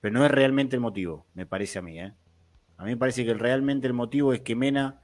Pero 0.00 0.14
no 0.14 0.24
es 0.24 0.30
realmente 0.30 0.76
el 0.76 0.80
motivo, 0.80 1.26
me 1.34 1.44
parece 1.44 1.80
a 1.80 1.82
mí. 1.82 1.98
¿eh? 1.98 2.14
A 2.76 2.84
mí 2.84 2.90
me 2.90 2.96
parece 2.96 3.24
que 3.24 3.34
realmente 3.34 3.88
el 3.88 3.94
motivo 3.94 4.32
es 4.32 4.42
que 4.42 4.54
Mena 4.54 5.00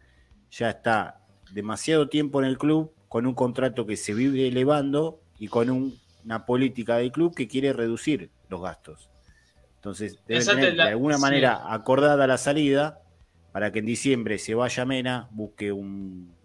ya 0.53 0.71
está 0.71 1.21
demasiado 1.53 2.09
tiempo 2.09 2.41
en 2.41 2.47
el 2.47 2.59
club 2.59 2.95
con 3.09 3.27
un 3.27 3.35
contrato 3.35 3.87
que 3.87 3.97
se 3.97 4.15
vive 4.15 4.47
elevando 4.47 5.21
y 5.41 5.49
con 5.49 5.69
un- 5.69 5.99
una 6.25 6.47
política 6.47 6.99
del 6.99 7.11
club 7.11 7.35
que 7.35 7.49
quiere 7.49 7.73
reducir 7.73 8.31
los 8.49 8.63
gastos. 8.63 9.11
Entonces, 9.75 10.17
debe 10.29 10.45
tener 10.45 10.77
la- 10.77 10.85
de 10.85 10.91
alguna 10.91 11.17
sí. 11.17 11.23
manera 11.23 11.75
acordada 11.75 12.29
la 12.29 12.39
salida 12.39 13.03
para 13.51 13.73
que 13.73 13.81
en 13.81 13.87
diciembre 13.87 14.39
se 14.39 14.55
vaya 14.55 14.85
Mena, 14.85 15.29
busque 15.33 15.73
un, 15.73 16.36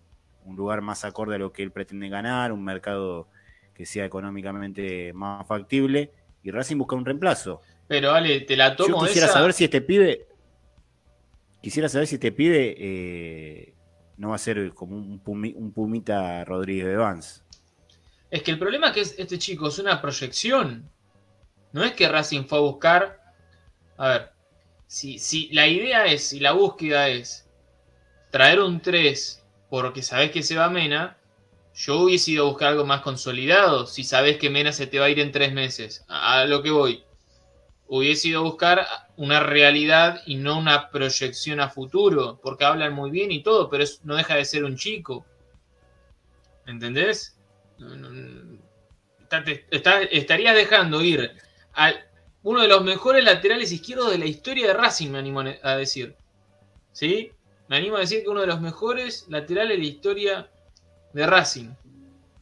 un 0.46 0.56
lugar 0.56 0.82
más 0.82 1.06
acorde 1.06 1.36
a 1.36 1.40
lo 1.40 1.52
que 1.52 1.64
él 1.64 1.72
pretende 1.72 2.10
ganar, 2.10 2.52
un 2.52 2.64
mercado 2.64 3.28
que 3.74 3.86
sea 3.86 4.06
económicamente 4.06 5.14
más 5.14 5.48
factible 5.48 6.12
y 6.44 6.52
Racing 6.52 6.78
busca 6.78 6.96
un 6.96 7.06
reemplazo. 7.06 7.62
Pero 7.88 8.12
Ale, 8.12 8.42
te 8.42 8.56
la 8.56 8.70
Yo 8.76 8.86
tomo 8.86 9.04
quisiera 9.06 9.26
esa. 9.28 9.36
saber 9.36 9.54
si 9.54 9.64
este 9.66 9.82
pibe. 9.82 10.28
Quisiera 11.62 11.90
saber 11.90 12.08
si 12.08 12.16
este 12.16 12.32
pibe 12.32 12.76
eh, 12.78 13.74
no 14.18 14.30
va 14.30 14.36
a 14.36 14.40
ser 14.40 14.74
como 14.74 14.96
un, 14.98 15.24
pumi- 15.24 15.54
un 15.56 15.72
Pumita 15.72 16.44
Rodríguez 16.46 16.88
de 16.88 16.96
Vance. 16.96 17.42
Es 18.32 18.42
que 18.44 18.52
el 18.52 18.58
problema 18.60 18.88
es 18.88 18.94
que 18.94 19.02
es- 19.02 19.16
este 19.20 19.38
chico 19.38 19.68
es 19.68 19.78
una 19.78 20.02
proyección. 20.02 20.90
No 21.74 21.84
es 21.84 21.92
que 21.94 22.08
Racing 22.08 22.46
fue 22.46 22.58
a 22.58 22.62
buscar. 22.62 23.22
A 23.98 24.08
ver, 24.08 24.32
si, 24.88 25.20
si 25.20 25.50
la 25.50 25.68
idea 25.68 26.06
es, 26.06 26.24
si 26.30 26.40
la 26.40 26.54
búsqueda 26.54 27.08
es 27.10 27.48
traer 28.32 28.60
un 28.62 28.80
3 28.82 29.41
porque 29.72 30.04
sabés 30.04 30.32
que 30.32 30.44
se 30.44 30.58
va 30.58 30.70
Mena, 30.70 31.18
yo 31.74 32.02
hubiese 32.02 32.32
ido 32.32 32.44
a 32.44 32.50
buscar 32.50 32.68
algo 32.68 32.86
más 32.86 33.00
consolidado. 33.00 33.88
Si 33.88 34.04
sabés 34.04 34.36
que 34.36 34.50
Mena 34.50 34.74
se 34.74 34.86
te 34.86 35.00
va 35.00 35.06
a 35.06 35.10
ir 35.10 35.18
en 35.22 35.32
tres 35.32 35.54
meses, 35.54 36.04
a, 36.10 36.44
lo 36.44 36.62
que 36.62 36.72
voy. 36.72 37.06
Hubiese 37.88 38.28
ido 38.28 38.42
a 38.42 38.44
buscar 38.44 38.86
una 39.16 39.40
realidad 39.40 40.24
y 40.26 40.36
no 40.36 40.60
una 40.60 40.90
proyección 40.90 41.62
a 41.62 41.70
futuro, 41.70 42.38
porque 42.44 42.66
hablan 42.66 42.92
muy 42.92 43.12
bien 43.12 43.32
y 43.32 43.44
todo, 43.44 43.70
pero 43.70 43.86
no 44.04 44.18
deja 44.18 44.36
de 44.36 44.44
ser 44.44 44.66
un 44.66 44.76
chico. 44.76 45.26
¿Entendés? 46.68 47.40
Estarías 49.72 50.54
dejando 50.54 51.02
ir 51.02 51.32
a 51.76 51.94
uno 52.44 52.62
de 52.62 52.68
los 52.68 52.84
mejores 52.84 53.24
laterales 53.24 53.72
izquierdos 53.72 54.12
de 54.12 54.18
la 54.18 54.26
historia 54.26 54.68
de 54.68 54.74
Racing, 54.74 55.12
me 55.12 55.20
animo 55.20 55.40
a 55.40 55.78
decir. 55.78 56.18
¿Sí? 56.92 57.32
Me 57.72 57.78
animo 57.78 57.96
a 57.96 58.02
decir 58.02 58.22
que 58.22 58.28
uno 58.28 58.42
de 58.42 58.48
los 58.48 58.60
mejores 58.60 59.28
laterales 59.30 59.78
de 59.78 59.82
la 59.82 59.90
historia 59.90 60.52
de 61.14 61.26
Racing. 61.26 61.70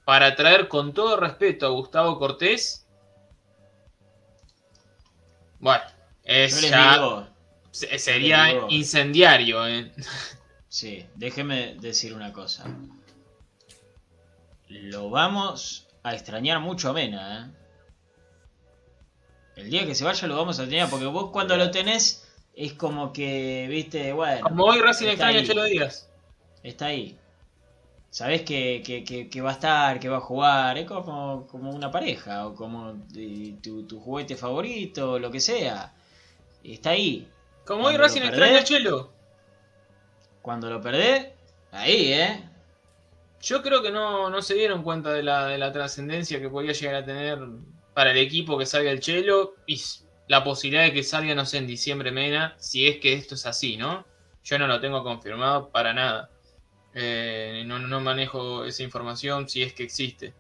Para 0.04 0.36
traer 0.36 0.68
con 0.68 0.92
todo 0.92 1.18
respeto 1.18 1.68
a 1.68 1.70
Gustavo 1.70 2.18
Cortés. 2.18 2.88
Bueno, 5.60 5.84
es 6.24 6.60
ya- 6.60 6.94
digo, 6.96 7.28
sería 7.72 8.66
incendiario. 8.70 9.68
¿eh? 9.68 9.92
sí, 10.68 11.06
déjeme 11.14 11.76
decir 11.76 12.16
una 12.16 12.34
cosa. 12.34 12.66
Lo 14.68 15.12
vamos 15.12 15.86
a 16.02 16.16
extrañar 16.16 16.60
mucho 16.60 16.90
a 16.90 16.94
Mena, 16.94 17.46
¿eh? 17.46 17.56
El 19.58 19.70
día 19.70 19.86
que 19.86 19.94
se 19.94 20.04
vaya 20.06 20.28
lo 20.28 20.38
vamos 20.38 20.58
a 20.58 20.64
extrañar, 20.64 20.90
porque 20.90 21.06
vos 21.06 21.30
cuando 21.30 21.56
lo 21.56 21.70
tenés 21.70 22.28
es 22.56 22.74
como 22.74 23.14
que, 23.14 23.68
viste, 23.70 24.12
bueno. 24.14 24.42
Como 24.44 24.66
hoy 24.66 24.80
Racing 24.80 25.08
extraña 25.08 25.40
a. 25.40 25.44
Chelo 25.44 25.64
Díaz. 25.64 26.10
Está 26.64 26.88
ahí. 26.88 27.18
Sabés 28.12 28.42
que, 28.42 28.82
que- 28.86 29.04
que- 29.04 29.30
que 29.30 29.42
va 29.42 29.52
a 29.52 29.54
estar, 29.54 30.00
que 30.00 30.10
va 30.10 30.18
a 30.18 30.22
jugar. 30.22 30.78
Es 30.78 30.86
como, 30.88 31.46
como 31.48 31.72
una 31.72 31.92
pareja 31.92 32.48
o 32.48 32.56
como 32.56 32.96
eh, 33.16 33.56
tu, 33.62 33.84
tu 33.88 34.00
juguete 34.00 34.36
favorito, 34.36 35.20
lo 35.20 35.30
que 35.32 35.40
sea. 35.40 35.94
Está 36.64 36.90
ahí. 36.92 37.28
Como 37.66 37.86
hoy 37.86 37.98
Racing 37.98 38.22
lo 38.22 38.28
extraña 38.28 38.58
a 38.58 38.62
perdés- 38.62 38.64
Chelo. 38.66 39.12
Cuando 40.42 40.70
lo 40.70 40.82
perdés, 40.82 41.28
ahí, 41.72 42.14
¿eh? 42.14 42.44
Yo 43.42 43.62
creo 43.62 43.82
que 43.82 43.92
no, 43.92 44.30
no 44.30 44.42
se 44.42 44.56
dieron 44.56 44.84
cuenta 44.84 45.12
de 45.14 45.22
la, 45.24 45.46
de 45.48 45.58
la 45.58 45.72
trascendencia 45.72 46.40
que 46.42 46.50
podía 46.50 46.74
llegar 46.74 46.96
a 46.96 47.06
tener 47.06 47.40
para 47.94 48.12
el 48.12 48.18
equipo 48.18 48.58
que 48.58 48.66
salga 48.66 48.92
el 48.92 49.00
Chelo 49.00 49.54
y 49.66 49.82
la 50.30 50.44
posibilidad 50.44 50.84
de 50.84 50.94
que 50.94 51.04
salga, 51.04 51.34
no 51.34 51.46
sé, 51.46 51.58
en 51.58 51.66
diciembre 51.66 52.12
Mena, 52.12 52.56
si 52.60 52.88
es 52.88 53.00
que 53.00 53.14
esto 53.14 53.34
es 53.34 53.48
así, 53.48 53.78
¿no? 53.78 54.06
Yo 54.44 54.60
no 54.60 54.68
lo 54.68 54.80
tengo 54.80 55.04
confirmado 55.04 55.70
para 55.72 55.92
nada. 55.92 56.30
Eh, 56.94 57.64
no, 57.66 58.00
manejo 58.00 58.64
esa 58.64 58.84
información 58.84 59.50
si 59.50 59.64
es 59.64 59.74
que 59.74 59.84
existe. 59.84 60.36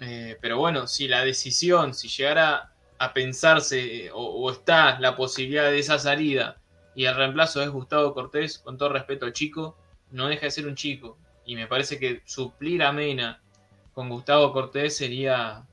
Eh, 0.00 0.36
pero 0.40 0.58
bueno, 0.58 0.88
si 0.88 1.06
la 1.06 1.24
decisión, 1.24 1.94
si 1.94 2.08
llegara 2.08 2.72
a 2.98 3.14
pensarse 3.14 4.06
eh, 4.06 4.10
o, 4.10 4.18
o 4.18 4.50
está 4.50 4.98
la 4.98 5.14
posibilidad 5.14 5.70
de 5.70 5.78
esa 5.78 6.00
salida 6.00 6.58
y 6.96 7.04
el 7.04 7.14
reemplazo 7.14 7.62
es 7.62 7.70
Gustavo 7.70 8.12
Cortés, 8.12 8.58
con 8.58 8.76
todo 8.76 8.88
respeto 8.88 9.24
al 9.24 9.32
chico, 9.32 9.78
no 10.10 10.26
deja 10.26 10.46
de 10.46 10.50
ser 10.50 10.66
un 10.66 10.74
chico. 10.74 11.16
Y 11.44 11.54
me 11.54 11.68
parece 11.68 12.00
que 12.00 12.22
suplir 12.24 12.82
a 12.82 12.90
Mena 12.90 13.40
con 13.92 14.08
Gustavo 14.08 14.52
Cortés 14.52 14.96
sería. 14.96 15.64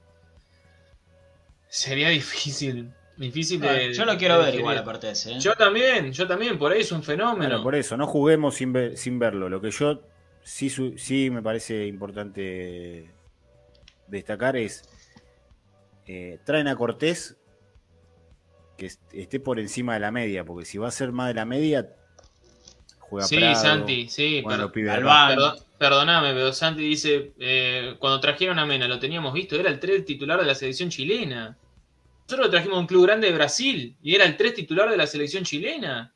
Sería 1.67 2.09
difícil. 2.19 2.93
Difícil 3.17 3.59
de. 3.61 3.93
Yo 3.93 4.05
lo 4.05 4.17
quiero 4.17 4.39
de 4.39 4.45
ver 4.45 4.55
igual 4.55 4.77
aparte 4.77 5.07
de 5.07 5.13
ese, 5.13 5.33
¿eh? 5.33 5.39
Yo 5.39 5.53
también, 5.53 6.11
yo 6.11 6.27
también, 6.27 6.57
por 6.57 6.71
ahí 6.71 6.81
es 6.81 6.91
un 6.91 7.03
fenómeno. 7.03 7.37
Bueno, 7.49 7.63
por 7.63 7.75
eso, 7.75 7.95
no 7.95 8.07
juguemos 8.07 8.55
sin, 8.55 8.73
ver- 8.73 8.97
sin 8.97 9.19
verlo. 9.19 9.49
Lo 9.49 9.61
que 9.61 9.69
yo 9.71 10.01
sí, 10.43 10.69
su- 10.69 10.97
sí 10.97 11.29
me 11.29 11.41
parece 11.43 11.85
importante 11.85 13.11
destacar 14.07 14.57
es, 14.57 14.83
eh, 16.07 16.39
traen 16.45 16.67
a 16.67 16.75
Cortés 16.75 17.37
que 18.77 18.87
est- 18.87 19.01
esté 19.13 19.39
por 19.39 19.59
encima 19.59 19.93
de 19.93 19.99
la 19.99 20.11
media, 20.11 20.43
porque 20.43 20.65
si 20.65 20.77
va 20.79 20.87
a 20.87 20.91
ser 20.91 21.11
más 21.11 21.27
de 21.27 21.35
la 21.35 21.45
media, 21.45 21.89
juega 22.99 23.27
sí, 23.27 23.37
Prado, 23.37 23.55
Santi, 23.61 24.09
sí. 24.09 24.41
Racing. 25.27 25.35
Perdón- 25.37 25.59
perdoname, 25.77 26.33
pero 26.33 26.51
Santi 26.51 26.81
dice, 26.81 27.33
eh, 27.39 27.95
cuando 27.99 28.19
trajeron 28.19 28.57
a 28.57 28.65
Mena, 28.65 28.87
lo 28.87 28.97
teníamos 28.99 29.33
visto, 29.33 29.55
era 29.55 29.69
el 29.69 29.79
3 29.79 30.03
titular 30.03 30.39
de 30.39 30.45
la 30.47 30.55
selección 30.55 30.89
chilena. 30.89 31.55
Nosotros 32.23 32.47
lo 32.47 32.51
trajimos 32.51 32.77
a 32.77 32.81
un 32.81 32.87
club 32.87 33.03
grande 33.03 33.27
de 33.27 33.33
Brasil 33.33 33.97
y 34.01 34.15
era 34.15 34.25
el 34.25 34.37
3 34.37 34.53
titular 34.53 34.89
de 34.89 34.97
la 34.97 35.07
selección 35.07 35.43
chilena. 35.43 36.15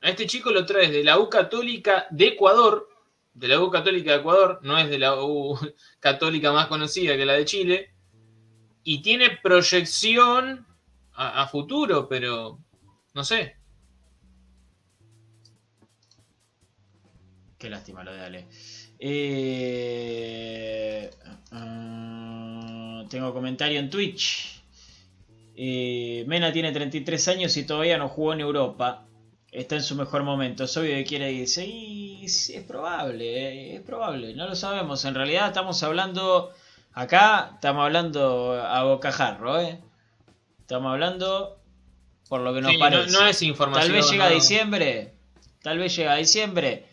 A 0.00 0.10
este 0.10 0.26
chico 0.26 0.50
lo 0.50 0.64
traes 0.64 0.90
de 0.90 1.04
la 1.04 1.18
U 1.18 1.28
Católica 1.28 2.06
de 2.10 2.28
Ecuador, 2.28 2.88
de 3.34 3.48
la 3.48 3.60
U 3.60 3.70
Católica 3.70 4.12
de 4.12 4.18
Ecuador, 4.18 4.60
no 4.62 4.78
es 4.78 4.88
de 4.88 4.98
la 4.98 5.22
U 5.22 5.58
Católica 6.00 6.52
más 6.52 6.66
conocida 6.68 7.16
que 7.16 7.26
la 7.26 7.34
de 7.34 7.44
Chile, 7.44 7.94
y 8.84 9.02
tiene 9.02 9.38
proyección 9.42 10.66
a, 11.16 11.46
futuro, 11.46 12.08
pero 12.08 12.58
no 13.14 13.24
sé. 13.24 13.56
Qué 17.56 17.70
lástima 17.70 18.02
lo 18.02 18.12
de 18.12 18.20
Ale. 18.20 18.46
Eh, 18.98 19.90
ah, 21.52 23.04
tengo 23.08 23.32
comentario 23.32 23.78
en 23.78 23.88
Twitch. 23.90 24.63
Eh, 25.56 26.24
Mena 26.26 26.52
tiene 26.52 26.72
33 26.72 27.28
años 27.28 27.56
y 27.56 27.64
todavía 27.64 27.98
no 27.98 28.08
jugó 28.08 28.32
en 28.32 28.40
Europa. 28.40 29.06
Está 29.52 29.76
en 29.76 29.82
su 29.82 29.94
mejor 29.94 30.24
momento. 30.24 30.64
Es 30.64 30.76
obvio 30.76 30.94
que 30.94 31.04
quiere 31.04 31.30
irse. 31.32 31.64
Y 31.64 32.24
es 32.24 32.52
probable, 32.66 33.24
eh, 33.24 33.76
es 33.76 33.82
probable. 33.82 34.34
No 34.34 34.48
lo 34.48 34.56
sabemos. 34.56 35.04
En 35.04 35.14
realidad 35.14 35.48
estamos 35.48 35.82
hablando. 35.82 36.50
Acá 36.92 37.50
estamos 37.54 37.84
hablando 37.84 38.52
a 38.60 38.82
bocajarro, 38.84 39.60
¿eh? 39.60 39.78
Estamos 40.60 40.92
hablando 40.92 41.58
por 42.28 42.40
lo 42.40 42.54
que 42.54 42.60
nos 42.62 42.72
Sí, 42.72 42.78
parece. 42.78 43.12
no 43.12 43.26
es 43.26 43.42
información. 43.42 43.86
Tal 43.88 43.92
vez 43.92 44.10
llega 44.10 44.24
a 44.26 44.30
diciembre. 44.30 45.12
Tal 45.62 45.78
vez 45.78 45.94
llega 45.94 46.12
a 46.12 46.16
diciembre. 46.16 46.86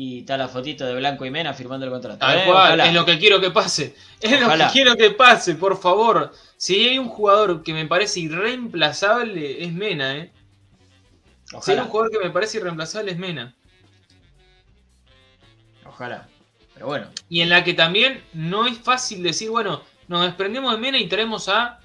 Y 0.00 0.20
está 0.20 0.36
la 0.36 0.46
fotito 0.46 0.86
de 0.86 0.94
Blanco 0.94 1.26
y 1.26 1.30
Mena 1.32 1.52
firmando 1.52 1.84
el 1.84 1.90
contrato. 1.90 2.18
Tal 2.18 2.38
¿eh? 2.38 2.42
cual, 2.46 2.56
Ojalá. 2.66 2.86
es 2.86 2.94
lo 2.94 3.04
que 3.04 3.18
quiero 3.18 3.40
que 3.40 3.50
pase. 3.50 3.96
Es 4.20 4.32
Ojalá. 4.32 4.56
lo 4.56 4.64
que 4.66 4.72
quiero 4.72 4.94
que 4.96 5.10
pase, 5.10 5.56
por 5.56 5.76
favor. 5.76 6.32
Si 6.56 6.88
hay 6.88 6.98
un 7.00 7.08
jugador 7.08 7.64
que 7.64 7.72
me 7.72 7.84
parece 7.84 8.20
irreemplazable, 8.20 9.64
es 9.64 9.72
Mena, 9.72 10.16
¿eh? 10.18 10.30
Si 11.46 11.56
hay 11.56 11.58
Ojalá. 11.58 11.82
un 11.82 11.88
jugador 11.88 12.12
que 12.12 12.18
me 12.20 12.30
parece 12.30 12.58
irreemplazable, 12.58 13.10
es 13.10 13.18
Mena. 13.18 13.56
Ojalá. 15.84 16.28
Pero 16.74 16.86
bueno, 16.86 17.08
Y 17.28 17.40
en 17.40 17.48
la 17.48 17.64
que 17.64 17.74
también 17.74 18.22
no 18.32 18.68
es 18.68 18.78
fácil 18.78 19.20
decir, 19.24 19.50
bueno, 19.50 19.82
nos 20.06 20.22
desprendemos 20.22 20.70
de 20.74 20.78
Mena 20.78 20.98
y 20.98 21.08
traemos 21.08 21.48
a. 21.48 21.80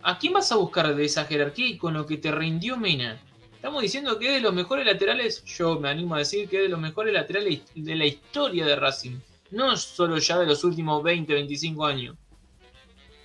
¿A 0.00 0.16
quién 0.20 0.32
vas 0.32 0.52
a 0.52 0.56
buscar 0.56 0.94
de 0.94 1.04
esa 1.04 1.24
jerarquía 1.24 1.66
y 1.66 1.76
con 1.76 1.94
lo 1.94 2.06
que 2.06 2.18
te 2.18 2.30
rindió 2.30 2.76
Mena? 2.76 3.20
Estamos 3.58 3.82
diciendo 3.82 4.18
que 4.18 4.28
es 4.28 4.34
de 4.34 4.40
los 4.40 4.54
mejores 4.54 4.86
laterales, 4.86 5.44
yo 5.44 5.80
me 5.80 5.88
animo 5.88 6.14
a 6.14 6.18
decir 6.18 6.48
que 6.48 6.58
es 6.58 6.62
de 6.62 6.68
los 6.68 6.78
mejores 6.78 7.12
laterales 7.12 7.62
de 7.74 7.96
la 7.96 8.06
historia 8.06 8.64
de 8.64 8.76
Racing. 8.76 9.16
No 9.50 9.76
solo 9.76 10.18
ya 10.18 10.38
de 10.38 10.46
los 10.46 10.62
últimos 10.62 11.02
20, 11.02 11.34
25 11.34 11.84
años. 11.84 12.16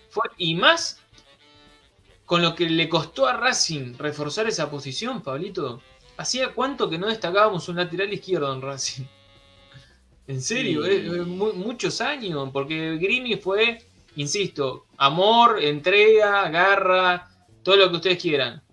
Fue, 0.10 0.24
y 0.38 0.56
más 0.56 1.00
con 2.26 2.42
lo 2.42 2.56
que 2.56 2.68
le 2.68 2.90
costó 2.90 3.28
a 3.28 3.34
Racing 3.38 3.94
reforzar 3.98 4.48
esa 4.48 4.72
posición, 4.72 5.22
Pablito. 5.22 5.82
¿Hacía 6.18 6.50
cuánto 6.54 6.90
que 6.90 6.98
no 6.98 7.08
destacábamos 7.08 7.70
un 7.70 7.76
lateral 7.76 8.12
izquierdo 8.12 8.52
en 8.54 8.62
Racing? 8.62 9.04
En 10.26 10.42
serio, 10.42 10.86
eh, 10.86 11.06
eh, 11.06 11.10
mu- 11.24 11.52
muchos 11.52 12.00
años, 12.00 12.50
porque 12.54 12.96
Grimi 12.96 13.36
fue, 13.36 13.84
insisto, 14.16 14.86
amor, 14.96 15.62
entrega, 15.62 16.50
garra, 16.50 17.30
todo 17.62 17.76
lo 17.76 17.90
que 17.90 17.98
ustedes 17.98 18.22
quieran. 18.22 18.64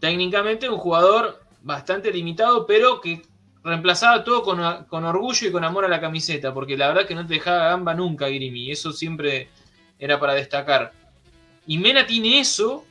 Técnicamente 0.00 0.68
un 0.68 0.78
jugador 0.78 1.42
bastante 1.62 2.10
limitado, 2.10 2.66
pero 2.66 3.00
que 3.00 3.22
reemplazaba 3.62 4.24
todo 4.24 4.42
con, 4.42 4.84
con 4.86 5.04
orgullo 5.04 5.48
y 5.48 5.52
con 5.52 5.64
amor 5.64 5.84
a 5.84 5.88
la 5.88 6.00
camiseta, 6.00 6.54
porque 6.54 6.76
la 6.76 6.88
verdad 6.88 7.06
que 7.06 7.14
no 7.14 7.26
te 7.26 7.34
dejaba 7.34 7.68
gamba 7.68 7.94
nunca 7.94 8.26
Grimi, 8.28 8.64
y 8.64 8.70
eso 8.70 8.92
siempre 8.92 9.48
era 9.98 10.18
para 10.18 10.34
destacar. 10.34 10.92
Y 11.66 11.76
Mena 11.76 12.06
tiene 12.06 12.40
eso, 12.40 12.86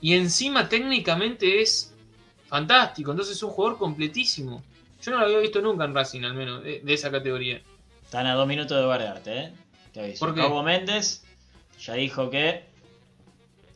y 0.00 0.14
encima 0.14 0.68
técnicamente 0.68 1.60
es 1.60 1.94
fantástico, 2.46 3.10
entonces 3.10 3.36
es 3.36 3.42
un 3.42 3.50
jugador 3.50 3.78
completísimo. 3.78 4.62
Yo 5.02 5.12
no 5.12 5.18
lo 5.18 5.26
había 5.26 5.38
visto 5.38 5.60
nunca 5.60 5.84
en 5.84 5.94
Racing, 5.94 6.24
al 6.24 6.34
menos, 6.34 6.64
de, 6.64 6.80
de 6.80 6.94
esa 6.94 7.10
categoría. 7.10 7.60
están 8.02 8.26
a 8.26 8.34
dos 8.34 8.46
minutos 8.46 8.76
de 8.76 8.84
guardarte, 8.84 9.38
¿eh? 9.38 9.52
Te 9.92 10.00
aviso. 10.00 10.24
¿Por 10.24 10.34
qué? 10.34 10.40
Cabo 10.40 10.62
Méndez 10.62 11.22
ya 11.78 11.94
dijo 11.94 12.30
que 12.30 12.64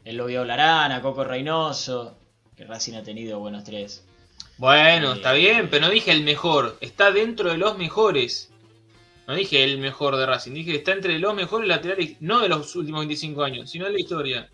él 0.05 0.17
lo 0.17 0.27
vio 0.27 0.43
a 0.43 0.85
Ana, 0.85 1.01
Coco 1.03 1.23
Reynoso, 1.23 2.17
que 2.63 2.69
Racing 2.69 2.95
ha 2.95 3.03
tenido 3.03 3.39
buenos 3.41 3.65
tres. 3.65 4.05
Bueno, 4.59 5.13
Eh, 5.13 5.17
está 5.17 5.33
bien, 5.33 5.69
pero 5.71 5.87
no 5.87 5.93
dije 5.93 6.13
el 6.13 6.23
mejor, 6.23 6.77
está 6.81 7.11
dentro 7.11 7.51
de 7.51 7.59
los 7.59 7.77
mejores. 7.77 8.51
No 9.27 9.35
dije 9.35 9.63
el 9.65 9.79
mejor 9.79 10.17
de 10.17 10.27
Racing, 10.27 10.53
dije 10.53 10.73
que 10.73 10.79
está 10.79 10.93
entre 10.93 11.19
los 11.19 11.35
mejores 11.35 11.69
laterales, 11.69 12.17
no 12.21 12.41
de 12.41 12.49
los 12.49 12.75
últimos 12.77 13.01
25 13.01 13.43
años, 13.43 13.71
sino 13.71 13.87
de 13.87 13.93
la 13.93 14.01
historia. 14.01 14.49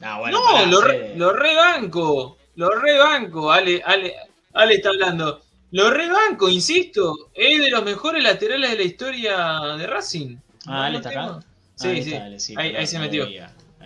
Ah, 0.00 0.18
bueno, 0.18 0.38
no, 0.38 0.52
pará, 0.52 0.66
lo, 0.66 0.80
re- 0.80 1.14
lo 1.16 1.32
rebanco, 1.32 2.38
lo 2.56 2.70
rebanco, 2.70 3.52
Ale, 3.52 3.82
Ale, 3.84 4.14
Ale 4.54 4.74
está 4.74 4.90
hablando. 4.90 5.42
Lo 5.72 5.90
rebanco, 5.90 6.48
insisto, 6.48 7.30
es 7.34 7.60
de 7.60 7.70
los 7.70 7.84
mejores 7.84 8.22
laterales 8.22 8.70
de 8.70 8.76
la 8.76 8.82
historia 8.82 9.60
de 9.76 9.86
Racing. 9.86 10.36
Ah, 10.66 10.86
Ale 10.86 10.92
no 10.92 10.98
está 10.98 11.10
acá. 11.10 11.40
Sí, 11.76 11.86
Ah, 11.86 11.90
ahí 11.90 12.02
sí. 12.02 12.12
está, 12.12 12.24
Ale, 12.24 12.40
sí, 12.40 12.54
Ahí- 12.56 12.86
se 12.86 12.98
metió. 12.98 13.26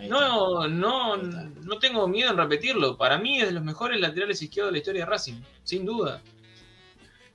No, 0.08 0.66
no, 0.68 1.16
no 1.16 1.78
tengo 1.78 2.06
miedo 2.08 2.30
en 2.32 2.36
repetirlo. 2.36 2.96
Para 2.98 3.16
mí 3.18 3.40
es 3.40 3.46
de 3.46 3.52
los 3.52 3.62
mejores 3.64 4.00
laterales 4.00 4.42
izquierdos 4.42 4.70
de 4.70 4.72
la 4.72 4.78
historia 4.78 5.04
de 5.04 5.10
Racing, 5.10 5.40
sin 5.62 5.84
duda. 5.86 6.20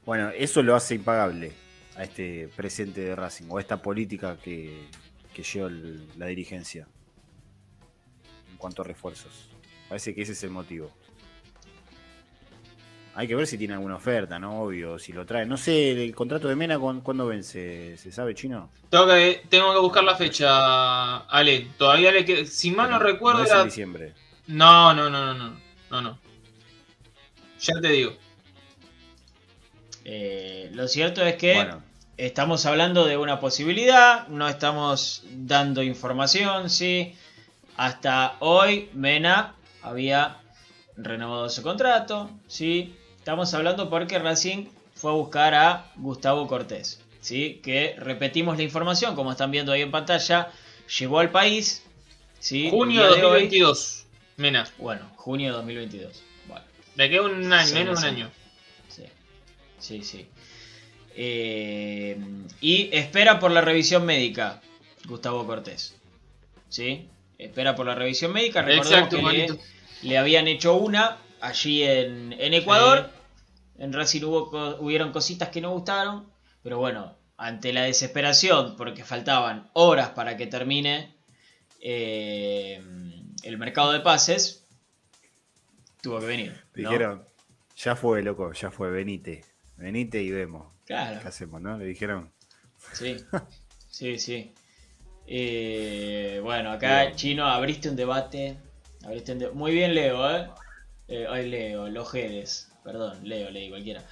Bueno, 0.05 0.29
eso 0.29 0.61
lo 0.61 0.75
hace 0.75 0.95
impagable 0.95 1.53
a 1.95 2.03
este 2.03 2.47
presente 2.55 3.01
de 3.01 3.15
Racing, 3.15 3.45
o 3.49 3.57
a 3.57 3.61
esta 3.61 3.81
política 3.81 4.37
que, 4.37 4.87
que 5.33 5.43
lleva 5.43 5.67
el- 5.67 6.07
la 6.17 6.27
dirigencia 6.27 6.87
en 8.51 8.57
cuanto 8.57 8.81
a 8.81 8.85
refuerzos. 8.85 9.49
Parece 9.87 10.13
que 10.13 10.21
ese 10.21 10.33
es 10.33 10.43
el 10.43 10.49
motivo. 10.51 10.91
Hay 13.19 13.27
que 13.27 13.35
ver 13.35 13.45
si 13.47 13.57
tiene 13.57 13.73
alguna 13.73 13.97
oferta, 13.97 14.39
¿no? 14.39 14.61
Obvio, 14.61 14.97
si 14.97 15.11
lo 15.11 15.25
trae. 15.25 15.45
No 15.45 15.57
sé, 15.57 15.91
el 16.05 16.15
contrato 16.15 16.47
de 16.47 16.55
Mena, 16.55 16.79
¿cuán- 16.79 17.01
¿cuándo 17.01 17.27
vence? 17.27 17.97
¿Se 17.97 18.13
sabe, 18.13 18.33
chino? 18.33 18.69
Tengo 18.89 19.07
que, 19.07 19.41
tengo 19.49 19.73
que 19.73 19.79
buscar 19.79 20.05
la 20.05 20.15
fecha, 20.15 21.17
Ale. 21.27 21.67
Todavía 21.77 22.13
le 22.13 22.23
queda. 22.23 22.45
Si 22.45 22.71
mal 22.71 22.89
no 22.89 22.97
recuerdo, 22.97 23.43
es 23.43 23.49
en 23.49 23.55
era. 23.57 23.65
diciembre. 23.65 24.13
No, 24.47 24.93
no, 24.93 25.09
no, 25.09 25.25
no, 25.25 25.33
no. 25.33 25.59
No, 25.91 26.01
no. 26.01 26.19
Ya 27.59 27.73
te 27.81 27.89
digo. 27.89 28.13
Eh, 30.05 30.69
lo 30.73 30.87
cierto 30.87 31.21
es 31.25 31.35
que 31.35 31.55
Bueno, 31.55 31.83
estamos 32.15 32.65
hablando 32.65 33.05
de 33.05 33.17
una 33.17 33.41
posibilidad, 33.41 34.29
no 34.29 34.47
estamos 34.47 35.23
dando 35.29 35.83
información, 35.83 36.69
¿sí? 36.69 37.15
Hasta 37.75 38.37
hoy 38.39 38.89
Mena 38.93 39.55
había 39.81 40.37
renovado 40.95 41.49
su 41.49 41.61
contrato, 41.63 42.29
¿sí? 42.47 42.95
Estamos 43.19 43.53
hablando 43.53 43.89
porque 43.89 44.17
Racing 44.19 44.65
fue 44.95 45.11
a 45.11 45.13
buscar 45.15 45.53
a 45.53 45.91
Gustavo 45.97 46.47
Cortés, 46.47 47.01
¿sí? 47.21 47.59
Que 47.63 47.95
repetimos 47.97 48.57
la 48.57 48.63
información, 48.63 49.15
como 49.15 49.31
están 49.31 49.51
viendo 49.51 49.71
ahí 49.71 49.81
en 49.81 49.91
pantalla, 49.91 50.51
llegó 50.99 51.19
al 51.19 51.29
país, 51.31 51.83
¿sí? 52.39 52.69
Junio 52.71 53.01
de 53.03 53.15
día 53.17 53.27
hoy- 53.27 53.41
2022. 53.43 54.05
Mena. 54.37 54.65
bueno, 54.77 55.11
junio 55.17 55.47
de 55.49 55.57
2022. 55.57 56.23
Bueno, 56.47 56.63
Le 56.95 57.09
queda 57.09 57.23
un 57.23 57.51
año, 57.51 57.67
Sí, 57.67 57.73
menos 57.73 58.01
de 58.01 58.09
un 58.09 58.15
año. 58.15 58.31
sí, 58.87 59.03
sí, 59.79 60.03
sí. 60.03 60.27
Eh, 61.15 62.17
y 62.61 62.89
espera 62.93 63.39
por 63.39 63.51
la 63.51 63.59
revisión 63.61 64.05
médica, 64.05 64.61
Gustavo 65.05 65.45
Cortés. 65.45 65.95
¿Sí? 66.69 67.07
Espera 67.37 67.75
por 67.75 67.85
la 67.85 67.95
revisión 67.95 68.31
médica. 68.31 68.61
Recordemos 68.61 68.91
Exacto, 68.91 69.17
que 69.29 70.07
le 70.07 70.17
habían 70.17 70.47
hecho 70.47 70.75
una 70.75 71.17
allí 71.41 71.83
en, 71.83 72.33
en 72.33 72.53
Ecuador. 72.53 73.09
En 73.77 73.93
Racing 73.93 74.23
hubo, 74.23 74.49
hubieron 74.79 75.11
cositas 75.11 75.49
que 75.49 75.61
no 75.61 75.71
gustaron. 75.71 76.29
Pero 76.63 76.77
bueno, 76.79 77.15
ante 77.37 77.71
la 77.71 77.83
desesperación, 77.83 78.75
porque 78.75 79.03
faltaban 79.05 79.69
horas 79.73 80.09
para 80.09 80.35
que 80.35 80.47
termine 80.47 81.15
eh, 81.81 82.81
el 83.43 83.57
mercado 83.57 83.91
de 83.93 84.01
pases, 84.01 84.65
tuvo 86.01 86.19
que 86.19 86.25
venir. 86.25 86.51
¿no? 86.75 86.89
dijeron, 86.89 87.25
ya 87.77 87.95
fue, 87.95 88.21
loco, 88.21 88.51
ya 88.53 88.71
fue, 88.71 88.89
venite. 88.91 89.45
Venite 89.77 90.21
y 90.21 90.31
vemos. 90.31 90.67
Claro. 90.85 91.21
¿Qué 91.21 91.27
hacemos, 91.29 91.61
no? 91.61 91.77
Le 91.77 91.85
dijeron. 91.85 92.31
Sí, 92.93 93.15
sí, 93.89 94.19
sí. 94.19 94.53
Eh, 95.25 96.41
bueno, 96.43 96.71
acá, 96.71 97.03
Bien. 97.03 97.15
Chino, 97.15 97.45
abriste 97.45 97.87
un 97.89 97.95
debate. 97.95 98.57
Abriste 99.05 99.31
un 99.33 99.39
de- 99.39 99.51
Muy 99.51 99.71
bien, 99.71 99.93
Leo, 99.95 100.29
¿eh? 100.35 100.49
Eh 101.09 101.27
ay, 101.29 101.49
Leo, 101.49 101.87
Lojedes. 101.89 102.71
Perdón, 102.83 103.19
Leo, 103.23 103.49
leí 103.51 103.69
cualquiera. 103.69 104.03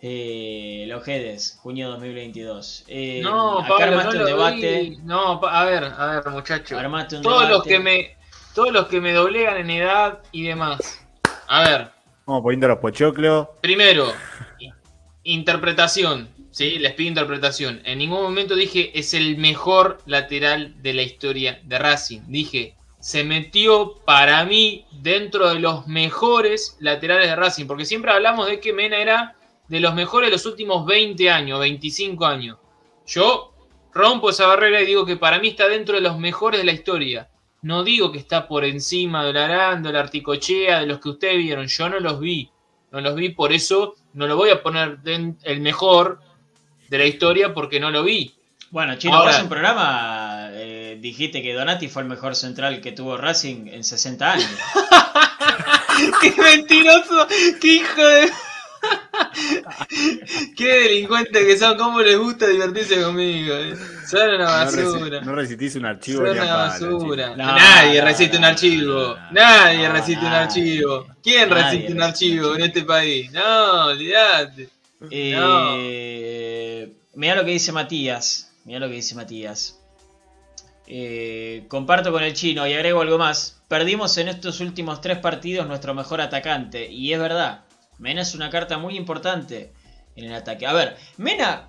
Eh, 0.00 0.84
Lojedes, 0.88 1.58
junio 1.62 1.88
2022. 1.90 2.84
Eh, 2.88 3.20
No, 3.22 3.60
acá 3.60 3.68
Pablo, 3.68 3.84
armaste 3.84 4.14
no 4.16 4.20
un 4.20 4.26
debate. 4.26 4.80
vi. 4.80 4.96
No, 5.04 5.40
a 5.46 5.64
ver, 5.64 5.84
a 5.84 6.06
ver, 6.20 6.28
muchachos. 6.32 6.78
Armaste 6.78 7.16
un 7.16 7.22
Todos 7.22 7.42
los 7.48 7.64
debate. 7.64 7.68
que 7.70 7.78
me 7.80 8.16
todos 8.54 8.72
los 8.72 8.86
que 8.88 9.00
me 9.00 9.12
doblegan 9.12 9.56
en 9.58 9.70
edad 9.70 10.18
y 10.32 10.42
demás. 10.42 11.06
A 11.48 11.62
ver, 11.68 11.90
Vamos 12.26 12.42
poniendo 12.42 12.68
los 12.68 12.78
pochoclos. 12.78 13.48
primero, 13.60 14.12
interpretación. 15.24 16.28
Sí, 16.50 16.78
les 16.78 16.92
pido 16.92 17.08
interpretación. 17.08 17.80
En 17.84 17.98
ningún 17.98 18.22
momento 18.22 18.54
dije 18.54 18.90
es 18.98 19.14
el 19.14 19.38
mejor 19.38 19.98
lateral 20.06 20.74
de 20.82 20.92
la 20.94 21.02
historia 21.02 21.60
de 21.64 21.78
Racing. 21.78 22.20
Dije, 22.28 22.74
se 23.02 23.24
metió 23.24 23.96
para 24.04 24.44
mí 24.44 24.86
dentro 24.92 25.48
de 25.48 25.58
los 25.58 25.88
mejores 25.88 26.76
laterales 26.78 27.26
de 27.26 27.34
Racing. 27.34 27.66
Porque 27.66 27.84
siempre 27.84 28.12
hablamos 28.12 28.46
de 28.46 28.60
que 28.60 28.72
Mena 28.72 28.96
era 28.96 29.34
de 29.66 29.80
los 29.80 29.92
mejores 29.96 30.28
de 30.28 30.36
los 30.36 30.46
últimos 30.46 30.86
20 30.86 31.28
años, 31.28 31.58
25 31.58 32.24
años. 32.24 32.58
Yo 33.04 33.54
rompo 33.92 34.30
esa 34.30 34.46
barrera 34.46 34.80
y 34.80 34.86
digo 34.86 35.04
que 35.04 35.16
para 35.16 35.40
mí 35.40 35.48
está 35.48 35.66
dentro 35.66 35.96
de 35.96 36.00
los 36.00 36.16
mejores 36.16 36.60
de 36.60 36.64
la 36.64 36.70
historia. 36.70 37.28
No 37.62 37.82
digo 37.82 38.12
que 38.12 38.18
está 38.18 38.46
por 38.46 38.64
encima 38.64 39.24
de 39.24 39.32
Larán, 39.32 39.82
de 39.82 39.92
la 39.92 39.98
Articochea, 39.98 40.78
de 40.78 40.86
los 40.86 41.00
que 41.00 41.08
ustedes 41.08 41.38
vieron. 41.38 41.66
Yo 41.66 41.88
no 41.88 41.98
los 41.98 42.20
vi. 42.20 42.52
No 42.92 43.00
los 43.00 43.16
vi, 43.16 43.30
por 43.30 43.52
eso 43.52 43.96
no 44.12 44.28
lo 44.28 44.36
voy 44.36 44.50
a 44.50 44.62
poner 44.62 45.00
el 45.04 45.60
mejor 45.60 46.20
de 46.88 46.98
la 46.98 47.06
historia 47.06 47.52
porque 47.52 47.80
no 47.80 47.90
lo 47.90 48.04
vi. 48.04 48.36
Bueno, 48.72 48.96
Chino, 48.96 49.14
Ahora- 49.14 49.28
vos 49.30 49.36
en 49.36 49.42
un 49.44 49.48
programa 49.50 50.48
eh, 50.52 50.96
dijiste 51.00 51.42
que 51.42 51.52
Donati 51.54 51.88
fue 51.88 52.02
el 52.02 52.08
mejor 52.08 52.34
central 52.34 52.80
que 52.80 52.90
tuvo 52.92 53.16
Racing 53.16 53.68
en 53.68 53.84
60 53.84 54.32
años. 54.32 54.48
¡Qué 56.20 56.34
mentiroso! 56.42 57.28
¡Qué 57.60 57.68
hijo 57.68 58.02
de... 58.02 58.30
¡Qué 60.56 60.66
delincuentes 60.66 61.44
que 61.44 61.58
son! 61.58 61.76
¿Cómo 61.76 62.00
les 62.00 62.16
gusta 62.18 62.46
divertirse 62.48 63.00
conmigo? 63.02 63.54
eh. 63.54 63.74
Son 64.10 64.26
una 64.28 64.38
No, 64.64 64.70
resi- 64.70 64.84
basura. 64.94 65.20
no 65.20 65.34
resistís 65.34 65.76
un 65.76 65.84
archivo 65.86 66.26
Son 66.26 66.30
una 66.30 66.56
basura. 66.56 67.28
No, 67.36 67.46
Nadie 67.54 68.00
no, 68.00 68.04
resiste 68.06 68.36
un 68.36 68.42
no, 68.42 68.48
archivo. 68.48 68.92
no, 68.94 69.14
no, 69.16 69.30
Nadie 69.32 69.86
no, 69.88 69.92
resiste 69.94 70.24
un 70.26 70.32
archivo. 70.32 71.06
¿Quién 71.22 71.50
Nadie 71.50 71.62
resiste 71.64 71.92
un 71.92 72.02
archivo 72.02 72.54
en 72.56 72.62
este 72.62 72.82
país? 72.84 73.30
No, 73.32 73.86
olvidate. 73.88 74.68
Eh, 75.10 76.90
Mira 77.14 77.34
lo 77.36 77.44
que 77.44 77.50
dice 77.50 77.70
Matías. 77.72 78.48
Mira 78.64 78.78
lo 78.80 78.88
que 78.88 78.94
dice 78.94 79.14
Matías. 79.14 79.78
Eh, 80.86 81.64
comparto 81.68 82.12
con 82.12 82.22
el 82.22 82.34
chino 82.34 82.66
y 82.66 82.72
agrego 82.74 83.00
algo 83.00 83.18
más. 83.18 83.60
Perdimos 83.68 84.16
en 84.18 84.28
estos 84.28 84.60
últimos 84.60 85.00
tres 85.00 85.18
partidos 85.18 85.66
nuestro 85.66 85.94
mejor 85.94 86.20
atacante. 86.20 86.90
Y 86.90 87.12
es 87.12 87.18
verdad. 87.18 87.64
Mena 87.98 88.22
es 88.22 88.34
una 88.34 88.50
carta 88.50 88.78
muy 88.78 88.96
importante 88.96 89.72
en 90.16 90.24
el 90.26 90.34
ataque. 90.34 90.66
A 90.66 90.72
ver, 90.72 90.96
Mena 91.16 91.68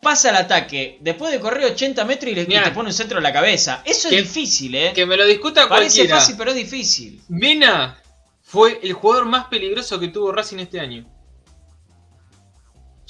pasa 0.00 0.30
el 0.30 0.36
ataque 0.36 0.98
después 1.00 1.30
de 1.32 1.40
correr 1.40 1.64
80 1.72 2.04
metros 2.04 2.32
y, 2.32 2.34
le, 2.34 2.42
y 2.42 2.46
Mirá. 2.46 2.64
te 2.64 2.70
pone 2.70 2.88
un 2.88 2.94
centro 2.94 3.18
en 3.18 3.24
la 3.24 3.32
cabeza. 3.32 3.82
Eso 3.84 4.08
es 4.08 4.16
difícil, 4.16 4.74
¿eh? 4.74 4.92
Que 4.94 5.04
me 5.06 5.16
lo 5.16 5.26
discuta 5.26 5.68
Parece 5.68 5.96
cualquiera. 5.98 6.20
fácil, 6.20 6.36
pero 6.38 6.50
es 6.50 6.56
difícil. 6.56 7.20
Mena 7.28 8.00
fue 8.42 8.80
el 8.82 8.92
jugador 8.94 9.26
más 9.26 9.46
peligroso 9.46 9.98
que 10.00 10.08
tuvo 10.08 10.32
Racing 10.32 10.58
este 10.58 10.80
año. 10.80 11.04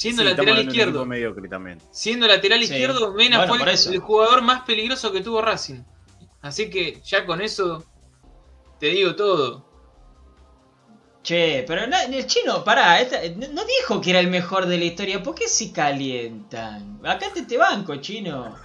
Siendo 0.00 0.22
Sí, 0.22 0.28
lateral 0.30 0.58
izquierdo. 0.66 1.04
mediocre 1.04 1.46
también. 1.46 1.78
Siendo 1.90 2.26
lateral 2.26 2.58
Sí. 2.60 2.64
izquierdo, 2.64 3.12
Mena 3.12 3.36
Bueno, 3.44 3.54
fue 3.62 3.70
el, 3.94 3.98
jugador 3.98 4.40
más 4.40 4.62
peligroso 4.62 5.12
que 5.12 5.20
tuvo 5.20 5.42
Racing. 5.42 5.82
Así 6.40 6.70
que 6.70 7.02
ya 7.04 7.26
con 7.26 7.42
eso 7.42 7.84
te 8.78 8.86
digo 8.86 9.14
todo. 9.14 9.62
Che, 11.22 11.64
pero 11.66 11.86
no- 11.86 11.98
el 12.00 12.26
chino, 12.26 12.64
pará, 12.64 12.98
esta- 12.98 13.20
no 13.52 13.62
dijo 13.66 14.00
que 14.00 14.08
era 14.08 14.20
el 14.20 14.28
mejor 14.28 14.64
de 14.64 14.78
la 14.78 14.84
historia. 14.86 15.22
¿Por 15.22 15.34
qué 15.34 15.46
se 15.48 15.70
calientan? 15.70 16.98
Acá 17.04 17.26
te, 17.34 17.42
te 17.42 17.58
banco, 17.58 17.94
chino. 17.96 18.56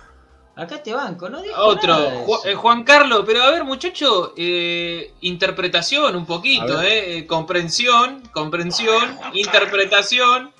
Acá 0.55 0.81
te 0.81 0.93
banco, 0.93 1.27
no 1.27 1.41
dijo 1.41 1.61
Otro, 1.61 1.89
nada 1.91 2.11
de 2.11 2.17
Ju- 2.25 2.39
eso. 2.39 2.47
eh, 2.47 2.55
Juan 2.55 2.85
Carlos, 2.85 3.23
pero 3.25 3.43
a 3.43 3.51
ver 3.51 3.65
muchacho, 3.65 4.33
eh, 4.37 5.11
interpretación 5.19 6.15
un 6.15 6.25
poquito, 6.25 6.81
eh, 6.81 7.17
eh, 7.17 7.27
comprensión, 7.27 8.21
comprensión, 8.31 9.19
interpretación 9.33 10.54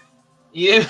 y, 0.56 0.68
de- 0.68 0.88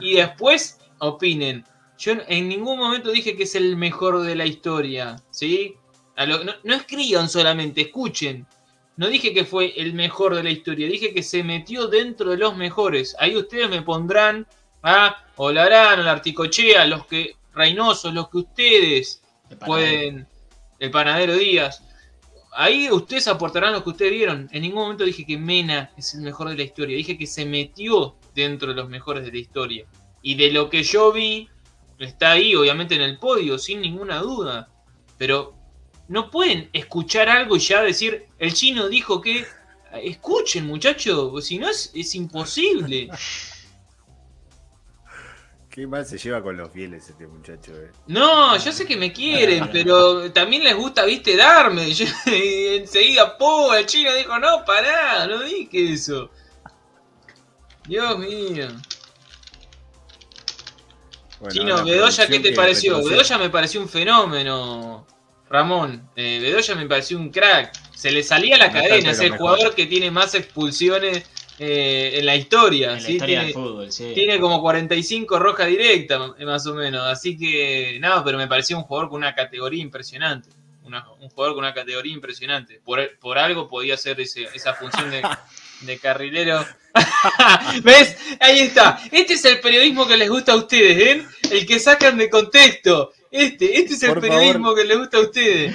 y 0.00 0.14
después 0.14 0.78
opinen. 0.98 1.64
Yo 1.98 2.12
en- 2.26 2.48
ningún 2.48 2.78
momento 2.78 3.10
dije 3.10 3.36
que 3.36 3.42
es 3.42 3.54
el 3.54 3.76
mejor 3.76 4.22
de 4.22 4.34
la 4.34 4.46
historia, 4.46 5.16
¿sí? 5.30 5.74
A 6.16 6.24
lo- 6.26 6.42
no, 6.42 6.52
no 6.64 6.74
escriban 6.74 7.28
solamente, 7.28 7.82
escuchen. 7.82 8.46
No 8.96 9.08
dije 9.08 9.32
que 9.32 9.44
fue 9.44 9.72
el 9.80 9.92
mejor 9.94 10.34
de 10.34 10.42
la 10.42 10.50
historia, 10.50 10.88
dije 10.88 11.14
que 11.14 11.22
se 11.22 11.42
metió 11.42 11.86
dentro 11.88 12.30
de 12.30 12.36
los 12.38 12.56
mejores. 12.56 13.14
Ahí 13.18 13.36
ustedes 13.36 13.68
me 13.70 13.82
pondrán 13.82 14.46
a 14.82 15.24
Olarán, 15.36 16.00
o 16.00 16.02
la 16.02 16.12
Articochea, 16.12 16.86
los 16.86 17.06
que 17.06 17.36
Reynoso, 17.54 18.10
los 18.12 18.28
que 18.30 18.38
ustedes 18.38 19.22
El 19.50 19.58
pueden. 19.58 20.28
El 20.78 20.90
panadero 20.90 21.36
Díaz. 21.36 21.82
Ahí 22.52 22.90
ustedes 22.90 23.28
aportarán 23.28 23.72
lo 23.72 23.84
que 23.84 23.90
ustedes 23.90 24.12
vieron. 24.12 24.48
En 24.52 24.62
ningún 24.62 24.82
momento 24.82 25.04
dije 25.04 25.24
que 25.26 25.36
Mena 25.38 25.90
es 25.96 26.14
el 26.14 26.22
mejor 26.22 26.48
de 26.48 26.56
la 26.56 26.62
historia. 26.62 26.96
Dije 26.96 27.16
que 27.18 27.26
se 27.26 27.44
metió 27.44 28.16
dentro 28.42 28.68
de 28.68 28.74
los 28.74 28.88
mejores 28.88 29.24
de 29.24 29.32
la 29.32 29.38
historia. 29.38 29.86
Y 30.22 30.34
de 30.34 30.50
lo 30.50 30.68
que 30.68 30.82
yo 30.82 31.12
vi, 31.12 31.48
está 31.98 32.32
ahí, 32.32 32.54
obviamente, 32.54 32.94
en 32.94 33.02
el 33.02 33.18
podio, 33.18 33.58
sin 33.58 33.80
ninguna 33.80 34.18
duda. 34.18 34.68
Pero 35.18 35.54
no 36.08 36.30
pueden 36.30 36.68
escuchar 36.72 37.28
algo 37.28 37.56
y 37.56 37.60
ya 37.60 37.82
decir, 37.82 38.26
el 38.38 38.52
chino 38.54 38.88
dijo 38.88 39.20
que. 39.20 39.46
Escuchen, 39.92 40.66
muchachos, 40.66 41.44
si 41.44 41.58
no 41.58 41.68
es, 41.68 41.90
es 41.94 42.14
imposible. 42.14 43.08
Qué 45.70 45.86
mal 45.86 46.04
se 46.04 46.18
lleva 46.18 46.42
con 46.42 46.56
los 46.56 46.70
fieles 46.72 47.08
este 47.08 47.28
muchacho, 47.28 47.72
eh. 47.76 47.92
No, 48.08 48.56
yo 48.56 48.72
sé 48.72 48.86
que 48.86 48.96
me 48.96 49.12
quieren, 49.12 49.68
pero 49.72 50.30
también 50.32 50.64
les 50.64 50.74
gusta, 50.76 51.04
viste, 51.04 51.36
darme. 51.36 51.90
Yo- 51.94 52.06
y 52.26 52.76
enseguida, 52.78 53.38
po, 53.38 53.72
el 53.74 53.86
chino 53.86 54.12
dijo, 54.14 54.36
no, 54.38 54.64
pará, 54.64 55.26
no 55.28 55.42
dije 55.42 55.92
eso. 55.92 56.30
Dios 57.90 58.18
mío. 58.20 58.68
Bueno, 61.40 61.52
chino, 61.54 61.84
Bedoya, 61.84 62.26
¿qué 62.28 62.38
te 62.38 62.52
pareció? 62.52 62.92
retrocede. 62.98 63.16
Bedoya 63.16 63.38
me 63.38 63.50
pareció 63.50 63.80
un 63.80 63.88
fenómeno, 63.88 65.06
Ramón. 65.48 66.08
Eh, 66.14 66.38
Bedoya 66.40 66.76
me 66.76 66.86
pareció 66.86 67.18
un 67.18 67.30
crack. 67.30 67.72
Se 67.92 68.12
le 68.12 68.22
salía 68.22 68.56
la 68.58 68.68
No 68.68 68.74
cadena, 68.74 69.10
es 69.10 69.18
el 69.18 69.36
jugador 69.36 69.74
que 69.74 69.86
tiene 69.86 70.08
más 70.12 70.36
expulsiones 70.36 71.24
eh, 71.58 72.12
en 72.14 72.26
la 72.26 72.36
historia. 72.36 72.96
En 72.96 73.02
la 73.02 73.10
historia 73.10 73.26
Tiene- 73.26 73.44
del 73.46 73.52
fútbol, 73.54 73.90
sí. 73.92 74.12
Tiene 74.14 74.38
como 74.38 74.60
45 74.60 75.38
roja 75.40 75.66
directa, 75.66 76.34
más 76.46 76.66
o 76.68 76.74
menos. 76.74 77.02
Así 77.06 77.36
que, 77.36 77.98
no, 78.00 78.22
pero 78.24 78.38
me 78.38 78.46
parecía 78.46 78.76
un 78.76 78.84
jugador 78.84 79.08
con 79.10 79.16
una 79.18 79.34
categoría 79.34 79.82
impresionante. 79.82 80.48
Una- 80.84 81.10
un 81.20 81.28
jugador 81.28 81.56
con 81.56 81.64
una 81.64 81.74
categoría 81.74 82.12
impresionante. 82.14 82.80
Por, 82.84 83.18
por 83.18 83.36
algo 83.36 83.66
podía 83.68 83.94
hacer 83.94 84.20
ese- 84.20 84.48
esa 84.54 84.74
función 84.74 85.10
de, 85.10 85.22
de 85.80 85.98
carrilero. 85.98 86.64
¿Ves? 87.82 88.16
Ahí 88.40 88.60
está. 88.60 89.00
Este 89.10 89.34
es 89.34 89.44
el 89.44 89.60
periodismo 89.60 90.06
que 90.06 90.16
les 90.16 90.28
gusta 90.28 90.52
a 90.52 90.56
ustedes, 90.56 90.96
¿ven? 90.96 91.28
El 91.50 91.66
que 91.66 91.78
sacan 91.78 92.18
de 92.18 92.28
contexto. 92.28 93.12
Este, 93.30 93.78
este 93.78 93.94
es 93.94 94.02
el 94.02 94.10
Por 94.10 94.20
periodismo 94.20 94.68
favor. 94.68 94.76
que 94.76 94.84
les 94.84 94.98
gusta 94.98 95.16
a 95.18 95.20
ustedes. 95.20 95.74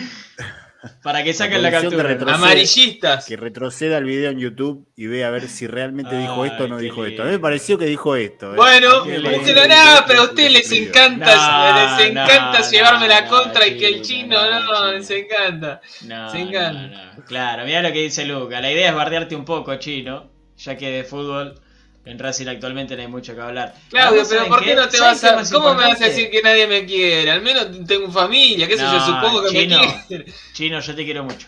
Para 1.04 1.24
que 1.24 1.34
saquen 1.34 1.62
la, 1.62 1.70
que 1.72 1.82
captura. 1.82 2.04
retrocede. 2.04 2.36
Amarillistas. 2.36 3.26
Que 3.26 3.38
retroceda 3.38 3.98
el 3.98 4.06
video 4.06 4.32
en 4.32 4.40
YouTube 4.40 4.88
y 4.96 5.08
vea 5.08 5.28
a 5.28 5.32
ver 5.32 5.48
si 5.48 5.68
realmente 5.68 6.18
dijo 6.18 6.44
Ay, 6.44 6.50
esto 6.52 6.64
o 6.66 6.68
no 6.68 6.78
dijo 6.78 7.06
esto. 7.06 7.24
A 7.24 7.26
mí 7.26 7.32
me 7.32 7.40
pareció 7.40 7.78
que 7.78 7.86
dijo 7.86 8.16
esto. 8.16 8.54
eh. 8.54 8.56
Bueno, 8.56 9.06
lo 9.06 9.68
nada, 9.68 10.06
pero 10.08 10.22
a 10.22 10.24
ustedes 10.26 10.52
les 10.52 10.72
encanta, 10.72 11.36
No, 11.36 11.98
les 11.98 12.10
encanta 12.12 12.60
no, 12.60 12.70
llevarme 12.72 13.08
la 13.08 13.22
no, 13.22 13.28
contra 13.30 13.68
y 13.68 13.78
que 13.78 13.88
el 13.88 14.02
chino, 14.02 14.38
no, 14.50 14.60
no, 14.64 14.92
les 14.94 15.10
encanta. 15.10 15.82
No, 16.06 16.30
Se 16.30 16.46
no, 16.46 16.72
no. 16.72 17.26
Claro, 17.26 17.66
mira 17.66 17.82
lo 17.82 17.92
que 17.92 18.00
dice 18.02 18.26
Luca. 18.26 18.62
La 18.62 18.72
idea 18.72 18.90
es 18.90 18.96
bardearte 18.96 19.36
un 19.36 19.46
poco, 19.46 19.76
chino, 19.78 20.30
ya 20.58 20.78
que 20.78 20.90
de 20.90 21.04
fútbol 21.04 21.60
en 22.06 22.20
Racing 22.20 22.48
actualmente 22.48 22.96
no 22.96 23.02
hay 23.02 23.08
mucho 23.08 23.36
que 23.36 23.42
hablar. 23.42 23.74
Claudio, 23.90 24.24
pero 24.30 24.42
¿saben 24.42 24.50
¿por 24.50 24.64
qué 24.64 24.76
no 24.76 24.88
te 24.88 24.98
¿Saben 24.98 25.38
vas 25.38 25.52
a.? 25.52 25.56
¿Cómo 25.56 25.74
me 25.74 25.84
vas 25.88 26.02
a 26.02 26.06
decir 26.06 26.30
que 26.30 26.42
nadie 26.42 26.68
me 26.68 26.86
quiere? 26.86 27.32
Al 27.32 27.42
menos 27.42 27.68
tengo 27.88 28.12
familia, 28.12 28.68
qué 28.68 28.78
sé 28.78 28.84
yo, 28.84 28.94
No, 28.94 29.06
supongo 29.06 29.44
que 29.44 29.50
chino. 29.50 29.80
me 29.82 30.06
quiere. 30.08 30.26
Chino, 30.54 30.80
yo 30.80 30.96
te 30.96 31.04
quiero 31.04 31.24
mucho. 31.24 31.48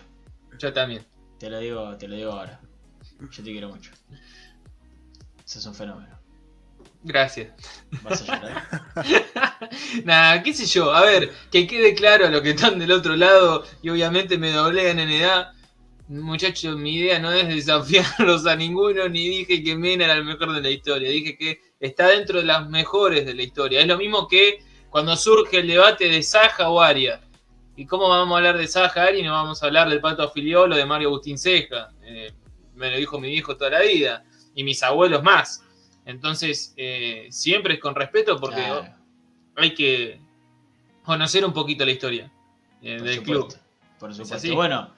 Yo 0.58 0.74
también. 0.74 1.06
Te 1.40 1.50
lo 1.50 1.60
digo, 1.60 1.96
te 1.98 2.08
lo 2.08 2.16
digo 2.16 2.32
ahora. 2.32 2.60
Yo 3.20 3.44
te 3.44 3.52
quiero 3.52 3.70
mucho. 3.70 3.92
Ese 5.46 5.60
es 5.60 5.66
un 5.66 5.76
fenómeno. 5.76 6.18
Gracias. 7.04 7.50
Vas 8.02 8.28
a 8.28 8.36
llorar. 8.36 8.68
Nada, 10.04 10.44
qué 10.44 10.54
sé 10.54 10.66
yo. 10.66 10.92
A 10.94 11.02
ver, 11.02 11.32
que 11.52 11.68
quede 11.68 11.94
claro 11.94 12.26
a 12.26 12.30
los 12.30 12.42
que 12.42 12.50
están 12.50 12.80
del 12.80 12.92
otro 12.92 13.16
lado 13.16 13.64
y 13.82 13.90
obviamente 13.90 14.38
me 14.38 14.52
doblegan 14.52 15.00
en 15.00 15.10
edad. 15.12 15.54
Muchachos, 16.10 16.78
mi 16.78 16.96
idea 16.96 17.20
no 17.20 17.32
es 17.32 17.48
desafiarlos 17.48 18.46
a 18.46 18.56
ninguno, 18.56 19.10
ni 19.10 19.28
dije 19.28 19.62
que 19.62 19.76
Mena 19.76 20.06
era 20.06 20.14
el 20.14 20.24
mejor 20.24 20.54
de 20.54 20.62
la 20.62 20.70
historia. 20.70 21.10
Dije 21.10 21.38
que 21.38 21.60
está 21.80 22.08
dentro 22.08 22.40
de 22.40 22.46
las 22.46 22.70
mejores 22.70 23.26
de 23.26 23.34
la 23.34 23.44
historia. 23.44 23.82
Es 23.82 23.88
lo 23.88 23.98
mismo 23.98 24.28
que 24.28 24.64
cuando 24.90 25.16
surge 25.18 25.60
el 25.60 25.68
debate 25.68 26.08
de 26.10 26.24
Saja 26.24 26.70
o 26.70 26.80
Aria. 26.80 27.22
¿Y 27.76 27.86
cómo 27.86 28.10
vamos 28.10 28.34
a 28.34 28.38
hablar 28.38 28.58
de 28.58 28.68
Saja 28.68 29.04
Ari 29.04 29.20
y 29.20 29.24
no 29.24 29.34
vamos 29.34 29.62
a 29.62 29.68
hablar 29.68 29.90
del 29.90 30.02
Pato 30.02 30.28
Filiol 30.32 30.72
o 30.72 30.76
de 30.76 30.86
Mario 30.86 31.10
Agustín 31.10 31.38
Ceja? 31.38 31.90
Eh, 32.04 32.34
me 32.74 32.90
lo 32.90 32.98
dijo 32.98 33.20
mi 33.20 33.30
viejo 33.30 33.56
toda 33.56 33.72
la 33.72 33.82
vida. 33.82 34.24
Y 34.56 34.64
mis 34.64 34.82
abuelos 34.82 35.22
más. 35.22 35.64
Entonces, 36.06 36.74
eh, 36.78 37.28
siempre 37.30 37.76
es 37.76 37.80
con 37.80 37.94
respeto 37.94 38.40
porque 38.40 38.56
Claro, 38.56 38.88
hay 39.58 39.74
que 39.76 40.20
conocer 41.04 41.46
un 41.46 41.54
poquito 41.54 41.86
la 41.86 41.92
historia 41.92 42.32
eh, 42.82 43.00
del 43.02 43.18
supuesto, 43.18 43.48
club. 43.50 43.62
Por 44.00 44.12
Es 44.12 44.18
supuesto. 44.18 44.56
Bueno, 44.56 44.92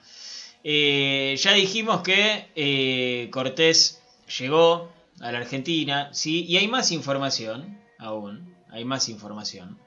eh, 0.64 1.36
ya 1.38 1.52
dijimos 1.52 2.02
que 2.02 2.50
eh, 2.54 3.28
Cortés 3.32 4.02
llegó 4.38 4.90
a 5.20 5.32
la 5.32 5.38
Argentina, 5.38 6.08
sí, 6.12 6.44
y 6.46 6.56
hay 6.56 6.68
más 6.68 6.92
información 6.92 7.80
aún. 7.98 8.54
Hay 8.70 8.84
más 8.84 9.08
información. 9.08 9.78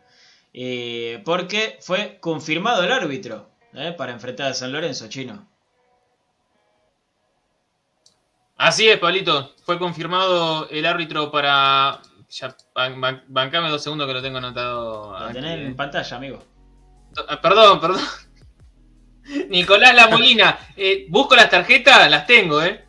Eh, 0.53 1.21
porque 1.25 1.77
fue 1.81 2.17
confirmado 2.19 2.83
el 2.83 2.91
árbitro 2.91 3.49
para 3.97 4.11
enfrentar 4.11 4.51
a 4.51 4.53
San 4.53 4.71
Lorenzo, 4.71 5.07
chino. 5.07 5.47
Así 8.57 8.87
es, 8.87 8.99
Pablito. 8.99 9.53
Fue 9.63 9.79
confirmado 9.79 10.69
el 10.69 10.85
árbitro 10.85 11.31
para. 11.31 12.01
Ya, 12.29 12.55
ban- 12.75 12.99
ban- 12.99 13.23
bancame 13.27 13.69
dos 13.69 13.81
segundos 13.83 14.07
que 14.07 14.13
lo 14.13 14.21
tengo 14.21 14.37
anotado. 14.39 15.19
Lo 15.19 15.31
tenés 15.33 15.59
en 15.59 15.75
pantalla, 15.75 16.17
amigo. 16.17 16.43
Ah, 17.27 17.39
Perdón, 17.41 17.79
perdón. 17.79 18.01
Nicolás 19.49 19.95
La 19.95 20.07
Molina. 20.07 20.57
Eh, 20.75 21.05
busco 21.09 21.35
las 21.35 21.49
tarjetas, 21.49 22.09
las 22.09 22.25
tengo, 22.25 22.61
¿eh? 22.61 22.83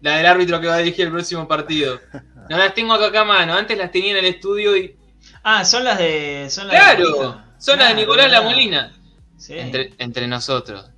La 0.00 0.16
del 0.16 0.26
árbitro 0.26 0.60
que 0.60 0.68
va 0.68 0.74
a 0.74 0.78
dirigir 0.78 1.06
el 1.06 1.12
próximo 1.12 1.48
partido. 1.48 2.00
No 2.48 2.56
las 2.56 2.74
tengo 2.74 2.92
acá, 2.94 3.06
acá 3.06 3.20
a 3.20 3.24
mano. 3.24 3.54
Antes 3.54 3.76
las 3.76 3.90
tenía 3.90 4.12
en 4.12 4.18
el 4.18 4.26
estudio 4.26 4.76
y. 4.76 4.96
Ah, 5.42 5.64
son 5.64 5.84
las 5.84 5.98
de. 5.98 6.46
Son 6.50 6.68
las 6.68 6.74
de 6.74 6.80
¡Claro! 6.80 7.10
Molina. 7.10 7.54
Son 7.58 7.78
las 7.78 7.88
de 7.88 7.94
Claro, 7.94 8.00
Nicolás 8.00 8.30
La. 8.30 8.40
Molina. 8.42 8.92
Sí. 9.36 9.58
Entre, 9.58 9.92
entre 9.98 10.26
nosotros. 10.26 10.90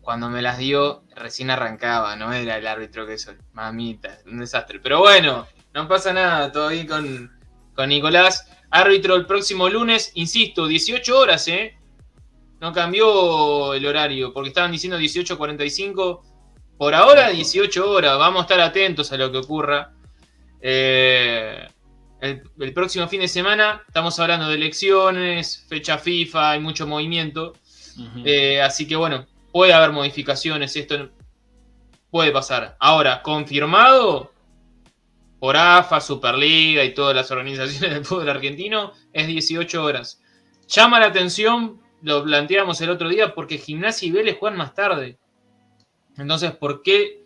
Cuando 0.00 0.28
me 0.28 0.42
las 0.42 0.58
dio, 0.58 1.04
recién 1.14 1.50
arrancaba, 1.50 2.14
no 2.16 2.32
era 2.32 2.58
el 2.58 2.66
árbitro 2.66 3.06
que 3.06 3.16
soy. 3.16 3.36
Mamita, 3.52 4.18
un 4.26 4.38
desastre. 4.38 4.78
Pero 4.80 4.98
bueno, 5.00 5.46
no 5.72 5.88
pasa 5.88 6.12
nada, 6.12 6.52
todo 6.52 6.68
bien 6.68 6.86
con, 6.86 7.32
con 7.74 7.88
Nicolás. 7.88 8.46
Árbitro 8.70 9.14
el 9.14 9.24
próximo 9.24 9.68
lunes, 9.68 10.12
insisto, 10.14 10.66
18 10.66 11.18
horas, 11.18 11.48
¿eh? 11.48 11.78
No 12.64 12.72
cambió 12.72 13.74
el 13.74 13.84
horario, 13.84 14.32
porque 14.32 14.48
estaban 14.48 14.72
diciendo 14.72 14.98
18.45. 14.98 16.22
Por 16.78 16.94
ahora, 16.94 17.28
18 17.28 17.90
horas. 17.90 18.16
Vamos 18.18 18.38
a 18.38 18.42
estar 18.44 18.60
atentos 18.60 19.12
a 19.12 19.18
lo 19.18 19.30
que 19.30 19.36
ocurra. 19.36 19.92
Eh, 20.62 21.68
el, 22.22 22.42
el 22.58 22.72
próximo 22.72 23.06
fin 23.06 23.20
de 23.20 23.28
semana 23.28 23.82
estamos 23.86 24.18
hablando 24.18 24.48
de 24.48 24.54
elecciones, 24.54 25.66
fecha 25.68 25.98
FIFA, 25.98 26.52
hay 26.52 26.60
mucho 26.60 26.86
movimiento. 26.86 27.52
Eh, 28.24 28.62
así 28.62 28.88
que 28.88 28.96
bueno, 28.96 29.26
puede 29.52 29.74
haber 29.74 29.92
modificaciones, 29.92 30.74
esto 30.74 31.10
puede 32.10 32.30
pasar. 32.30 32.78
Ahora, 32.80 33.20
confirmado, 33.20 34.32
por 35.38 35.54
AFA, 35.54 36.00
Superliga 36.00 36.82
y 36.82 36.94
todas 36.94 37.14
las 37.14 37.30
organizaciones 37.30 37.90
del 37.90 38.06
fútbol 38.06 38.30
argentino, 38.30 38.94
es 39.12 39.26
18 39.26 39.84
horas. 39.84 40.22
Llama 40.66 40.98
la 40.98 41.08
atención, 41.08 41.83
lo 42.04 42.22
planteamos 42.22 42.80
el 42.82 42.90
otro 42.90 43.08
día, 43.08 43.34
porque 43.34 43.56
Gimnasia 43.58 44.06
y 44.06 44.12
Vélez 44.12 44.36
juegan 44.38 44.58
más 44.58 44.74
tarde. 44.74 45.16
Entonces, 46.18 46.52
¿por 46.52 46.82
qué 46.82 47.24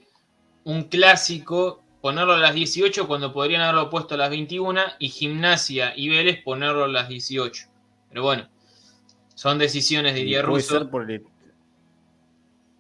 un 0.64 0.84
clásico 0.84 1.82
ponerlo 2.00 2.34
a 2.34 2.38
las 2.38 2.54
18 2.54 3.08
cuando 3.08 3.32
podrían 3.32 3.60
haberlo 3.62 3.90
puesto 3.90 4.14
a 4.14 4.18
las 4.18 4.30
21 4.30 4.80
y 5.00 5.08
Gimnasia 5.08 5.92
y 5.96 6.08
Vélez 6.08 6.42
ponerlo 6.44 6.84
a 6.84 6.88
las 6.88 7.08
18? 7.08 7.66
Pero 8.10 8.22
bueno, 8.22 8.48
son 9.34 9.58
decisiones, 9.58 10.14
diría 10.14 10.42
puede 10.42 10.62
Russo. 10.62 10.78
ser 10.78 10.88
por 10.90 11.10
el- 11.10 11.26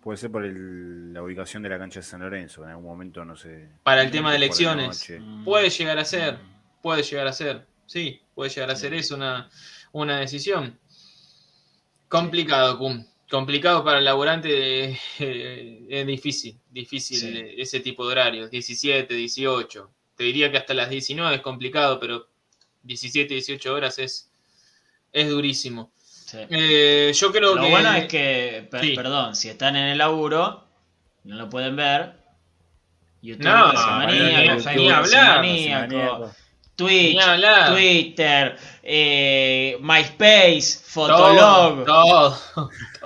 puede 0.00 0.16
ser 0.18 0.30
por 0.30 0.44
el- 0.44 1.12
la 1.12 1.22
ubicación 1.22 1.62
de 1.64 1.68
la 1.68 1.78
cancha 1.78 1.98
de 2.00 2.04
San 2.04 2.20
Lorenzo. 2.20 2.62
En 2.62 2.70
algún 2.70 2.84
momento, 2.86 3.24
no 3.24 3.36
sé. 3.36 3.68
Para 3.82 4.02
el 4.02 4.10
tema 4.12 4.30
de 4.30 4.36
elecciones. 4.36 5.04
Mm. 5.18 5.44
Puede 5.44 5.68
llegar 5.68 5.98
a 5.98 6.04
ser, 6.04 6.38
puede 6.80 7.02
llegar 7.02 7.26
a 7.26 7.32
ser, 7.32 7.66
sí, 7.86 8.22
puede 8.34 8.50
llegar 8.50 8.70
a 8.70 8.76
ser 8.76 8.94
eso 8.94 9.16
una, 9.16 9.50
una 9.92 10.18
decisión. 10.20 10.78
Complicado, 12.08 12.78
Cum. 12.78 13.04
Complicado 13.30 13.84
para 13.84 13.98
el 13.98 14.04
laborante, 14.04 14.96
eh, 15.18 15.86
es 15.90 16.06
difícil, 16.06 16.58
difícil 16.70 17.18
Sí. 17.18 17.26
eh, 17.36 17.54
ese 17.58 17.80
tipo 17.80 18.06
de 18.06 18.12
horarios, 18.12 18.50
17, 18.50 19.12
18. 19.14 19.90
Te 20.16 20.24
diría 20.24 20.50
que 20.50 20.56
hasta 20.58 20.74
las 20.74 20.88
19 20.90 21.36
es 21.36 21.42
complicado, 21.42 22.00
pero 22.00 22.26
17, 22.82 23.34
18 23.34 23.74
horas 23.74 23.98
es, 23.98 24.30
es 25.12 25.28
durísimo. 25.28 25.92
Sí. 26.02 26.38
Eh, 26.50 27.12
yo 27.14 27.30
creo 27.32 27.54
Lo 27.54 27.62
que... 27.62 27.70
bueno 27.70 27.92
es 27.94 28.06
que, 28.06 28.66
per- 28.70 28.80
Sí. 28.82 28.94
perdón, 28.94 29.34
si 29.36 29.48
están 29.48 29.76
en 29.76 29.84
el 29.88 29.98
laburo, 29.98 30.64
no 31.24 31.36
lo 31.36 31.48
pueden 31.50 31.76
ver. 31.76 32.14
YouTube, 33.20 33.44
No, 33.46 33.72
Racingmaníaco, 33.72 34.54
ni- 34.54 34.60
Facebook, 34.62 34.74
ni 34.84 34.90
hablar. 34.90 35.36
Racingmaníaco, 35.38 35.80
Maníaco. 35.94 36.34
Twitch. 36.78 37.18
Twitter, 37.72 38.56
eh, 38.84 39.76
MySpace, 39.80 40.78
Fotolog, 40.84 41.84
todo. 41.84 42.38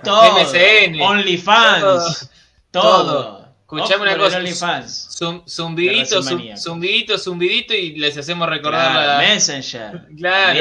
todo, 0.04 0.38
MSN, 0.38 1.00
OnlyFans, 1.00 2.30
todo. 2.70 2.82
todo. 2.82 3.42
Escuchame 3.62 4.02
una 4.02 4.18
cosa, 4.18 4.36
OnlyFans. 4.36 5.08
Zum- 5.16 5.42
zumbidito, 5.48 6.22
zum- 6.22 6.54
zumbidito, 6.58 7.16
zumbidito 7.16 7.72
y 7.72 7.96
les 7.96 8.18
hacemos 8.18 8.46
recordar 8.46 8.92
Claro, 8.92 9.06
la... 9.06 9.18
Messenger. 9.18 10.06
Claro. 10.18 10.60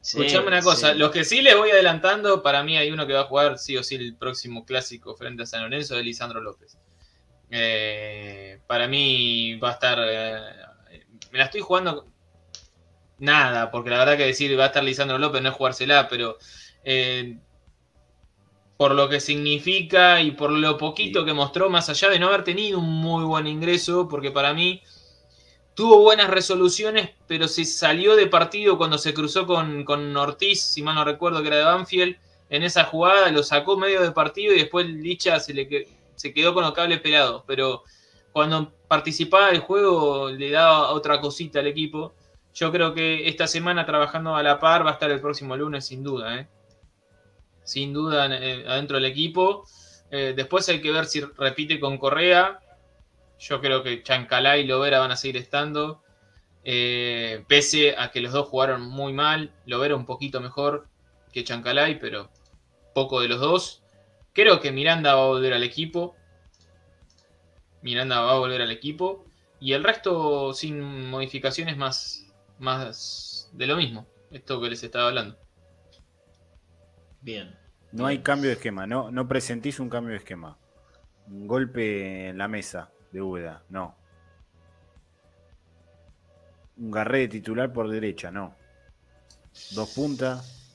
Sí, 0.00 0.18
Escuchame 0.20 0.46
una 0.46 0.62
cosa, 0.62 0.92
sí. 0.92 0.98
los 1.00 1.10
que 1.10 1.24
sí 1.24 1.42
les 1.42 1.56
voy 1.56 1.70
adelantando, 1.72 2.40
para 2.40 2.62
mí 2.62 2.76
hay 2.76 2.92
uno 2.92 3.08
que 3.08 3.12
va 3.14 3.22
a 3.22 3.24
jugar 3.24 3.58
sí 3.58 3.76
o 3.76 3.82
sí 3.82 3.96
el 3.96 4.14
próximo 4.14 4.64
clásico 4.64 5.16
frente 5.16 5.42
a 5.42 5.46
San 5.46 5.62
Lorenzo 5.62 5.96
de 5.96 6.04
Lisandro 6.04 6.40
López. 6.40 6.78
Eh, 7.50 8.60
para 8.68 8.86
mí 8.86 9.56
va 9.56 9.70
a 9.70 9.72
estar... 9.72 9.98
eh, 10.00 10.38
me 11.32 11.38
la 11.38 11.46
estoy 11.46 11.60
jugando 11.60 12.06
nada, 13.18 13.70
porque 13.70 13.90
la 13.90 13.98
verdad 13.98 14.16
que 14.16 14.26
decir 14.26 14.58
va 14.58 14.64
a 14.64 14.66
estar 14.68 14.84
Lisandro 14.84 15.18
López 15.18 15.42
no 15.42 15.50
es 15.50 15.54
jugársela, 15.54 16.08
pero 16.08 16.38
eh, 16.84 17.38
por 18.76 18.94
lo 18.94 19.08
que 19.08 19.20
significa 19.20 20.20
y 20.20 20.32
por 20.32 20.50
lo 20.50 20.76
poquito 20.76 21.24
que 21.24 21.32
mostró, 21.32 21.70
más 21.70 21.88
allá 21.88 22.10
de 22.10 22.18
no 22.18 22.28
haber 22.28 22.44
tenido 22.44 22.78
un 22.78 22.92
muy 22.92 23.24
buen 23.24 23.46
ingreso, 23.46 24.08
porque 24.08 24.30
para 24.30 24.52
mí 24.52 24.82
tuvo 25.74 26.00
buenas 26.00 26.28
resoluciones, 26.28 27.10
pero 27.26 27.48
se 27.48 27.64
salió 27.64 28.16
de 28.16 28.26
partido 28.26 28.78
cuando 28.78 28.98
se 28.98 29.14
cruzó 29.14 29.46
con, 29.46 29.84
con 29.84 30.16
Ortiz, 30.16 30.62
si 30.62 30.82
mal 30.82 30.94
no 30.94 31.04
recuerdo 31.04 31.42
que 31.42 31.48
era 31.48 31.58
de 31.58 31.64
Banfield, 31.64 32.16
en 32.48 32.62
esa 32.62 32.84
jugada 32.84 33.30
lo 33.30 33.42
sacó 33.42 33.76
medio 33.76 34.02
de 34.02 34.12
partido 34.12 34.54
y 34.54 34.58
después 34.58 34.86
Licha 34.86 35.40
se, 35.40 35.52
le, 35.52 35.88
se 36.14 36.32
quedó 36.32 36.54
con 36.54 36.62
los 36.64 36.72
cables 36.72 37.00
pelados, 37.00 37.42
pero 37.46 37.82
cuando 38.32 38.72
participaba 38.88 39.48
del 39.48 39.60
juego 39.60 40.30
le 40.30 40.50
daba 40.50 40.90
otra 40.90 41.20
cosita 41.20 41.60
al 41.60 41.66
equipo. 41.66 42.12
Yo 42.56 42.72
creo 42.72 42.94
que 42.94 43.28
esta 43.28 43.46
semana 43.46 43.84
trabajando 43.84 44.34
a 44.34 44.42
la 44.42 44.58
par 44.58 44.82
va 44.82 44.88
a 44.88 44.92
estar 44.94 45.10
el 45.10 45.20
próximo 45.20 45.54
lunes 45.58 45.84
sin 45.84 46.02
duda, 46.02 46.40
¿eh? 46.40 46.48
sin 47.64 47.92
duda 47.92 48.34
eh, 48.34 48.64
adentro 48.66 48.96
del 48.96 49.04
equipo. 49.04 49.66
Eh, 50.10 50.32
después 50.34 50.66
hay 50.70 50.80
que 50.80 50.90
ver 50.90 51.04
si 51.04 51.20
repite 51.20 51.78
con 51.78 51.98
Correa. 51.98 52.60
Yo 53.38 53.60
creo 53.60 53.82
que 53.82 54.02
Chancalá 54.02 54.56
y 54.56 54.64
Lovera 54.64 55.00
van 55.00 55.10
a 55.10 55.16
seguir 55.16 55.36
estando. 55.36 56.02
Eh, 56.64 57.44
pese 57.46 57.94
a 57.98 58.10
que 58.10 58.22
los 58.22 58.32
dos 58.32 58.48
jugaron 58.48 58.80
muy 58.80 59.12
mal. 59.12 59.52
Lovera 59.66 59.94
un 59.94 60.06
poquito 60.06 60.40
mejor 60.40 60.88
que 61.34 61.44
Chancalay, 61.44 61.98
pero 61.98 62.30
poco 62.94 63.20
de 63.20 63.28
los 63.28 63.38
dos. 63.38 63.82
Creo 64.32 64.60
que 64.60 64.72
Miranda 64.72 65.14
va 65.14 65.24
a 65.24 65.26
volver 65.26 65.52
al 65.52 65.62
equipo. 65.62 66.16
Miranda 67.82 68.22
va 68.22 68.32
a 68.32 68.38
volver 68.38 68.62
al 68.62 68.70
equipo. 68.70 69.26
Y 69.60 69.74
el 69.74 69.84
resto 69.84 70.54
sin 70.54 71.10
modificaciones 71.10 71.76
más, 71.76 72.25
más 72.58 73.50
de 73.52 73.66
lo 73.66 73.76
mismo. 73.76 74.06
Esto 74.30 74.60
que 74.60 74.70
les 74.70 74.82
estaba 74.82 75.08
hablando. 75.08 75.38
Bien. 77.20 77.56
No 77.92 78.06
hay 78.06 78.18
cambio 78.18 78.50
de 78.50 78.56
esquema, 78.56 78.86
no, 78.86 79.10
no 79.10 79.26
presentís 79.26 79.80
un 79.80 79.88
cambio 79.88 80.12
de 80.12 80.18
esquema. 80.18 80.58
Un 81.28 81.46
golpe 81.46 82.28
en 82.28 82.38
la 82.38 82.48
mesa 82.48 82.90
de 83.10 83.22
Úbeda, 83.22 83.62
no. 83.68 83.96
Un 86.76 86.90
garré 86.90 87.20
de 87.20 87.28
titular 87.28 87.72
por 87.72 87.88
derecha, 87.88 88.30
no. 88.30 88.54
Dos 89.70 89.90
puntas. 89.94 90.68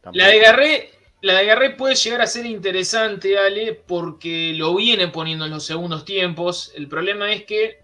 tampoco. 0.00 0.18
La 0.18 0.28
de 0.28 0.38
Garré, 0.38 0.90
la 1.20 1.34
de 1.34 1.46
Garré 1.46 1.70
puede 1.70 1.96
llegar 1.96 2.20
a 2.20 2.26
ser 2.26 2.46
interesante, 2.46 3.36
Ale, 3.36 3.74
porque 3.74 4.52
lo 4.54 4.74
viene 4.76 5.08
poniendo 5.08 5.46
en 5.46 5.50
los 5.50 5.64
segundos 5.64 6.04
tiempos. 6.04 6.72
El 6.76 6.88
problema 6.88 7.32
es 7.32 7.44
que 7.44 7.80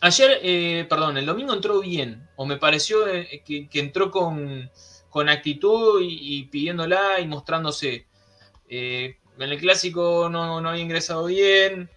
ayer, 0.00 0.40
eh, 0.42 0.86
perdón, 0.88 1.18
el 1.18 1.26
domingo 1.26 1.52
entró 1.52 1.80
bien, 1.80 2.28
o 2.40 2.46
me 2.46 2.56
pareció 2.56 3.06
eh, 3.06 3.42
que, 3.44 3.68
entró 3.74 4.10
con, 4.10 4.70
con 5.10 5.28
actitud 5.28 6.00
y, 6.02 6.44
pidiéndola 6.44 7.20
y 7.20 7.26
mostrándose. 7.26 8.06
Eh, 8.66 9.18
en 9.38 9.50
el 9.50 9.60
clásico 9.60 10.30
no, 10.30 10.58
no 10.58 10.70
había 10.70 10.82
ingresado 10.82 11.26
bien. 11.26 11.90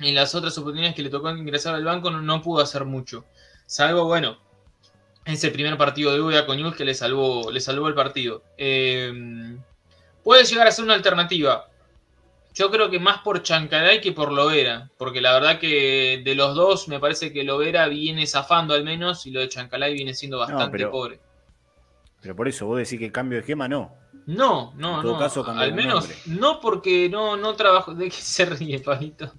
En 0.00 0.14
las 0.16 0.34
otras 0.34 0.58
oportunidades 0.58 0.96
que 0.96 1.02
le 1.02 1.08
tocó 1.08 1.30
ingresar 1.30 1.76
al 1.76 1.84
banco 1.84 2.10
no, 2.10 2.20
no 2.20 2.42
pudo 2.42 2.62
hacer 2.62 2.84
mucho. 2.84 3.26
Salvo, 3.64 4.06
bueno, 4.06 4.38
ese 5.24 5.52
primer 5.52 5.78
partido 5.78 6.12
de 6.12 6.20
Uda 6.20 6.46
con 6.46 6.56
Newell's 6.56 6.76
que 6.76 6.84
le 6.84 6.94
salvó, 6.94 7.52
le 7.52 7.60
salvó 7.60 7.86
el 7.86 7.94
partido. 7.94 8.42
Eh, 8.58 9.56
puede 10.24 10.42
llegar 10.46 10.66
a 10.66 10.72
ser 10.72 10.84
una 10.84 10.94
alternativa. 10.94 11.68
Yo 12.54 12.70
creo 12.70 12.88
que 12.88 13.00
más 13.00 13.18
por 13.18 13.42
Chancalay 13.42 14.00
que 14.00 14.12
por 14.12 14.30
Lovera. 14.32 14.88
Porque 14.96 15.20
la 15.20 15.32
verdad 15.32 15.58
que 15.58 16.22
de 16.24 16.34
los 16.36 16.54
dos 16.54 16.86
me 16.88 17.00
parece 17.00 17.32
que 17.32 17.42
Lovera 17.44 17.88
viene 17.88 18.26
zafando 18.26 18.74
al 18.74 18.84
menos 18.84 19.26
y 19.26 19.30
lo 19.32 19.40
de 19.40 19.48
Chancalay 19.48 19.92
viene 19.94 20.14
siendo 20.14 20.38
bastante 20.38 20.70
pero- 20.70 20.90
pobre. 20.90 21.20
Pero 22.22 22.34
por 22.36 22.48
eso 22.48 22.64
vos 22.66 22.78
decís 22.78 22.98
que 22.98 23.06
el 23.06 23.12
cambio 23.12 23.36
de 23.36 23.40
esquema 23.40 23.68
no. 23.68 23.92
No, 24.26 24.72
no, 24.76 24.96
En 24.96 25.02
todo 25.02 25.12
no. 25.14 25.18
caso, 25.18 25.44
al 25.46 25.74
menos 25.74 26.08
no 26.26 26.58
porque 26.60 27.10
no, 27.10 27.36
no 27.36 27.54
trabajo. 27.54 27.94
¿De 27.94 28.06
qué 28.06 28.16
se 28.16 28.46
ríe, 28.46 28.78
Pabito? 28.80 29.30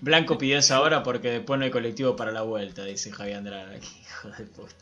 Blanco 0.00 0.38
pidió 0.38 0.56
esa 0.58 0.80
hora 0.80 1.02
porque 1.02 1.30
después 1.30 1.58
no 1.58 1.64
hay 1.66 1.70
colectivo 1.70 2.16
para 2.16 2.30
la 2.32 2.40
vuelta, 2.42 2.84
dice 2.84 3.10
Javier 3.12 3.38
Andrade. 3.38 3.80
Hijo 4.00 4.28
de 4.30 4.44
puta. 4.46 4.74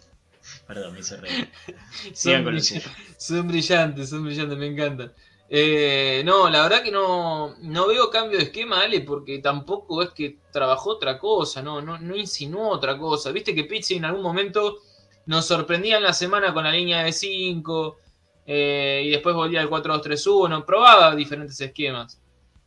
Perdón, 0.69 0.93
me 0.93 1.01
hice 1.01 1.17
reír. 1.17 1.51
Sigan 2.13 2.15
Son, 2.15 2.45
con 2.45 2.55
el 2.55 2.61
brill- 2.61 2.81
suyo. 2.81 2.91
son 3.17 3.49
brillantes, 3.49 4.11
son 4.11 4.25
brillantes, 4.25 4.59
me 4.59 4.67
encantan. 4.67 5.13
Eh, 5.55 6.23
no, 6.25 6.49
la 6.49 6.63
verdad 6.63 6.83
que 6.83 6.91
no, 6.91 7.55
no 7.61 7.87
veo 7.87 8.09
cambio 8.09 8.39
de 8.39 8.45
esquema, 8.45 8.81
Ale, 8.81 9.03
porque 9.03 9.39
tampoco 9.41 10.01
es 10.03 10.09
que 10.11 10.39
trabajó 10.51 10.93
otra 10.93 11.19
cosa, 11.19 11.61
no, 11.61 11.83
no, 11.83 12.17
insinuó 12.17 12.71
otra 12.71 12.97
cosa. 12.97 13.33
Viste 13.33 13.55
que 13.55 13.65
Pizzi 13.65 13.97
en 13.97 14.07
algún 14.07 14.23
momento 14.23 14.79
nos 15.27 15.45
sorprendía 15.45 15.99
en 15.99 16.05
la 16.05 16.15
semana 16.15 16.55
con 16.55 16.65
la 16.65 16.73
línea 16.73 17.03
de 17.05 17.13
5 17.13 17.99
y 18.47 19.11
después 19.11 19.35
volvía 19.35 19.61
al 19.61 19.69
4-2-3-1, 19.69 20.65
probaba 20.65 21.15
diferentes 21.15 21.61
esquemas. 21.61 22.19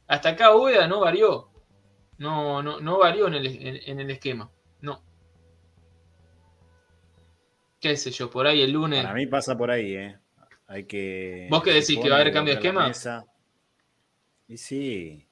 Hasta 0.08 0.30
acá 0.30 0.56
Ueda 0.56 0.88
no 0.88 1.00
varió, 1.00 1.50
no, 2.20 2.62
no, 2.62 2.98
varió 3.00 3.26
en 3.26 3.34
el, 3.34 3.48
en- 3.48 3.82
en 3.84 4.00
el 4.00 4.12
esquema, 4.12 4.52
no. 4.82 5.02
Qué 7.80 7.98
sé 7.98 8.12
yo, 8.12 8.30
por 8.30 8.46
ahí 8.46 8.62
el 8.62 8.72
lunes. 8.72 9.02
Para 9.04 9.16
mí 9.16 9.26
pasa 9.26 9.58
por 9.58 9.72
ahí, 9.72 9.96
¿eh? 9.96 10.20
Hay 10.68 10.86
que. 10.86 11.48
¿Vos 11.50 11.64
qué 11.64 11.72
decís, 11.72 12.00
que 12.02 12.10
va 12.10 12.18
a 12.18 12.22
haber 12.22 12.34
cambio 12.34 12.54
de 12.54 12.60
esquema? 12.60 12.92
Y 14.48 14.58
sí. 14.58 15.28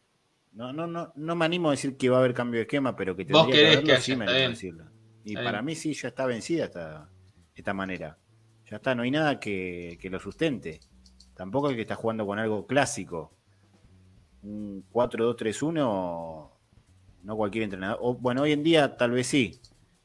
No, 0.52 0.72
no, 0.72 0.86
no, 0.86 1.12
no 1.16 1.36
me 1.36 1.46
animo 1.46 1.70
a 1.70 1.72
decir 1.72 1.98
que 1.98 2.10
va 2.10 2.18
a 2.18 2.20
haber 2.20 2.34
cambio 2.34 2.60
de 2.60 2.64
esquema, 2.64 2.96
pero 2.96 3.16
que 3.16 3.24
Vos 3.26 3.44
tendría 3.44 3.68
haberlo, 3.68 3.86
que 3.86 3.92
haya, 3.94 4.02
sí 4.02 4.16
me 4.16 4.26
animo 4.26 4.46
a 4.46 4.50
decirlo. 4.50 4.86
Y 5.24 5.36
para 5.36 5.62
mí 5.62 5.74
sí, 5.74 5.94
ya 5.94 6.10
está 6.10 6.26
vencida 6.26 6.66
esta, 6.66 7.10
esta 7.56 7.74
manera. 7.74 8.18
Ya 8.70 8.78
está, 8.78 8.94
no 8.94 9.04
hay 9.04 9.12
nada 9.12 9.40
que, 9.40 9.98
que 10.00 10.10
lo 10.10 10.20
sustente. 10.20 10.80
Tampoco 11.34 11.70
el 11.70 11.76
que 11.76 11.82
está 11.82 11.96
jugando 11.96 12.26
con 12.26 12.38
algo 12.38 12.68
clásico. 12.68 13.34
Un 14.44 14.86
4-2-3-1, 14.92 16.52
no 17.24 17.36
cualquier 17.36 17.64
entrenador. 17.64 17.98
O, 18.02 18.14
bueno, 18.14 18.44
hoy 18.44 18.52
en 18.52 18.64
día 18.64 18.96
tal 18.96 19.12
vez 19.12 19.28
sí, 19.28 19.60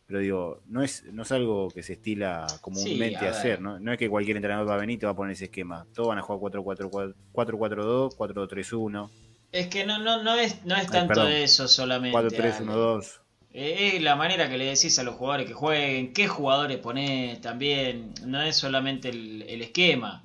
pero 0.08 0.20
digo, 0.20 0.62
no 0.66 0.82
es, 0.82 1.04
no 1.12 1.22
es 1.22 1.30
algo 1.32 1.68
que 1.68 1.82
se 1.82 1.92
estila 1.92 2.46
comúnmente 2.62 3.18
Sí, 3.20 3.24
a 3.26 3.30
hacer. 3.30 3.60
¿no? 3.60 3.78
no 3.78 3.92
es 3.92 3.98
que 3.98 4.08
cualquier 4.08 4.38
entrenador 4.38 4.66
va 4.66 4.74
a 4.74 4.78
venir 4.78 4.96
y 4.96 4.98
te 4.98 5.04
va 5.06 5.12
a 5.12 5.16
poner 5.16 5.34
ese 5.34 5.44
esquema. 5.44 5.86
Todos 5.94 6.08
van 6.08 6.18
a 6.18 6.22
jugar 6.22 6.40
4-4-4, 6.62 7.14
4-4-2, 7.34 8.16
4-2-3-1, 8.16 9.10
Es 9.52 9.66
que 9.68 9.84
no, 9.84 9.98
no, 9.98 10.22
no 10.22 10.34
es, 10.34 10.64
no 10.64 10.74
es 10.74 10.80
Ay, 10.86 10.86
tanto 10.90 11.08
perdón. 11.08 11.26
de 11.28 11.44
eso 11.44 11.68
solamente. 11.68 12.16
Ale. 12.16 12.30
4-3-1-2. 12.30 13.20
Eh, 13.52 13.96
Es 13.96 14.02
la 14.02 14.16
manera 14.16 14.48
que 14.48 14.56
le 14.56 14.64
decís 14.64 14.98
a 14.98 15.02
los 15.02 15.14
jugadores 15.16 15.46
que 15.46 15.52
jueguen, 15.54 16.14
qué 16.14 16.26
jugadores 16.26 16.78
ponés 16.78 17.40
también. 17.42 18.14
No 18.26 18.40
es 18.40 18.56
solamente 18.56 19.10
el, 19.10 19.42
el 19.42 19.60
esquema. 19.60 20.24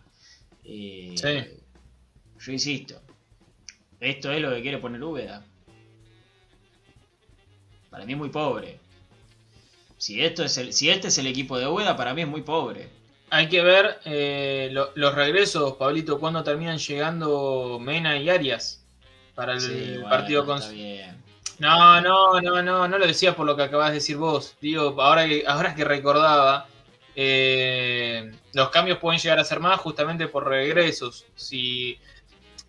Eh, 0.63 1.13
Sí. 1.17 1.59
Yo 2.39 2.51
insisto. 2.53 3.01
Esto 3.99 4.31
es 4.31 4.41
lo 4.41 4.49
que 4.51 4.61
quiere 4.61 4.77
poner 4.77 5.03
Úbeda. 5.03 5.45
Para 7.89 8.05
mí 8.05 8.13
es 8.13 8.17
muy 8.17 8.29
pobre. 8.29 8.79
Si, 10.03 10.21
esto 10.21 10.43
es 10.43 10.57
el, 10.57 10.73
si 10.73 10.89
este 10.89 11.07
es 11.07 11.17
el 11.17 11.27
equipo 11.27 11.57
de 11.57 11.65
Úbeda, 11.65 11.95
para 11.95 12.13
mí 12.13 12.23
es 12.23 12.27
muy 12.27 12.41
pobre. 12.41 12.89
Hay 13.29 13.47
que 13.47 13.61
ver 13.63 13.99
eh, 14.03 14.67
lo- 14.73 14.91
los 14.95 15.15
regresos, 15.15 15.77
Pablito, 15.77 16.19
cuando 16.19 16.43
terminan 16.43 16.77
llegando 16.77 17.79
Mena 17.81 18.17
y 18.17 18.29
Arias 18.29 18.83
para 19.33 19.53
el 19.53 19.61
Sí, 19.61 19.91
bueno, 19.93 20.09
partido 20.09 20.45
con... 20.45 20.57
está 20.57 20.71
bien. 20.71 21.23
No, 21.57 22.01
no, 22.01 22.41
no, 22.41 22.61
no, 22.61 22.85
no 22.85 22.97
lo 22.97 23.07
decía 23.07 23.33
por 23.33 23.45
lo 23.45 23.55
que 23.55 23.63
acabas 23.63 23.89
de 23.91 23.93
decir 23.95 24.17
vos. 24.17 24.55
Digo, 24.59 25.01
ahora 25.01 25.25
que, 25.25 25.45
ahora 25.47 25.73
que 25.73 25.85
recordaba, 25.85 26.67
eh, 27.15 28.29
los 28.51 28.69
cambios 28.71 28.97
pueden 28.97 29.21
llegar 29.21 29.39
a 29.39 29.45
ser 29.45 29.61
más 29.61 29.79
justamente 29.79 30.27
por 30.27 30.45
regresos. 30.49 31.25
Si 31.35 31.97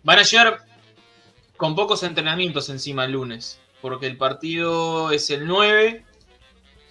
van 0.03 0.19
a 0.19 0.23
llegar 0.23 0.61
con 1.57 1.75
pocos 1.75 2.01
entrenamientos 2.03 2.69
encima 2.69 3.03
el 3.03 3.11
lunes, 3.11 3.59
porque 3.81 4.07
el 4.07 4.15
partido 4.15 5.11
es 5.11 5.29
el 5.31 5.45
9, 5.45 6.05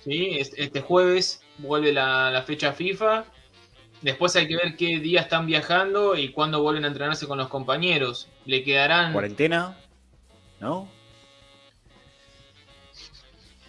¿sí? 0.04 0.38
Es- 0.38 0.52
este 0.56 0.80
jueves 0.80 1.42
vuelve 1.58 1.92
la, 1.92 2.30
la 2.30 2.42
fecha 2.42 2.72
FIFA. 2.72 3.24
Después 4.02 4.36
hay 4.36 4.46
que 4.46 4.56
ver 4.56 4.76
qué 4.76 4.98
día 5.00 5.22
están 5.22 5.46
viajando 5.46 6.16
y 6.16 6.30
cuándo 6.30 6.60
vuelven 6.62 6.84
a 6.84 6.88
entrenarse 6.88 7.26
con 7.26 7.38
los 7.38 7.48
compañeros. 7.48 8.28
Le 8.44 8.62
quedarán... 8.62 9.12
¿Cuarentena? 9.12 9.76
¿No? 10.60 10.88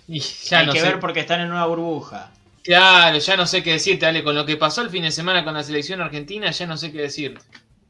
y 0.08 0.20
ya 0.20 0.60
Hay 0.60 0.66
no 0.68 0.74
que 0.74 0.80
sé. 0.82 0.86
ver 0.88 1.00
porque 1.00 1.22
están 1.22 1.42
en 1.42 1.52
una 1.52 1.66
burbuja. 1.66 2.32
Claro, 2.64 3.18
ya 3.18 3.36
no 3.38 3.46
sé 3.48 3.64
qué 3.64 3.74
decirte, 3.74 4.06
Ale. 4.06 4.24
Con 4.24 4.36
lo 4.36 4.46
que 4.46 4.58
pasó 4.58 4.82
el 4.82 4.90
fin 4.90 5.04
de 5.04 5.12
semana 5.12 5.44
con 5.44 5.54
la 5.54 5.64
selección 5.64 6.02
argentina, 6.02 6.52
ya 6.52 6.68
no 6.68 6.78
sé 6.78 6.92
qué 6.92 7.02
decirte. 7.02 7.44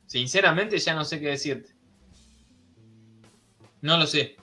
Sinceramente, 0.05 0.77
ya 0.79 0.93
no 0.93 1.03
sé 1.03 1.19
qué 1.19 1.27
decirte. 1.27 1.71
No 3.81 3.97
lo 3.97 4.05
sé. 4.07 4.37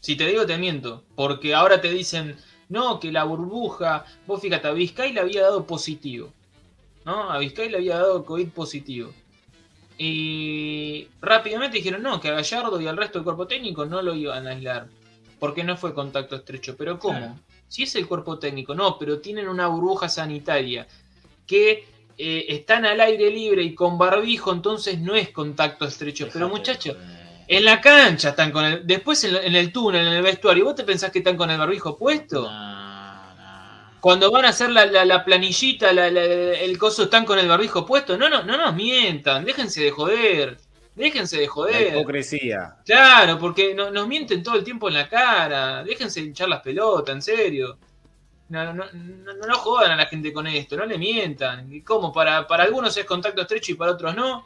Si 0.00 0.16
te 0.16 0.26
digo, 0.26 0.46
te 0.46 0.56
miento. 0.58 1.04
Porque 1.14 1.54
ahora 1.54 1.80
te 1.80 1.90
dicen, 1.90 2.36
no, 2.68 3.00
que 3.00 3.12
la 3.12 3.24
burbuja. 3.24 4.04
Vos 4.26 4.40
fíjate, 4.40 4.68
a 4.68 4.72
Vizcay 4.72 5.12
le 5.12 5.20
había 5.20 5.42
dado 5.42 5.66
positivo. 5.66 6.32
¿No? 7.04 7.30
A 7.30 7.38
Vizcay 7.38 7.68
le 7.68 7.78
había 7.78 7.96
dado 7.96 8.24
COVID 8.24 8.48
positivo. 8.48 9.12
Y 9.98 11.08
rápidamente 11.20 11.76
dijeron, 11.78 12.02
no, 12.02 12.20
que 12.20 12.28
a 12.28 12.34
Gallardo 12.34 12.80
y 12.80 12.86
al 12.86 12.96
resto 12.96 13.18
del 13.18 13.24
cuerpo 13.24 13.46
técnico 13.46 13.84
no 13.84 14.02
lo 14.02 14.14
iban 14.14 14.46
a 14.46 14.50
aislar. 14.50 14.88
Porque 15.38 15.62
no 15.62 15.76
fue 15.76 15.94
contacto 15.94 16.36
estrecho. 16.36 16.76
Pero 16.76 16.98
¿cómo? 16.98 17.18
Claro. 17.18 17.38
Si 17.68 17.82
es 17.82 17.94
el 17.96 18.06
cuerpo 18.06 18.38
técnico, 18.38 18.74
no, 18.74 18.98
pero 18.98 19.20
tienen 19.20 19.48
una 19.48 19.66
burbuja 19.66 20.08
sanitaria 20.08 20.86
que 21.46 21.84
eh, 22.16 22.46
están 22.48 22.86
al 22.86 23.00
aire 23.00 23.30
libre 23.30 23.62
y 23.62 23.74
con 23.74 23.98
barbijo, 23.98 24.52
entonces 24.52 24.98
no 25.00 25.14
es 25.14 25.30
contacto 25.30 25.84
estrecho. 25.84 26.28
pero 26.32 26.48
muchachos, 26.48 26.96
joder. 26.96 27.13
En 27.48 27.64
la 27.64 27.80
cancha 27.80 28.30
están 28.30 28.50
con 28.52 28.64
el. 28.64 28.86
Después 28.86 29.22
en, 29.24 29.36
en 29.36 29.54
el 29.56 29.72
túnel, 29.72 30.06
en 30.06 30.12
el 30.14 30.22
vestuario, 30.22 30.64
¿vos 30.64 30.74
te 30.74 30.84
pensás 30.84 31.10
que 31.10 31.18
están 31.18 31.36
con 31.36 31.50
el 31.50 31.58
barbijo 31.58 31.96
puesto? 31.96 32.42
No, 32.42 33.34
no. 33.34 33.98
Cuando 34.00 34.30
van 34.30 34.44
a 34.44 34.48
hacer 34.50 34.70
la, 34.70 34.86
la- 34.86 35.04
la 35.04 35.24
planillita, 35.24 35.92
la- 35.92 36.10
la- 36.10 36.22
el 36.22 36.76
coso, 36.78 37.04
están 37.04 37.24
con 37.24 37.38
el 37.38 37.48
barbijo 37.48 37.84
puesto. 37.86 38.16
No, 38.18 38.28
no, 38.28 38.42
no 38.42 38.56
nos 38.56 38.74
mientan, 38.74 39.44
déjense 39.44 39.82
de 39.82 39.90
joder. 39.90 40.58
Déjense 40.94 41.38
de 41.38 41.46
La 41.46 41.50
joder. 41.52 41.88
hipocresía. 41.96 42.76
Claro, 42.84 43.38
porque 43.38 43.74
no- 43.74 43.90
nos 43.90 44.06
mienten 44.06 44.42
todo 44.44 44.54
el 44.56 44.62
tiempo 44.64 44.88
en 44.88 44.94
la 44.94 45.08
cara. 45.08 45.82
Déjense 45.82 46.20
de 46.20 46.26
hinchar 46.28 46.48
las 46.48 46.60
pelotas, 46.60 47.14
en 47.14 47.22
serio. 47.22 47.78
No, 48.48 48.64
no, 48.66 48.74
no, 48.74 48.84
no, 48.92 49.34
no 49.34 49.54
jodan 49.58 49.90
a 49.92 49.96
la 49.96 50.06
gente 50.06 50.32
con 50.32 50.46
esto, 50.46 50.76
no 50.76 50.84
le 50.86 50.96
mientan. 50.98 51.72
¿Y 51.72 51.80
cómo? 51.80 52.12
Para, 52.12 52.46
para 52.46 52.62
algunos 52.64 52.96
es 52.96 53.04
contacto 53.06 53.40
estrecho 53.42 53.72
y 53.72 53.74
para 53.74 53.92
otros 53.92 54.14
no. 54.14 54.44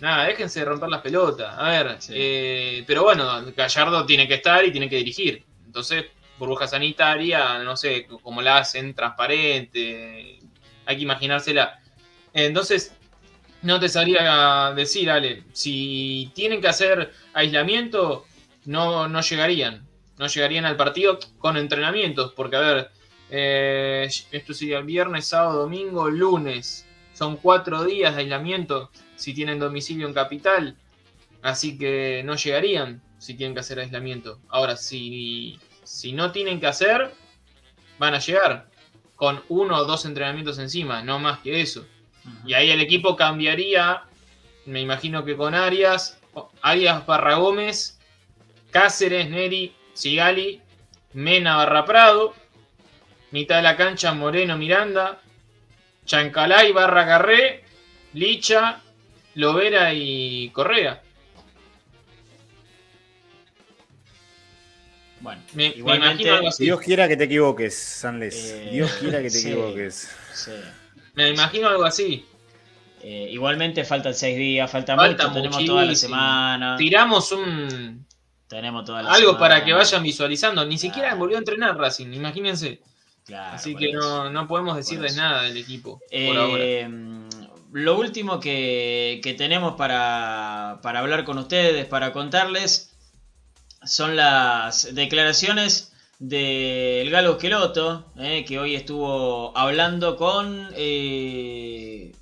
Nada, 0.00 0.26
déjense 0.26 0.60
de 0.60 0.66
romper 0.66 0.88
las 0.90 1.00
pelotas. 1.00 1.54
A 1.58 1.70
ver, 1.70 1.96
Sí. 2.00 2.12
eh, 2.14 2.84
pero 2.86 3.02
bueno, 3.02 3.42
Gallardo 3.56 4.04
tiene 4.04 4.28
que 4.28 4.34
estar 4.34 4.64
y 4.64 4.70
tiene 4.70 4.88
que 4.90 4.96
dirigir. 4.96 5.44
Entonces, 5.64 6.06
burbuja 6.38 6.66
sanitaria, 6.68 7.58
no 7.60 7.76
sé 7.76 8.06
cómo 8.22 8.42
la 8.42 8.58
hacen, 8.58 8.94
transparente. 8.94 10.38
Hay 10.84 10.96
que 10.96 11.02
imaginársela. 11.02 11.80
Entonces, 12.34 12.94
no 13.62 13.80
te 13.80 13.88
sabría 13.88 14.72
decir, 14.76 15.10
Ale, 15.10 15.44
si 15.52 16.30
tienen 16.34 16.60
que 16.60 16.68
hacer 16.68 17.12
aislamiento, 17.32 18.26
no, 18.66 19.08
no 19.08 19.20
llegarían. 19.22 19.86
No 20.18 20.26
llegarían 20.26 20.66
al 20.66 20.76
partido 20.76 21.18
con 21.38 21.56
entrenamientos, 21.56 22.32
porque 22.34 22.56
a 22.56 22.60
ver, 22.60 22.90
eh, 23.30 24.08
esto 24.30 24.54
sería 24.54 24.80
viernes, 24.80 25.26
sábado, 25.26 25.60
domingo, 25.62 26.08
lunes. 26.08 26.86
Son 27.14 27.36
cuatro 27.38 27.84
días 27.84 28.14
de 28.14 28.22
aislamiento 28.22 28.90
si 29.16 29.34
tienen 29.34 29.58
domicilio 29.58 30.06
en 30.06 30.14
capital. 30.14 30.76
Así 31.42 31.78
que 31.78 32.22
no 32.24 32.36
llegarían 32.36 33.02
si 33.18 33.34
tienen 33.34 33.54
que 33.54 33.60
hacer 33.60 33.78
aislamiento. 33.78 34.40
Ahora, 34.48 34.76
si, 34.76 35.58
si 35.82 36.12
no 36.12 36.32
tienen 36.32 36.60
que 36.60 36.66
hacer, 36.66 37.12
van 37.98 38.14
a 38.14 38.18
llegar 38.18 38.68
con 39.14 39.42
uno 39.48 39.76
o 39.76 39.84
dos 39.84 40.04
entrenamientos 40.04 40.58
encima, 40.58 41.02
no 41.02 41.18
más 41.18 41.38
que 41.40 41.60
eso. 41.60 41.86
Y 42.44 42.54
ahí 42.54 42.70
el 42.70 42.80
equipo 42.80 43.16
cambiaría, 43.16 44.02
me 44.66 44.80
imagino 44.80 45.24
que 45.24 45.36
con 45.36 45.54
Arias, 45.54 46.20
Arias 46.60 47.06
barra 47.06 47.36
Gómez, 47.36 47.98
Cáceres, 48.70 49.30
Neri, 49.30 49.74
Sigali, 49.94 50.60
Mena 51.14 51.56
barra 51.56 51.84
Prado, 51.84 52.34
mitad 53.30 53.56
de 53.56 53.62
la 53.62 53.76
cancha 53.76 54.12
Moreno 54.12 54.58
Miranda, 54.58 55.20
Chancalay 56.04 56.72
barra 56.72 57.04
Garré, 57.04 57.64
Licha, 58.12 58.82
Lovera 59.36 59.92
y 59.94 60.50
Correa. 60.50 61.02
Bueno, 65.20 65.40
Me, 65.54 65.70
me 65.70 65.76
igualmente, 65.76 66.12
imagino 66.22 66.34
algo 66.36 66.48
así. 66.48 66.64
Dios 66.64 66.80
quiera 66.80 67.08
que 67.08 67.16
te 67.16 67.24
equivoques, 67.24 67.76
Sanles. 67.76 68.34
Eh, 68.34 68.68
Dios 68.72 68.92
quiera 69.00 69.18
que 69.18 69.24
te 69.24 69.30
sí. 69.30 69.48
equivoques. 69.50 70.10
sí. 70.34 70.50
Me 71.14 71.30
imagino 71.30 71.68
algo 71.68 71.84
así. 71.84 72.26
Eh, 73.02 73.28
igualmente 73.30 73.84
faltan 73.84 74.14
seis 74.14 74.36
días, 74.36 74.70
falta, 74.70 74.94
Falta 74.96 75.28
mucho, 75.28 75.34
tenemos 75.34 75.64
toda 75.64 75.84
la 75.84 75.94
semana. 75.94 76.76
Tiramos 76.76 77.32
un 77.32 78.04
Tenemos 78.48 78.84
toda 78.84 79.02
la 79.02 79.10
algo 79.12 79.32
semana. 79.32 79.38
para 79.38 79.64
que 79.64 79.72
vayan 79.72 80.02
visualizando. 80.02 80.64
Ni 80.66 80.76
siquiera 80.76 81.08
Claro. 81.08 81.18
volvió 81.20 81.36
a 81.36 81.40
entrenar 81.40 81.76
Racing, 81.78 82.12
imagínense. 82.12 82.80
Claro, 83.24 83.56
Así 83.56 83.74
que 83.74 83.92
no, 83.92 84.30
no 84.30 84.46
podemos 84.46 84.76
decirles 84.76 85.16
nada 85.16 85.42
del 85.42 85.56
equipo 85.56 85.98
por 85.98 86.06
Eh, 86.10 86.84
ahora. 86.84 87.25
Lo 87.72 87.98
último 87.98 88.40
que, 88.40 89.20
que 89.22 89.34
tenemos 89.34 89.74
para, 89.76 90.80
para 90.82 91.00
hablar 91.00 91.24
con 91.24 91.38
ustedes, 91.38 91.86
para 91.86 92.12
contarles, 92.12 92.94
son 93.84 94.16
las 94.16 94.94
declaraciones 94.94 95.92
del 96.18 97.10
Galo 97.10 97.32
Esqueloto, 97.32 98.06
eh, 98.18 98.44
que 98.46 98.58
hoy 98.58 98.74
estuvo 98.74 99.56
hablando 99.56 100.16
con 100.16 100.68
eh, 100.74 102.12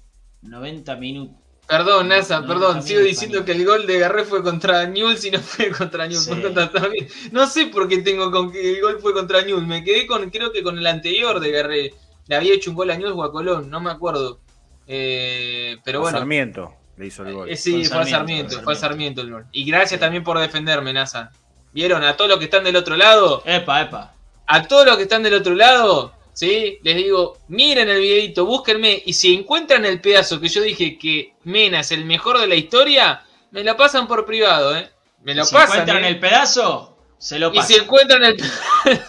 90 0.43 0.97
minutos. 0.97 1.37
Perdón, 1.67 2.09
Nasa, 2.09 2.41
no, 2.41 2.47
perdón. 2.47 2.83
Sigo 2.83 3.01
diciendo 3.01 3.45
que 3.45 3.53
el 3.53 3.65
gol 3.65 3.87
de 3.87 3.99
Garré 3.99 4.25
fue 4.25 4.43
contra 4.43 4.87
Newell's 4.87 5.25
y 5.25 5.31
no 5.31 5.39
fue 5.41 5.71
contra 5.71 6.07
Newell's. 6.07 6.27
Sí. 6.27 7.31
No 7.33 7.47
sé 7.47 7.67
por 7.67 7.89
qué 7.89 7.99
tengo 7.99 8.31
con 8.31 8.53
que 8.53 8.75
el 8.75 8.83
gol 8.83 8.99
fue 9.01 9.15
contra 9.15 9.43
Newell's. 9.43 9.67
Me 9.67 9.83
quedé 9.83 10.07
con, 10.07 10.29
creo 10.31 10.53
que 10.53 10.63
con 10.63 10.79
el 10.79 10.87
anterior 10.87 11.41
de 11.41 11.51
Garré. 11.51 11.95
Le 12.27 12.37
había 12.37 12.55
hecho 12.55 12.71
un 12.71 12.77
gol 12.77 12.91
a 12.91 12.97
Newell's 12.97 13.17
o 13.17 13.25
a 13.25 13.33
Colón, 13.33 13.71
no 13.71 13.81
me 13.81 13.91
acuerdo. 13.91 14.41
Eh, 14.87 15.77
pero 15.85 16.01
bueno. 16.01 16.19
Sarmiento 16.19 16.75
le 16.97 17.07
hizo 17.07 17.25
el 17.27 17.33
gol. 17.35 17.51
Eh, 17.51 17.57
sí, 17.57 17.85
fue 17.85 17.99
a 18.03 18.07
Sarmiento, 18.07 18.63
fue 18.63 18.73
a 18.75 18.77
Sarmiento. 18.77 19.21
El 19.23 19.31
gol. 19.31 19.47
Y 19.53 19.65
gracias 19.65 19.99
también 20.01 20.23
por 20.25 20.39
defenderme, 20.39 20.93
Nasa. 20.93 21.33
¿Vieron? 21.73 22.05
A 22.05 22.17
todos 22.17 22.31
los 22.31 22.39
que 22.39 22.45
están 22.45 22.63
del 22.65 22.77
otro 22.77 22.97
lado, 22.97 23.43
Epa, 23.45 23.81
epa. 23.83 24.15
a 24.47 24.63
todos 24.69 24.87
los 24.87 24.97
que 24.97 25.03
están 25.05 25.25
del 25.25 25.35
otro 25.35 25.55
lado, 25.57 26.13
¿sí? 26.33 26.79
Les 26.85 26.95
digo, 26.97 27.39
miren 27.49 27.89
el 27.89 28.01
videito, 28.01 28.45
búsquenme, 28.47 29.03
y 29.05 29.13
si 29.15 29.35
encuentran 29.35 29.85
el 29.85 30.01
pedazo 30.01 30.41
que 30.41 30.49
yo 30.49 30.63
dije 30.63 30.97
que 30.97 31.35
Mena 31.43 31.81
es 31.81 31.91
el 31.91 32.05
mejor 32.05 32.39
de 32.39 32.47
la 32.47 32.55
historia, 32.55 33.25
me 33.51 33.65
lo 33.65 33.77
pasan 33.77 34.07
por 34.07 34.25
privado, 34.25 34.77
¿eh? 34.77 34.89
Me 35.25 35.35
lo 35.35 35.45
si 35.45 35.53
pasan. 35.53 35.81
encuentran 35.81 36.05
¿eh? 36.05 36.09
el 36.09 36.21
pedazo, 36.21 36.97
se 37.19 37.41
lo 37.41 37.49
Y 37.53 37.57
pasan. 37.57 37.67
si 37.67 37.75
encuentran 37.83 38.23
el, 38.25 38.37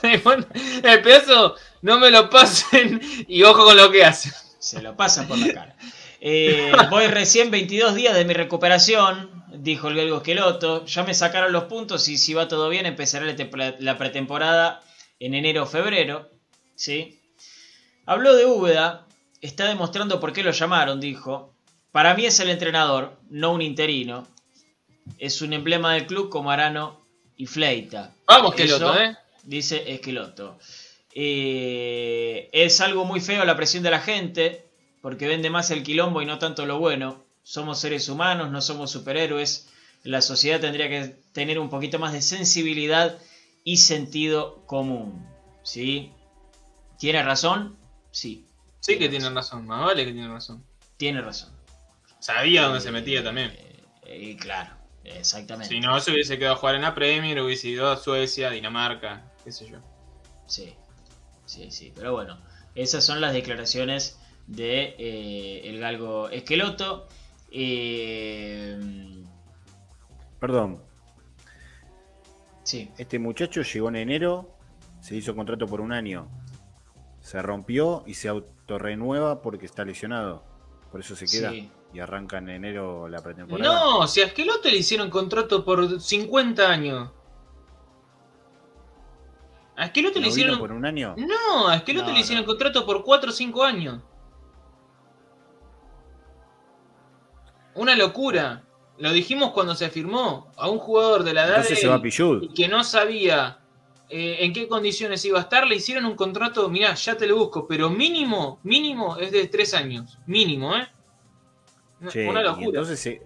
el 0.84 1.02
pedazo, 1.04 1.56
no 1.84 2.00
me 2.00 2.10
lo 2.10 2.32
pasen 2.32 3.00
y 3.28 3.44
ojo 3.44 3.64
con 3.64 3.78
lo 3.78 3.92
que 3.92 4.06
hacen. 4.06 4.34
Se 4.66 4.82
lo 4.82 4.96
pasan 4.96 5.28
por 5.28 5.38
la 5.38 5.54
cara. 5.54 5.76
Eh, 6.20 6.72
voy 6.90 7.06
recién 7.06 7.52
22 7.52 7.94
días 7.94 8.16
de 8.16 8.26
mi 8.26 8.34
recuperación, 8.34 9.44
dijo 9.54 9.90
el 9.90 9.94
belgo 9.96 10.18
Esqueloto. 10.18 10.84
Ya 10.86 11.04
me 11.04 11.14
sacaron 11.14 11.52
los 11.52 11.66
puntos 11.66 12.08
y 12.08 12.18
si 12.18 12.34
va 12.34 12.48
todo 12.48 12.68
bien 12.70 12.88
empezará 12.88 13.26
la 13.26 13.36
te- 13.36 13.76
la 13.80 13.98
pretemporada 14.00 14.82
en 15.20 15.36
enero 15.36 15.64
o 15.64 15.66
febrero. 15.68 16.32
¿sí? 16.76 17.20
Habló 18.08 18.36
de 18.36 18.46
Úbeda, 18.46 19.06
está 19.40 19.68
demostrando 19.68 20.20
por 20.20 20.34
qué 20.34 20.42
lo 20.42 20.50
llamaron, 20.52 21.00
dijo. 21.00 21.54
Para 21.92 22.16
mí 22.16 22.26
es 22.26 22.40
el 22.40 22.50
entrenador, 22.50 23.20
no 23.30 23.52
un 23.54 23.62
interino. 23.62 24.28
Es 25.20 25.44
un 25.44 25.54
emblema 25.54 25.94
del 25.94 26.08
club 26.08 26.30
como 26.30 26.50
Arano 26.50 27.06
y 27.38 27.46
Fleita. 27.46 28.12
Vamos, 28.28 28.56
que 28.56 28.64
Eso- 28.64 28.80
loto, 28.80 29.00
¿eh? 29.00 29.16
dice 29.44 29.94
Esqueloto. 29.94 30.58
Eh, 31.18 32.50
es 32.52 32.82
algo 32.82 33.06
muy 33.06 33.22
feo 33.22 33.46
la 33.46 33.56
presión 33.56 33.84
de 33.84 33.90
la 33.90 34.02
gente, 34.02 34.68
porque 35.02 35.28
vende 35.28 35.50
más 35.50 35.72
el 35.72 35.82
quilombo 35.82 36.22
y 36.22 36.26
no 36.26 36.38
tanto 36.40 36.66
lo 36.66 36.78
bueno. 36.78 37.24
Somos 37.42 37.80
seres 37.80 38.10
humanos, 38.10 38.52
no 38.52 38.62
somos 38.62 38.92
superhéroes. 38.92 39.70
La 40.04 40.22
sociedad 40.22 40.60
tendría 40.60 40.90
que 40.90 41.16
tener 41.32 41.58
un 41.58 41.70
poquito 41.70 42.00
más 42.00 42.12
de 42.12 42.22
sensibilidad 42.22 43.18
y 43.64 43.78
sentido 43.78 44.66
común. 44.66 45.26
¿Sí? 45.64 46.12
¿Tiene 47.00 47.24
razón? 47.24 47.78
Sí. 48.12 48.46
Sí 48.82 49.00
que 49.00 49.10
tiene 49.10 49.30
razón, 49.30 49.66
más 49.66 49.86
vale 49.86 50.06
que 50.06 50.12
tiene 50.12 50.28
razón. 50.28 50.64
Tiene 50.98 51.22
razón. 51.22 51.50
Sabía 52.20 52.64
dónde 52.64 52.82
se 52.82 52.92
metía 52.92 53.24
también. 53.24 53.52
Eh, 54.06 54.20
y 54.20 54.36
claro, 54.36 54.76
exactamente. 55.04 55.74
Si 55.74 55.80
no, 55.80 56.00
se 56.00 56.12
hubiese 56.12 56.38
quedado 56.38 56.56
a 56.56 56.58
jugar 56.58 56.76
en 56.76 56.82
la 56.82 56.94
Premier, 56.94 57.42
hubiese 57.42 57.70
ido 57.70 57.90
a 57.90 57.98
Suecia, 57.98 58.52
Dinamarca, 58.52 59.32
qué 59.44 59.52
sé 59.52 59.70
yo. 59.70 59.80
Sí, 60.46 60.76
sí, 61.46 61.72
sí. 61.72 61.92
Pero 61.96 62.14
bueno, 62.14 62.38
esas 62.76 63.04
son 63.04 63.22
las 63.22 63.34
declaraciones 63.34 64.20
de 64.48 64.96
eh, 64.98 65.62
el 65.66 65.80
galgo 65.80 66.30
Esqueloto. 66.30 67.08
Eh, 67.52 68.78
Perdón, 70.40 70.82
sí, 72.64 72.92
este 72.98 73.18
muchacho 73.20 73.62
llegó 73.62 73.90
en 73.90 73.96
enero, 73.96 74.50
se 75.02 75.16
hizo 75.16 75.36
contrato 75.36 75.66
por 75.68 75.82
un 75.82 75.92
año, 75.92 76.28
se 77.22 77.42
rompió 77.42 78.04
y 78.06 78.14
se 78.16 78.28
autorrenueva 78.28 79.42
porque 79.42 79.66
está 79.66 79.86
lesionado. 79.86 80.44
Por 80.92 81.00
eso 81.00 81.16
se 81.16 81.26
queda 81.26 81.52
Sí. 81.52 81.70
y 81.94 82.00
arranca 82.00 82.38
en 82.38 82.50
enero 82.50 83.08
la 83.08 83.22
pretemporada. 83.24 83.74
No, 83.74 84.08
si 84.08 84.22
a 84.22 84.26
Esqueloto 84.28 84.70
le 84.70 84.78
hicieron 84.78 85.10
contrato 85.10 85.64
por 85.66 86.00
50 86.00 86.70
años. 86.70 87.10
A 89.78 89.86
Esqueloto 89.86 90.20
¿No 90.20 90.24
le 90.26 90.30
hicieron. 90.30 90.58
por 90.60 90.72
un 90.72 90.86
año? 90.86 91.16
No, 91.18 91.68
a 91.68 91.76
Esqueloto 91.76 92.08
No, 92.08 92.14
le 92.14 92.20
hicieron 92.22 92.44
no. 92.44 92.48
contrato 92.48 92.86
por 92.86 93.04
4 93.04 93.30
o 93.30 93.34
5 93.34 93.64
años. 93.64 94.02
Una 97.76 97.96
locura. 97.96 98.64
Lo 98.98 99.12
dijimos 99.12 99.52
cuando 99.52 99.76
se 99.76 99.90
firmó 99.90 100.50
a 100.56 100.70
un 100.70 100.80
jugador 100.80 101.24
de 101.24 101.34
la 101.34 101.42
edad 101.42 101.50
Entonces 101.58 101.76
de 101.78 101.82
se 101.82 101.88
va 101.90 101.96
él 101.96 102.02
que 102.56 102.70
no 102.70 102.82
sabía 102.86 103.60
eh, 104.08 104.38
en 104.40 104.54
qué 104.54 104.70
condiciones 104.70 105.26
iba 105.26 105.38
a 105.40 105.42
estar, 105.42 105.68
le 105.68 105.76
hicieron 105.76 106.06
un 106.06 106.16
contrato, 106.16 106.70
mirá, 106.70 106.94
ya 106.94 107.18
te 107.18 107.28
lo 107.28 107.36
busco, 107.36 107.68
pero 107.68 107.90
mínimo, 107.90 108.60
mínimo 108.64 109.18
es 109.18 109.32
de 109.32 109.48
3 109.48 109.74
años. 109.74 110.18
Mínimo, 110.26 110.74
¿eh? 110.78 110.88
Una- 112.00 112.12
Che, 112.12 112.30
Una 112.30 112.40
y 112.40 112.44
locura. 112.46 112.68
entonces 112.68 113.00
se, 113.02 113.22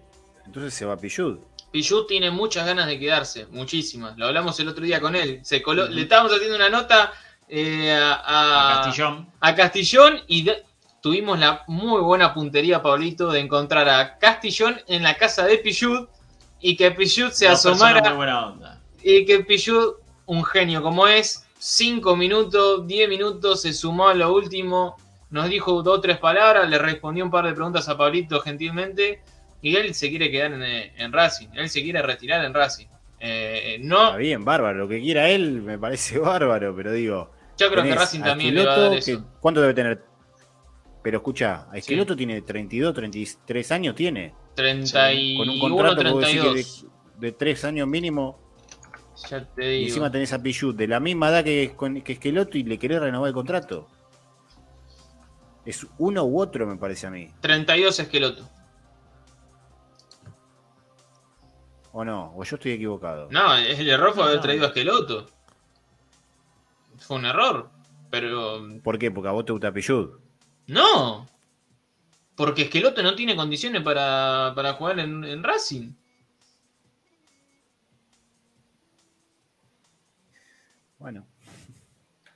entonces 0.46 0.74
se 0.74 0.86
va 0.86 0.98
Pichud. 0.98 1.38
Pichut 1.72 2.08
tiene 2.08 2.32
muchas 2.32 2.66
ganas 2.66 2.88
de 2.88 2.98
quedarse, 3.00 3.46
muchísimas. 3.52 4.18
Lo 4.18 4.28
hablamos 4.28 4.60
el 4.60 4.68
otro 4.70 4.84
día 4.84 5.00
con 5.00 5.16
él. 5.16 5.40
Se 5.44 5.62
coló- 5.62 5.88
Le 5.88 6.02
estábamos 6.04 6.34
haciendo 6.34 6.56
una 6.56 6.70
nota 6.70 7.12
eh, 7.48 7.92
a, 7.92 8.14
a 8.14 8.80
a- 8.80 8.84
Castillón. 8.84 9.28
a 9.40 9.56
Castillón 9.56 10.20
y 10.28 10.44
de- 10.44 10.64
tuvimos 11.02 11.40
la 11.40 11.64
muy 11.68 12.02
buena 12.02 12.34
puntería, 12.34 12.82
Pablito, 12.82 13.32
de 13.32 13.40
encontrar 13.40 13.88
a 13.90 14.18
Castillón 14.18 14.80
en 14.88 15.04
la 15.04 15.16
casa 15.16 15.46
de 15.46 15.58
Pichut 15.60 16.10
y 16.60 16.76
que 16.76 16.92
Pichut 16.92 17.32
se 17.32 17.48
asomara 17.48 18.02
muy 18.10 18.18
buena 18.18 18.48
onda. 18.48 18.82
y 19.02 19.26
que 19.26 19.40
Pichut, 19.40 19.96
un 20.26 20.44
genio 20.44 20.82
como 20.84 21.08
es, 21.08 21.46
5 21.58 22.16
minutos, 22.16 22.86
10 22.88 23.10
minutos, 23.10 23.62
se 23.62 23.74
sumó 23.74 24.10
a 24.10 24.14
lo 24.14 24.34
último, 24.34 24.96
nos 25.30 25.50
dijo 25.50 25.82
dos 25.84 25.98
o 25.98 26.02
tres 26.02 26.18
palabras, 26.18 26.70
le 26.70 26.78
respondió 26.78 27.24
un 27.26 27.32
par 27.32 27.46
de 27.46 27.54
preguntas 27.54 27.88
a 27.90 27.98
Pablito 27.98 28.40
gentilmente 28.42 29.22
y 29.62 29.76
él 29.76 29.94
se 29.94 30.10
quiere 30.10 30.30
quedar 30.32 30.54
en, 30.54 30.64
en 30.64 31.12
Racing, 31.14 31.48
él 31.54 31.70
se 31.70 31.82
quiere 31.84 32.02
retirar 32.02 32.44
en 32.46 32.54
Racing. 32.54 32.88
Eh, 33.20 33.78
no, 33.82 34.06
Está 34.08 34.18
bien, 34.18 34.46
bárbaro. 34.46 34.78
Lo 34.80 34.88
que 34.88 35.02
quiera 35.02 35.30
él 35.30 35.62
me 35.62 35.78
parece 35.78 36.18
bárbaro, 36.20 36.74
pero 36.76 36.92
digo. 36.94 37.32
yo 37.58 37.70
creo 37.70 37.84
que 37.84 37.96
Racing 37.96 38.22
también 38.22 38.56
le 38.56 38.66
va 38.66 38.74
a 38.76 38.80
dar 38.80 38.94
eso. 38.94 39.18
que- 39.20 39.24
¿Cuánto 39.40 39.62
debe 39.62 39.74
tener? 39.74 40.04
Pero 41.04 41.18
escucha, 41.18 41.68
a 41.72 41.78
Esqueloto 41.78 42.16
tiene 42.16 42.42
32, 42.42 42.94
33 42.94 43.72
años 43.72 43.96
tiene. 43.96 44.34
Con 44.56 44.66
un 44.78 44.84
31, 44.86 45.60
contrato 45.60 46.04
que 46.04 46.10
vos 46.12 46.22
decís 46.22 46.36
que 46.42 46.50
32. 46.50 46.86
de, 47.20 47.28
de 47.28 47.32
3 47.34 47.66
años 47.66 47.88
mínimo. 47.88 48.40
Ya 49.30 49.46
te 49.46 49.66
Y 49.66 49.78
digo. 49.80 49.88
encima 49.88 50.12
tenés 50.12 50.32
a 50.34 50.42
Pichut 50.42 50.76
de 50.78 50.88
la 50.88 51.00
misma 51.00 51.30
edad 51.30 51.44
que, 51.44 51.74
que 52.04 52.14
Esqueloto 52.14 52.58
y 52.58 52.64
le 52.64 52.78
querés 52.78 53.00
renovar 53.02 53.28
el 53.30 53.34
contrato. 53.34 53.88
Es 55.66 55.86
uno 55.98 56.24
u 56.24 56.40
otro, 56.42 56.66
me 56.66 56.78
parece 56.78 57.08
a 57.08 57.12
mí. 57.12 57.30
32 57.42 58.00
Esqueloto. 58.00 58.50
¿O 61.92 62.06
no? 62.06 62.34
¿O 62.36 62.44
yo 62.44 62.56
estoy 62.56 62.74
equivocado? 62.74 63.28
No, 63.32 63.56
el 63.56 63.90
error 63.90 64.14
fue 64.14 64.24
haber 64.24 64.36
No. 64.38 64.42
traído 64.42 64.66
a 64.66 64.68
Esqueloto. 64.68 65.28
Fue 67.00 67.18
un 67.18 67.26
error. 67.26 67.70
Pero 68.12 68.62
¿Por 68.84 68.98
qué? 68.98 69.12
Porque 69.12 69.30
a 69.30 69.32
vos 69.32 69.46
te 69.46 69.52
gusta 69.52 69.72
no. 70.68 71.28
Porque 72.36 72.64
Esqueloto 72.64 73.04
no 73.04 73.16
tiene 73.16 73.36
condiciones 73.36 73.82
para, 73.84 74.54
para 74.56 74.74
jugar 74.74 75.00
en, 75.00 75.24
en 75.26 75.44
Racing. 75.44 75.92
Bueno. 80.98 81.26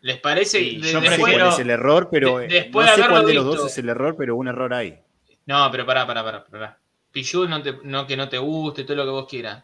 ¿Les 0.01 0.19
parece? 0.19 0.59
Sí, 0.59 0.81
De- 0.81 0.91
yo 0.91 0.99
No 1.01 1.09
sé 1.09 1.17
cuál 1.19 1.41
es 1.47 1.59
el 1.59 1.69
error, 1.69 2.09
pero. 2.11 2.37
de- 2.39 2.45
eh, 2.45 2.49
después 2.49 2.85
no 2.87 2.95
sé 2.95 3.09
cuál 3.09 3.25
de 3.25 3.33
los 3.33 3.45
visto. 3.45 3.61
dos 3.61 3.71
es 3.71 3.77
el 3.77 3.89
error, 3.89 4.15
pero 4.17 4.35
un 4.35 4.47
error 4.47 4.73
hay. 4.73 4.99
No, 5.45 5.69
pero 5.71 5.85
pará, 5.85 6.05
pará, 6.05 6.23
pará. 6.23 6.43
pará. 6.45 6.79
Pichud 7.13 7.47
no, 7.47 7.61
te- 7.61 7.77
que 8.07 8.17
no 8.17 8.27
te 8.27 8.37
guste, 8.39 8.83
todo 8.83 8.97
lo 8.97 9.05
que 9.05 9.11
vos 9.11 9.27
quieras. 9.29 9.63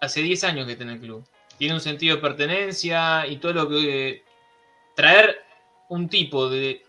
Hace 0.00 0.20
10 0.20 0.44
años 0.44 0.66
que 0.66 0.72
está 0.72 0.84
en 0.84 0.90
el 0.90 1.00
club. 1.00 1.24
Tiene 1.56 1.74
un 1.74 1.80
sentido 1.80 2.16
de 2.16 2.22
pertenencia 2.22 3.26
y 3.26 3.36
todo 3.38 3.52
lo 3.54 3.68
que. 3.68 4.22
Traer 4.94 5.38
un 5.88 6.08
tipo 6.08 6.50
de 6.50 6.82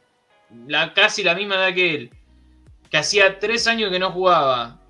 la 0.67 0.93
casi 0.93 1.23
la 1.23 1.35
misma 1.35 1.55
edad 1.55 1.73
que 1.75 1.95
él, 1.95 2.09
que 2.89 2.97
hacía 2.97 3.39
3 3.39 3.67
años 3.67 3.91
que 3.91 3.99
no 3.99 4.11
jugaba 4.11 4.81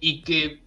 y 0.00 0.22
que 0.22 0.62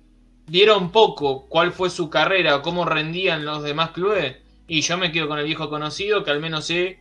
vieron 0.46 0.92
poco 0.92 1.48
cuál 1.48 1.72
fue 1.72 1.90
su 1.90 2.10
carrera 2.10 2.62
cómo 2.62 2.86
rendían 2.86 3.46
los 3.46 3.64
demás 3.64 3.92
clubes. 3.92 4.38
Y 4.68 4.82
yo 4.82 4.98
me 4.98 5.12
quedo 5.12 5.28
con 5.28 5.40
el 5.40 5.46
viejo 5.46 5.70
conocido 5.70 6.24
que 6.24 6.32
al 6.32 6.40
menos 6.40 6.66
sé 6.66 7.00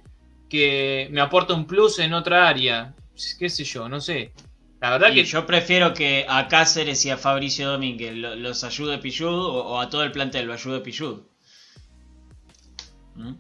que 0.49 1.09
me 1.11 1.21
aporta 1.21 1.55
un 1.55 1.67
plus 1.67 1.99
en 1.99 2.15
otra 2.15 2.49
área. 2.49 2.95
Qué 3.39 3.49
sé 3.51 3.65
yo, 3.65 3.89
no 3.89 4.01
sé. 4.01 4.33
La 4.83 4.91
verdad 4.91 5.15
Y 5.15 5.15
que 5.15 5.25
yo 5.25 5.47
prefiero 5.47 5.95
que 5.95 6.27
a 6.29 6.47
Cáceres 6.47 7.07
y 7.07 7.11
a 7.11 7.17
Fabricio 7.17 7.71
Domínguez 7.71 8.15
lo- 8.15 8.37
los 8.37 8.65
ayude 8.65 8.99
Pillud 8.99 9.33
o, 9.47 9.65
o 9.65 9.81
a 9.81 9.89
todo 9.89 10.03
el 10.03 10.13
plantel 10.13 10.45
lo 10.47 10.53
ayude 10.53 10.81
Pillud. 10.83 11.23
¿Mm? 13.15 13.35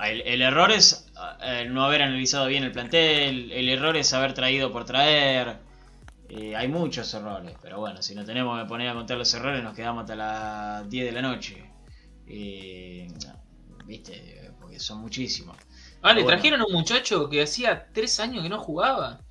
El, 0.00 0.20
el 0.22 0.42
error 0.42 0.70
es 0.72 1.06
eh, 1.42 1.66
no 1.70 1.84
haber 1.84 2.02
analizado 2.02 2.46
bien 2.46 2.64
el 2.64 2.72
plantel, 2.72 3.50
el 3.52 3.68
error 3.68 3.96
es 3.96 4.12
haber 4.12 4.34
traído 4.34 4.72
por 4.72 4.84
traer. 4.84 5.60
Eh, 6.28 6.56
hay 6.56 6.68
muchos 6.68 7.12
errores, 7.14 7.56
pero 7.62 7.80
bueno, 7.80 8.02
si 8.02 8.14
no 8.14 8.24
tenemos 8.24 8.60
que 8.60 8.68
poner 8.68 8.88
a 8.90 8.94
contar 8.94 9.18
los 9.18 9.32
errores 9.34 9.62
nos 9.64 9.74
quedamos 9.74 10.02
hasta 10.02 10.16
las 10.16 10.88
10 10.90 11.06
de 11.06 11.12
la 11.12 11.22
noche. 11.22 11.74
Eh, 12.26 13.08
Viste, 13.86 14.52
porque 14.60 14.80
son 14.80 15.00
muchísimos. 15.00 15.56
Vale, 16.02 16.22
Bueno. 16.22 16.26
trajeron 16.26 16.60
a 16.62 16.66
un 16.66 16.72
muchacho 16.74 17.28
que 17.30 17.42
hacía 17.42 17.90
tres 17.92 18.20
años 18.20 18.42
que 18.44 18.48
no 18.50 18.58
jugaba. 18.60 19.24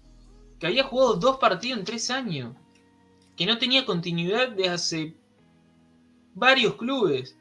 Que 0.59 0.67
había 0.67 0.83
jugado 0.83 1.15
dos 1.15 1.37
partidos 1.37 1.79
en 1.79 1.85
tres 1.85 2.09
años. 2.11 2.55
Que 3.37 3.45
no 3.45 3.57
tenía 3.57 3.85
continuidad 3.85 4.49
de 4.49 4.69
hace 4.69 5.15
varios 6.33 6.75
clubes. 6.75 7.35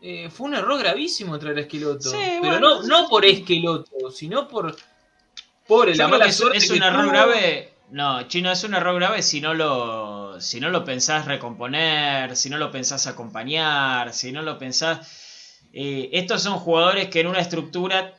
Eh, 0.00 0.30
fue 0.30 0.48
un 0.48 0.54
error 0.54 0.78
gravísimo 0.78 1.38
traer 1.38 1.58
a 1.58 1.60
Esqueloto. 1.62 2.10
Sí, 2.10 2.16
Pero 2.40 2.58
bueno, 2.60 2.60
no, 2.60 2.82
no 2.82 3.08
por 3.08 3.24
Esqueloto, 3.24 4.10
sino 4.10 4.46
por, 4.48 4.76
por 5.66 5.94
la 5.96 6.08
mala 6.08 6.30
suerte 6.30 6.58
es 6.58 6.68
que 6.68 6.74
un 6.74 6.82
error 6.82 7.10
tuvo. 7.10 7.12
grave. 7.12 7.74
No, 7.90 8.22
Chino, 8.28 8.52
es 8.52 8.62
un 8.64 8.74
error 8.74 8.94
grave 8.96 9.22
si 9.22 9.40
no 9.40 9.54
lo, 9.54 10.40
si 10.40 10.60
no 10.60 10.68
lo 10.70 10.84
pensás 10.84 11.24
recomponer, 11.24 12.36
si 12.36 12.50
no 12.50 12.58
lo 12.58 12.70
pensás 12.70 13.06
acompañar, 13.06 14.12
si 14.14 14.30
no 14.30 14.42
lo 14.42 14.58
pensás. 14.58 15.60
eh, 15.72 16.10
estos 16.12 16.42
son 16.42 16.58
jugadores 16.58 17.08
que 17.08 17.20
en 17.20 17.26
una 17.28 17.40
estructura 17.40 18.14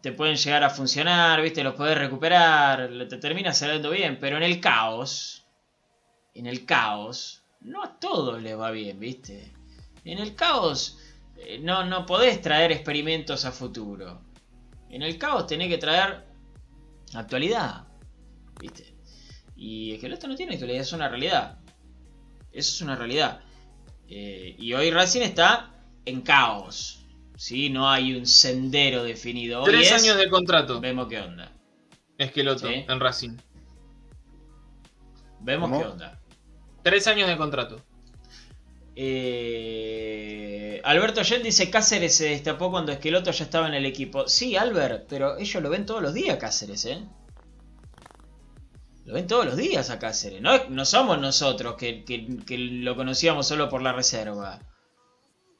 te 0.00 0.12
pueden 0.12 0.36
llegar 0.36 0.64
a 0.64 0.70
funcionar, 0.70 1.40
¿viste? 1.42 1.62
Los 1.62 1.74
puedes 1.74 1.96
recuperar, 1.96 2.88
te 3.08 3.18
termina 3.18 3.52
saliendo 3.52 3.90
bien, 3.90 4.18
pero 4.20 4.36
en 4.36 4.42
el 4.42 4.60
caos, 4.60 5.46
en 6.34 6.46
el 6.46 6.64
caos, 6.64 7.44
no 7.60 7.82
a 7.82 7.98
todos 7.98 8.42
les 8.42 8.58
va 8.58 8.70
bien, 8.70 8.98
¿viste? 8.98 9.52
En 10.04 10.18
el 10.18 10.34
caos 10.34 10.98
eh, 11.36 11.58
no, 11.58 11.84
no 11.84 12.06
podés 12.06 12.40
traer 12.40 12.72
experimentos 12.72 13.44
a 13.44 13.52
futuro. 13.52 14.22
En 14.88 15.02
el 15.02 15.18
caos 15.18 15.46
tenés 15.46 15.68
que 15.68 15.78
traer 15.78 16.24
actualidad, 17.14 17.86
¿viste? 18.60 18.94
Y 19.56 19.94
es 19.94 20.00
que 20.00 20.06
el 20.06 20.14
otro 20.14 20.28
no 20.28 20.36
tiene 20.36 20.52
actualidad, 20.52 20.80
es 20.82 20.92
una 20.92 21.08
realidad. 21.08 21.58
Eso 22.52 22.74
es 22.74 22.80
una 22.82 22.96
realidad. 22.96 23.40
Eh, 24.08 24.54
y 24.58 24.72
hoy 24.72 24.90
Racing 24.90 25.22
está 25.22 25.74
en 26.04 26.20
caos. 26.22 26.95
¿Sí? 27.36 27.70
No 27.70 27.88
hay 27.90 28.14
un 28.14 28.26
sendero 28.26 29.02
definido. 29.04 29.62
Hoy 29.62 29.70
Tres 29.72 29.92
es- 29.92 30.02
años 30.02 30.16
de 30.16 30.28
contrato. 30.28 30.80
Vemos 30.80 31.06
qué 31.08 31.20
onda. 31.20 31.52
Esqueloto 32.18 32.66
Sí. 32.68 32.84
en 32.88 33.00
Racing. 33.00 33.36
Vemos 35.40 35.68
¿Cómo? 35.70 35.80
qué 35.82 35.86
onda. 35.88 36.20
Tres 36.82 37.06
años 37.06 37.28
de 37.28 37.36
contrato. 37.36 37.80
Eh, 38.98 40.80
Alberto 40.84 41.22
Yen 41.22 41.42
dice 41.42 41.68
Cáceres 41.70 42.14
se 42.16 42.30
destapó 42.30 42.70
cuando 42.70 42.92
Esqueloto 42.92 43.30
ya 43.30 43.44
estaba 43.44 43.68
en 43.68 43.74
el 43.74 43.84
equipo. 43.86 44.26
Sí, 44.28 44.56
Albert, 44.56 45.06
pero 45.08 45.36
ellos 45.38 45.62
lo 45.62 45.70
ven 45.70 45.84
todos 45.86 46.02
los 46.02 46.14
días 46.14 46.36
Cáceres, 46.38 46.84
¿eh? 46.86 47.02
Lo 49.04 49.14
ven 49.14 49.26
todos 49.26 49.44
los 49.46 49.56
días 49.56 49.90
a 49.90 49.98
Cáceres. 49.98 50.40
No, 50.40 50.68
no 50.68 50.84
somos 50.84 51.20
nosotros 51.20 51.74
que, 51.76 52.04
que- 52.04 52.38
que 52.46 52.58
lo 52.58 52.96
conocíamos 52.96 53.46
solo 53.46 53.68
por 53.68 53.82
la 53.82 53.92
reserva. 53.92 54.60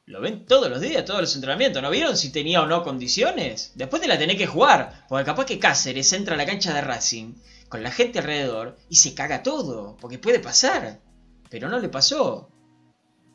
Lo 0.07 0.21
ven 0.21 0.45
todos 0.45 0.69
los 0.69 0.79
días, 0.79 1.03
todos 1.03 1.19
los 1.19 1.35
entrenamientos. 1.35 1.81
¿No 1.81 1.89
vieron 1.89 2.15
si 2.15 2.31
tenía 2.31 2.61
o 2.61 2.65
no 2.65 2.81
condiciones? 2.81 3.73
Después 3.75 4.01
te 4.01 4.07
la 4.07 4.17
tenés 4.17 4.37
que 4.37 4.47
jugar. 4.47 5.05
Porque 5.09 5.25
capaz 5.25 5.45
que 5.45 5.59
Cáceres 5.59 6.13
entra 6.13 6.35
a 6.35 6.37
la 6.37 6.45
cancha 6.45 6.73
de 6.73 6.79
Racing 6.79 7.33
con 7.67 7.83
la 7.83 7.91
gente 7.91 8.19
alrededor 8.19 8.77
y 8.87 8.95
se 8.95 9.13
caga 9.13 9.43
todo. 9.43 9.97
Porque 9.99 10.17
puede 10.17 10.39
pasar. 10.39 11.01
Pero 11.49 11.67
no 11.67 11.77
le 11.79 11.89
pasó. 11.89 12.49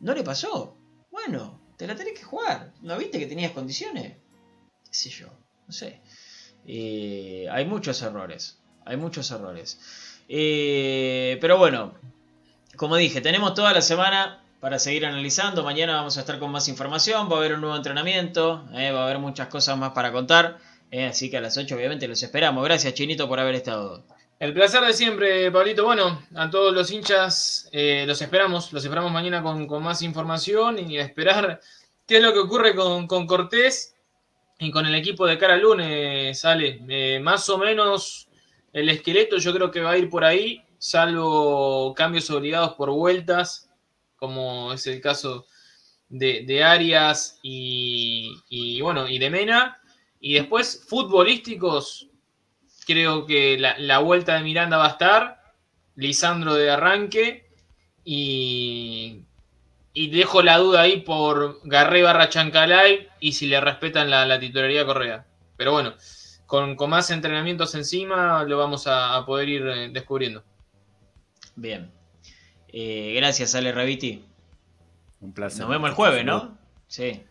No 0.00 0.14
le 0.14 0.22
pasó. 0.22 0.74
Bueno, 1.10 1.60
te 1.76 1.86
la 1.86 1.94
tenés 1.94 2.18
que 2.18 2.24
jugar. 2.24 2.72
¿No 2.80 2.96
viste 2.96 3.18
que 3.18 3.26
tenías 3.26 3.52
condiciones? 3.52 4.16
¿Qué 4.86 4.94
sé 4.94 5.10
yo? 5.10 5.26
No 5.66 5.74
sé. 5.74 6.00
Eh, 6.66 7.48
hay 7.50 7.66
muchos 7.66 8.00
errores. 8.00 8.56
Hay 8.86 8.96
muchos 8.96 9.30
errores. 9.30 9.78
Eh, 10.26 11.36
pero 11.38 11.58
bueno, 11.58 11.92
como 12.76 12.96
dije, 12.96 13.20
tenemos 13.20 13.52
toda 13.52 13.74
la 13.74 13.82
semana 13.82 14.41
para 14.62 14.78
seguir 14.78 15.04
analizando. 15.04 15.64
Mañana 15.64 15.96
vamos 15.96 16.16
a 16.16 16.20
estar 16.20 16.38
con 16.38 16.52
más 16.52 16.68
información. 16.68 17.28
Va 17.28 17.34
a 17.34 17.38
haber 17.38 17.54
un 17.54 17.62
nuevo 17.62 17.74
entrenamiento. 17.74 18.64
eh, 18.74 18.92
va 18.92 19.00
a 19.00 19.04
haber 19.06 19.18
muchas 19.18 19.48
cosas 19.48 19.76
más 19.76 19.90
para 19.90 20.12
contar. 20.12 20.58
eh, 20.92 21.06
así 21.06 21.28
que 21.28 21.36
a 21.36 21.40
las 21.40 21.56
8 21.56 21.74
obviamente 21.74 22.06
los 22.06 22.22
esperamos. 22.22 22.62
Gracias 22.62 22.94
Chinito 22.94 23.26
por 23.26 23.40
haber 23.40 23.56
estado. 23.56 24.04
El 24.38 24.54
placer 24.54 24.84
de 24.84 24.92
siempre, 24.92 25.50
Pablito. 25.50 25.84
Bueno, 25.84 26.22
a 26.36 26.48
todos 26.48 26.72
los 26.72 26.92
hinchas 26.92 27.68
eh, 27.72 28.04
los 28.06 28.22
esperamos. 28.22 28.72
Los 28.72 28.84
esperamos 28.84 29.10
mañana 29.10 29.42
con, 29.42 29.66
con 29.66 29.82
más 29.82 30.00
información 30.00 30.78
y 30.78 30.96
a 30.96 31.02
esperar 31.02 31.60
qué 32.06 32.18
es 32.18 32.22
lo 32.22 32.32
que 32.32 32.38
ocurre 32.38 32.76
con, 32.76 33.08
con 33.08 33.26
Cortés 33.26 33.96
y 34.60 34.70
con 34.70 34.86
el 34.86 34.94
equipo 34.94 35.26
de 35.26 35.38
cara 35.38 35.54
al 35.54 35.62
lunes. 35.62 36.38
Sale 36.38 37.18
más 37.18 37.48
o 37.48 37.58
menos 37.58 38.28
el 38.72 38.88
esqueleto, 38.90 39.38
yo 39.38 39.52
creo 39.52 39.72
que 39.72 39.80
va 39.80 39.90
a 39.90 39.98
ir 39.98 40.08
por 40.08 40.24
ahí, 40.24 40.62
salvo 40.78 41.94
cambios 41.94 42.30
obligados 42.30 42.74
por 42.74 42.90
vueltas, 42.90 43.71
como 44.22 44.72
es 44.72 44.86
el 44.86 45.00
caso 45.00 45.48
de, 46.08 46.62
Arias 46.62 47.40
y, 47.42 48.80
bueno, 48.80 49.08
y 49.08 49.18
de 49.18 49.30
Mena. 49.30 49.82
Y 50.20 50.34
después, 50.34 50.86
futbolísticos, 50.86 52.08
creo 52.86 53.26
que 53.26 53.58
la, 53.58 53.98
vuelta 53.98 54.36
de 54.36 54.44
Miranda 54.44 54.76
va 54.76 54.86
a 54.86 54.90
estar, 54.90 55.42
Lisandro 55.96 56.54
de 56.54 56.70
arranque 56.70 57.50
y, 58.04 59.24
y 59.92 60.10
dejo 60.10 60.40
la 60.42 60.58
duda 60.58 60.82
ahí 60.82 61.00
por 61.00 61.58
Garré 61.64 62.02
barra 62.02 62.28
Chancalay 62.28 63.08
y 63.18 63.32
si 63.32 63.48
le 63.48 63.60
respetan 63.60 64.08
la, 64.08 64.24
la 64.24 64.38
titularidad 64.38 64.86
Correa. 64.86 65.26
Pero 65.56 65.72
bueno, 65.72 65.94
con, 66.46 66.76
más 66.88 67.10
entrenamientos 67.10 67.74
encima 67.74 68.44
lo 68.44 68.56
vamos 68.56 68.86
a, 68.86 69.16
a 69.16 69.26
poder 69.26 69.48
ir 69.48 69.66
eh, 69.66 69.88
descubriendo. 69.92 70.44
Bien. 71.56 72.01
Eh, 72.72 73.12
gracias 73.16 73.54
Ale 73.54 73.72
Raviti. 73.72 74.24
Un 75.20 75.32
placer. 75.32 75.60
Nos 75.60 75.70
vemos 75.70 75.90
el 75.90 75.94
jueves, 75.94 76.24
¿no? 76.24 76.56
Sí. 76.88 77.22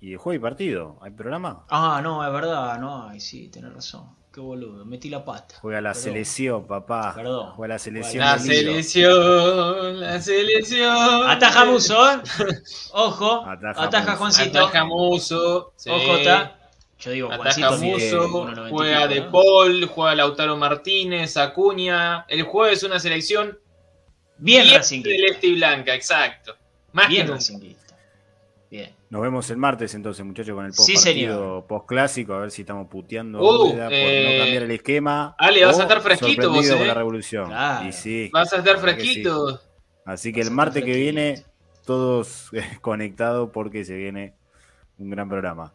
Y 0.00 0.12
el 0.12 0.18
jueves 0.18 0.40
y 0.40 0.42
partido, 0.42 0.98
¿hay 1.00 1.10
programa? 1.12 1.64
Ah, 1.70 2.00
no, 2.02 2.26
es 2.26 2.32
verdad, 2.32 2.78
no, 2.78 3.08
ay, 3.08 3.20
sí, 3.20 3.48
tenés 3.48 3.72
razón. 3.72 4.14
Qué 4.32 4.40
boludo, 4.40 4.84
metí 4.84 5.08
la 5.08 5.24
pata. 5.24 5.54
Juega 5.60 5.80
la 5.80 5.90
Perdón. 5.90 6.02
selección, 6.02 6.66
papá. 6.66 7.14
Perdón. 7.14 7.52
Juega 7.52 7.74
la 7.74 7.78
selección. 7.78 8.18
La 8.24 8.38
selección, 8.38 10.00
la 10.00 10.20
selección. 10.20 11.30
Ataja 11.30 11.64
Muso, 11.64 12.10
¿eh? 12.10 12.16
Ojo. 12.92 13.46
Ataja 13.46 13.82
Ataja. 13.84 14.16
Juancito. 14.16 14.58
Ataja 14.58 14.84
Muso. 14.84 15.72
sí. 15.76 15.88
Ojo, 15.88 16.16
está. 16.16 16.58
Yo 16.98 17.10
digo 17.12 17.28
Juancito. 17.28 17.66
Ataja 17.68 17.80
Muso, 17.82 18.28
1.90 18.28 18.66
y 18.66 18.70
juega 18.72 19.06
De. 19.06 19.22
Paul, 19.22 19.86
juega 19.86 20.14
Lautaro 20.16 20.56
Martínez, 20.56 21.36
Acuña. 21.36 22.24
El 22.28 22.42
jueves 22.42 22.82
una 22.82 22.98
selección 22.98 23.56
Bien, 24.38 24.64
bien 24.64 24.82
celeste 24.82 25.46
y 25.46 25.54
blanca, 25.56 25.94
exacto. 25.94 26.56
Más 26.92 27.08
Bien 27.08 27.22
que 27.22 27.26
nunca. 27.26 27.36
Racinguista. 27.38 27.96
Bien. 28.70 28.94
Nos 29.10 29.22
vemos 29.22 29.48
el 29.50 29.56
martes 29.56 29.94
entonces, 29.94 30.24
muchachos, 30.24 30.54
con 30.54 30.64
el 30.66 30.72
Sí, 30.72 30.92
post 30.94 31.04
partido 31.06 31.66
post 31.68 31.86
clásico, 31.86 32.34
a 32.34 32.38
ver 32.40 32.50
si 32.50 32.62
estamos 32.62 32.88
puteando 32.88 33.38
Uh, 33.40 33.70
por 33.70 33.92
eh, 33.92 34.36
no 34.38 34.44
cambiar 34.44 34.62
el 34.64 34.70
esquema. 34.72 35.34
Ale, 35.38 35.64
vas 35.64 35.78
a 35.78 35.82
estar 35.82 36.00
fresquito 36.00 36.50
vos, 36.50 36.68
eh. 36.68 36.84
la 36.86 36.94
revolución. 36.94 37.46
Claro. 37.46 37.88
Y 37.88 37.92
sí, 37.92 38.30
Vas 38.32 38.52
a 38.52 38.58
estar 38.58 38.74
que 38.74 38.80
sí. 38.80 38.82
fresquito. 38.82 39.60
Así 40.04 40.32
que 40.32 40.40
Vas 40.40 40.48
el 40.48 40.54
martes 40.54 40.84
que 40.84 40.92
viene, 40.94 41.44
todos 41.86 42.48
eh, 42.52 42.78
conectados 42.80 43.50
porque 43.52 43.84
se 43.84 43.94
viene 43.94 44.34
un 44.98 45.10
gran 45.10 45.28
programa. 45.28 45.72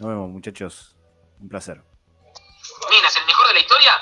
Nos 0.00 0.08
vemos, 0.08 0.30
muchachos. 0.30 0.96
Un 1.40 1.48
placer. 1.48 1.82
Minas, 2.90 3.16
el 3.16 3.26
mejor 3.26 3.46
de 3.48 3.54
la 3.54 3.60
historia. 3.60 3.92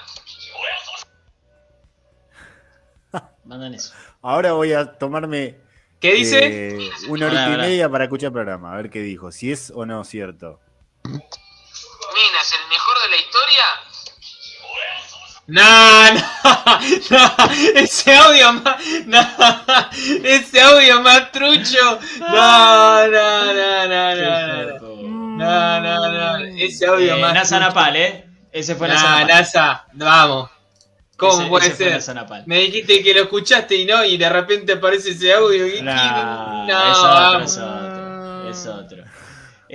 Mandan 3.47 3.74
eso. 3.74 3.93
Ahora 4.23 4.52
voy 4.52 4.73
a 4.73 4.93
tomarme 4.98 5.56
¿Qué 6.01 6.12
dice? 6.14 6.39
eh, 6.77 6.90
una 7.09 7.27
horita 7.27 7.51
y 7.51 7.56
media 7.56 7.89
para 7.89 8.05
escuchar 8.05 8.28
el 8.28 8.32
programa, 8.35 8.73
a 8.73 8.77
ver 8.77 8.90
qué 8.90 9.01
dijo. 9.01 9.31
Si 9.32 9.51
es 9.52 9.73
o 9.74 9.86
no 9.86 10.05
cierto. 10.05 10.60
Minas, 11.05 12.52
el 12.52 12.68
mejor 12.68 12.97
de 13.05 13.09
la 13.10 13.16
historia. 13.16 13.64
No, 15.48 16.12
no, 16.12 16.20
no, 17.10 17.81
ese 17.81 18.16
audio 18.16 18.52
más, 18.55 18.77
no, 19.06 19.20
ese 20.24 20.60
audio 20.60 21.01
más 21.02 21.31
trucho, 21.31 22.01
no, 22.18 23.06
no, 23.06 23.55
no, 23.55 23.86
no, 23.86 24.14
no, 24.16 24.64
no, 25.36 25.39
no, 25.39 25.81
no, 25.81 26.39
no, 26.40 26.44
ese 26.59 26.86
audio 26.86 27.14
Eh, 27.14 27.20
más 27.20 27.32
Nasa 27.35 27.56
trucho. 27.59 27.68
Napal, 27.68 27.94
¿eh? 27.97 28.28
Ese 28.51 28.74
fue 28.74 28.89
Nah, 28.89 28.94
Nasa 28.94 29.10
Napal. 29.10 29.27
NASA, 29.28 29.86
vamos, 29.93 30.51
¿cómo 31.16 31.40
Ese- 31.40 31.48
puede 31.48 31.66
ese 31.68 32.01
ser? 32.01 32.43
Me 32.47 32.59
dijiste 32.60 33.02
que 33.02 33.14
lo 33.14 33.22
escuchaste 33.22 33.76
y 33.76 33.84
no, 33.84 34.05
y 34.05 34.16
de 34.16 34.28
repente 34.28 34.74
aparece 34.74 35.10
ese 35.10 35.32
audio 35.32 35.66
y 35.66 35.82
Nah, 35.82 36.66
no, 36.66 36.90
es 36.93 36.98
otro, 36.98 37.10
vamos. 37.10 37.52
es 37.52 37.59
otro, 37.59 38.51
es 38.51 38.66
otro. 38.66 39.05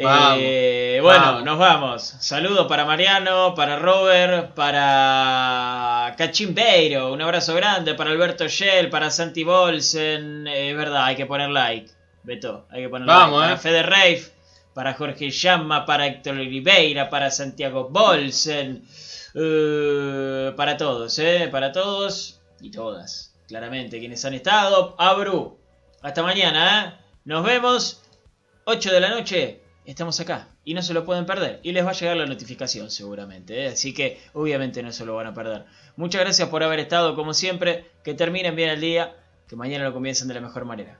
Vamos, 0.02 0.38
Eh, 0.42 1.00
bueno, 1.02 1.20
vamos. 1.26 1.44
nos 1.44 1.58
vamos. 1.60 2.16
Saludos 2.22 2.66
para 2.68 2.86
Mariano, 2.86 3.54
para 3.54 3.78
Robert, 3.78 4.54
para 4.54 6.16
Cachimbeiro. 6.18 7.12
Un 7.12 7.22
abrazo 7.22 7.54
grande 7.56 7.94
para 7.94 8.12
Alberto 8.12 8.48
Shell, 8.48 8.90
para 8.90 9.12
Santi 9.12 9.44
Bolsen. 9.44 10.48
Eh, 10.48 10.72
Es 10.72 10.78
verdad, 10.78 11.04
hay 11.04 11.18
que 11.18 11.26
poner 11.26 11.50
like. 11.50 11.92
Beto, 12.24 12.68
hay 12.72 12.84
que 12.84 12.90
poner 12.90 13.06
Vamos, 13.06 13.42
like. 13.42 13.56
Para 13.56 13.56
eh. 13.56 13.58
Fede 13.58 13.84
Reif, 13.84 14.30
para 14.74 14.94
Jorge 14.94 15.30
Llama, 15.30 15.86
para 15.86 16.08
Héctor 16.08 16.36
Oliveira, 16.36 17.10
para 17.10 17.30
Santiago 17.30 17.90
Bolsen. 17.90 18.84
Eh, 19.34 20.54
para 20.56 20.78
todos, 20.78 21.18
¿eh? 21.20 21.48
Para 21.52 21.72
todos 21.72 22.42
y 22.60 22.72
todas. 22.72 23.34
Claramente, 23.48 24.00
quienes 24.00 24.24
han 24.26 24.34
estado. 24.34 24.96
Abru. 24.98 25.60
Hasta 26.02 26.24
mañana, 26.24 26.98
¿eh? 27.00 27.04
Nos 27.26 27.46
vemos. 27.46 28.02
8 28.66 28.92
de 28.92 29.00
la 29.00 29.10
noche. 29.10 29.62
Estamos 29.86 30.20
acá. 30.20 30.48
Y 30.64 30.74
no 30.74 30.82
se 30.82 30.94
lo 30.94 31.06
pueden 31.06 31.26
perder. 31.26 31.60
Y 31.64 31.72
les 31.72 31.86
va 31.86 31.92
a 31.92 31.94
llegar 31.94 32.18
la 32.18 32.26
notificación 32.26 32.92
seguramente. 32.92 33.68
Así 33.68 33.94
que 33.94 34.22
obviamente 34.34 34.84
no 34.84 34.92
se 34.92 35.06
lo 35.06 35.16
van 35.16 35.28
a 35.28 35.34
perder. 35.34 35.66
Muchas 35.96 36.22
gracias 36.22 36.50
por 36.50 36.64
haber 36.64 36.80
estado 36.80 37.16
como 37.16 37.34
siempre. 37.34 37.86
Que 38.04 38.14
terminen 38.14 38.56
bien 38.56 38.70
el 38.70 38.82
día. 38.82 39.16
Que 39.48 39.56
mañana 39.56 39.86
lo 39.86 39.94
comiencen 39.94 40.28
de 40.28 40.36
la 40.36 40.42
mejor 40.42 40.66
manera. 40.66 41.00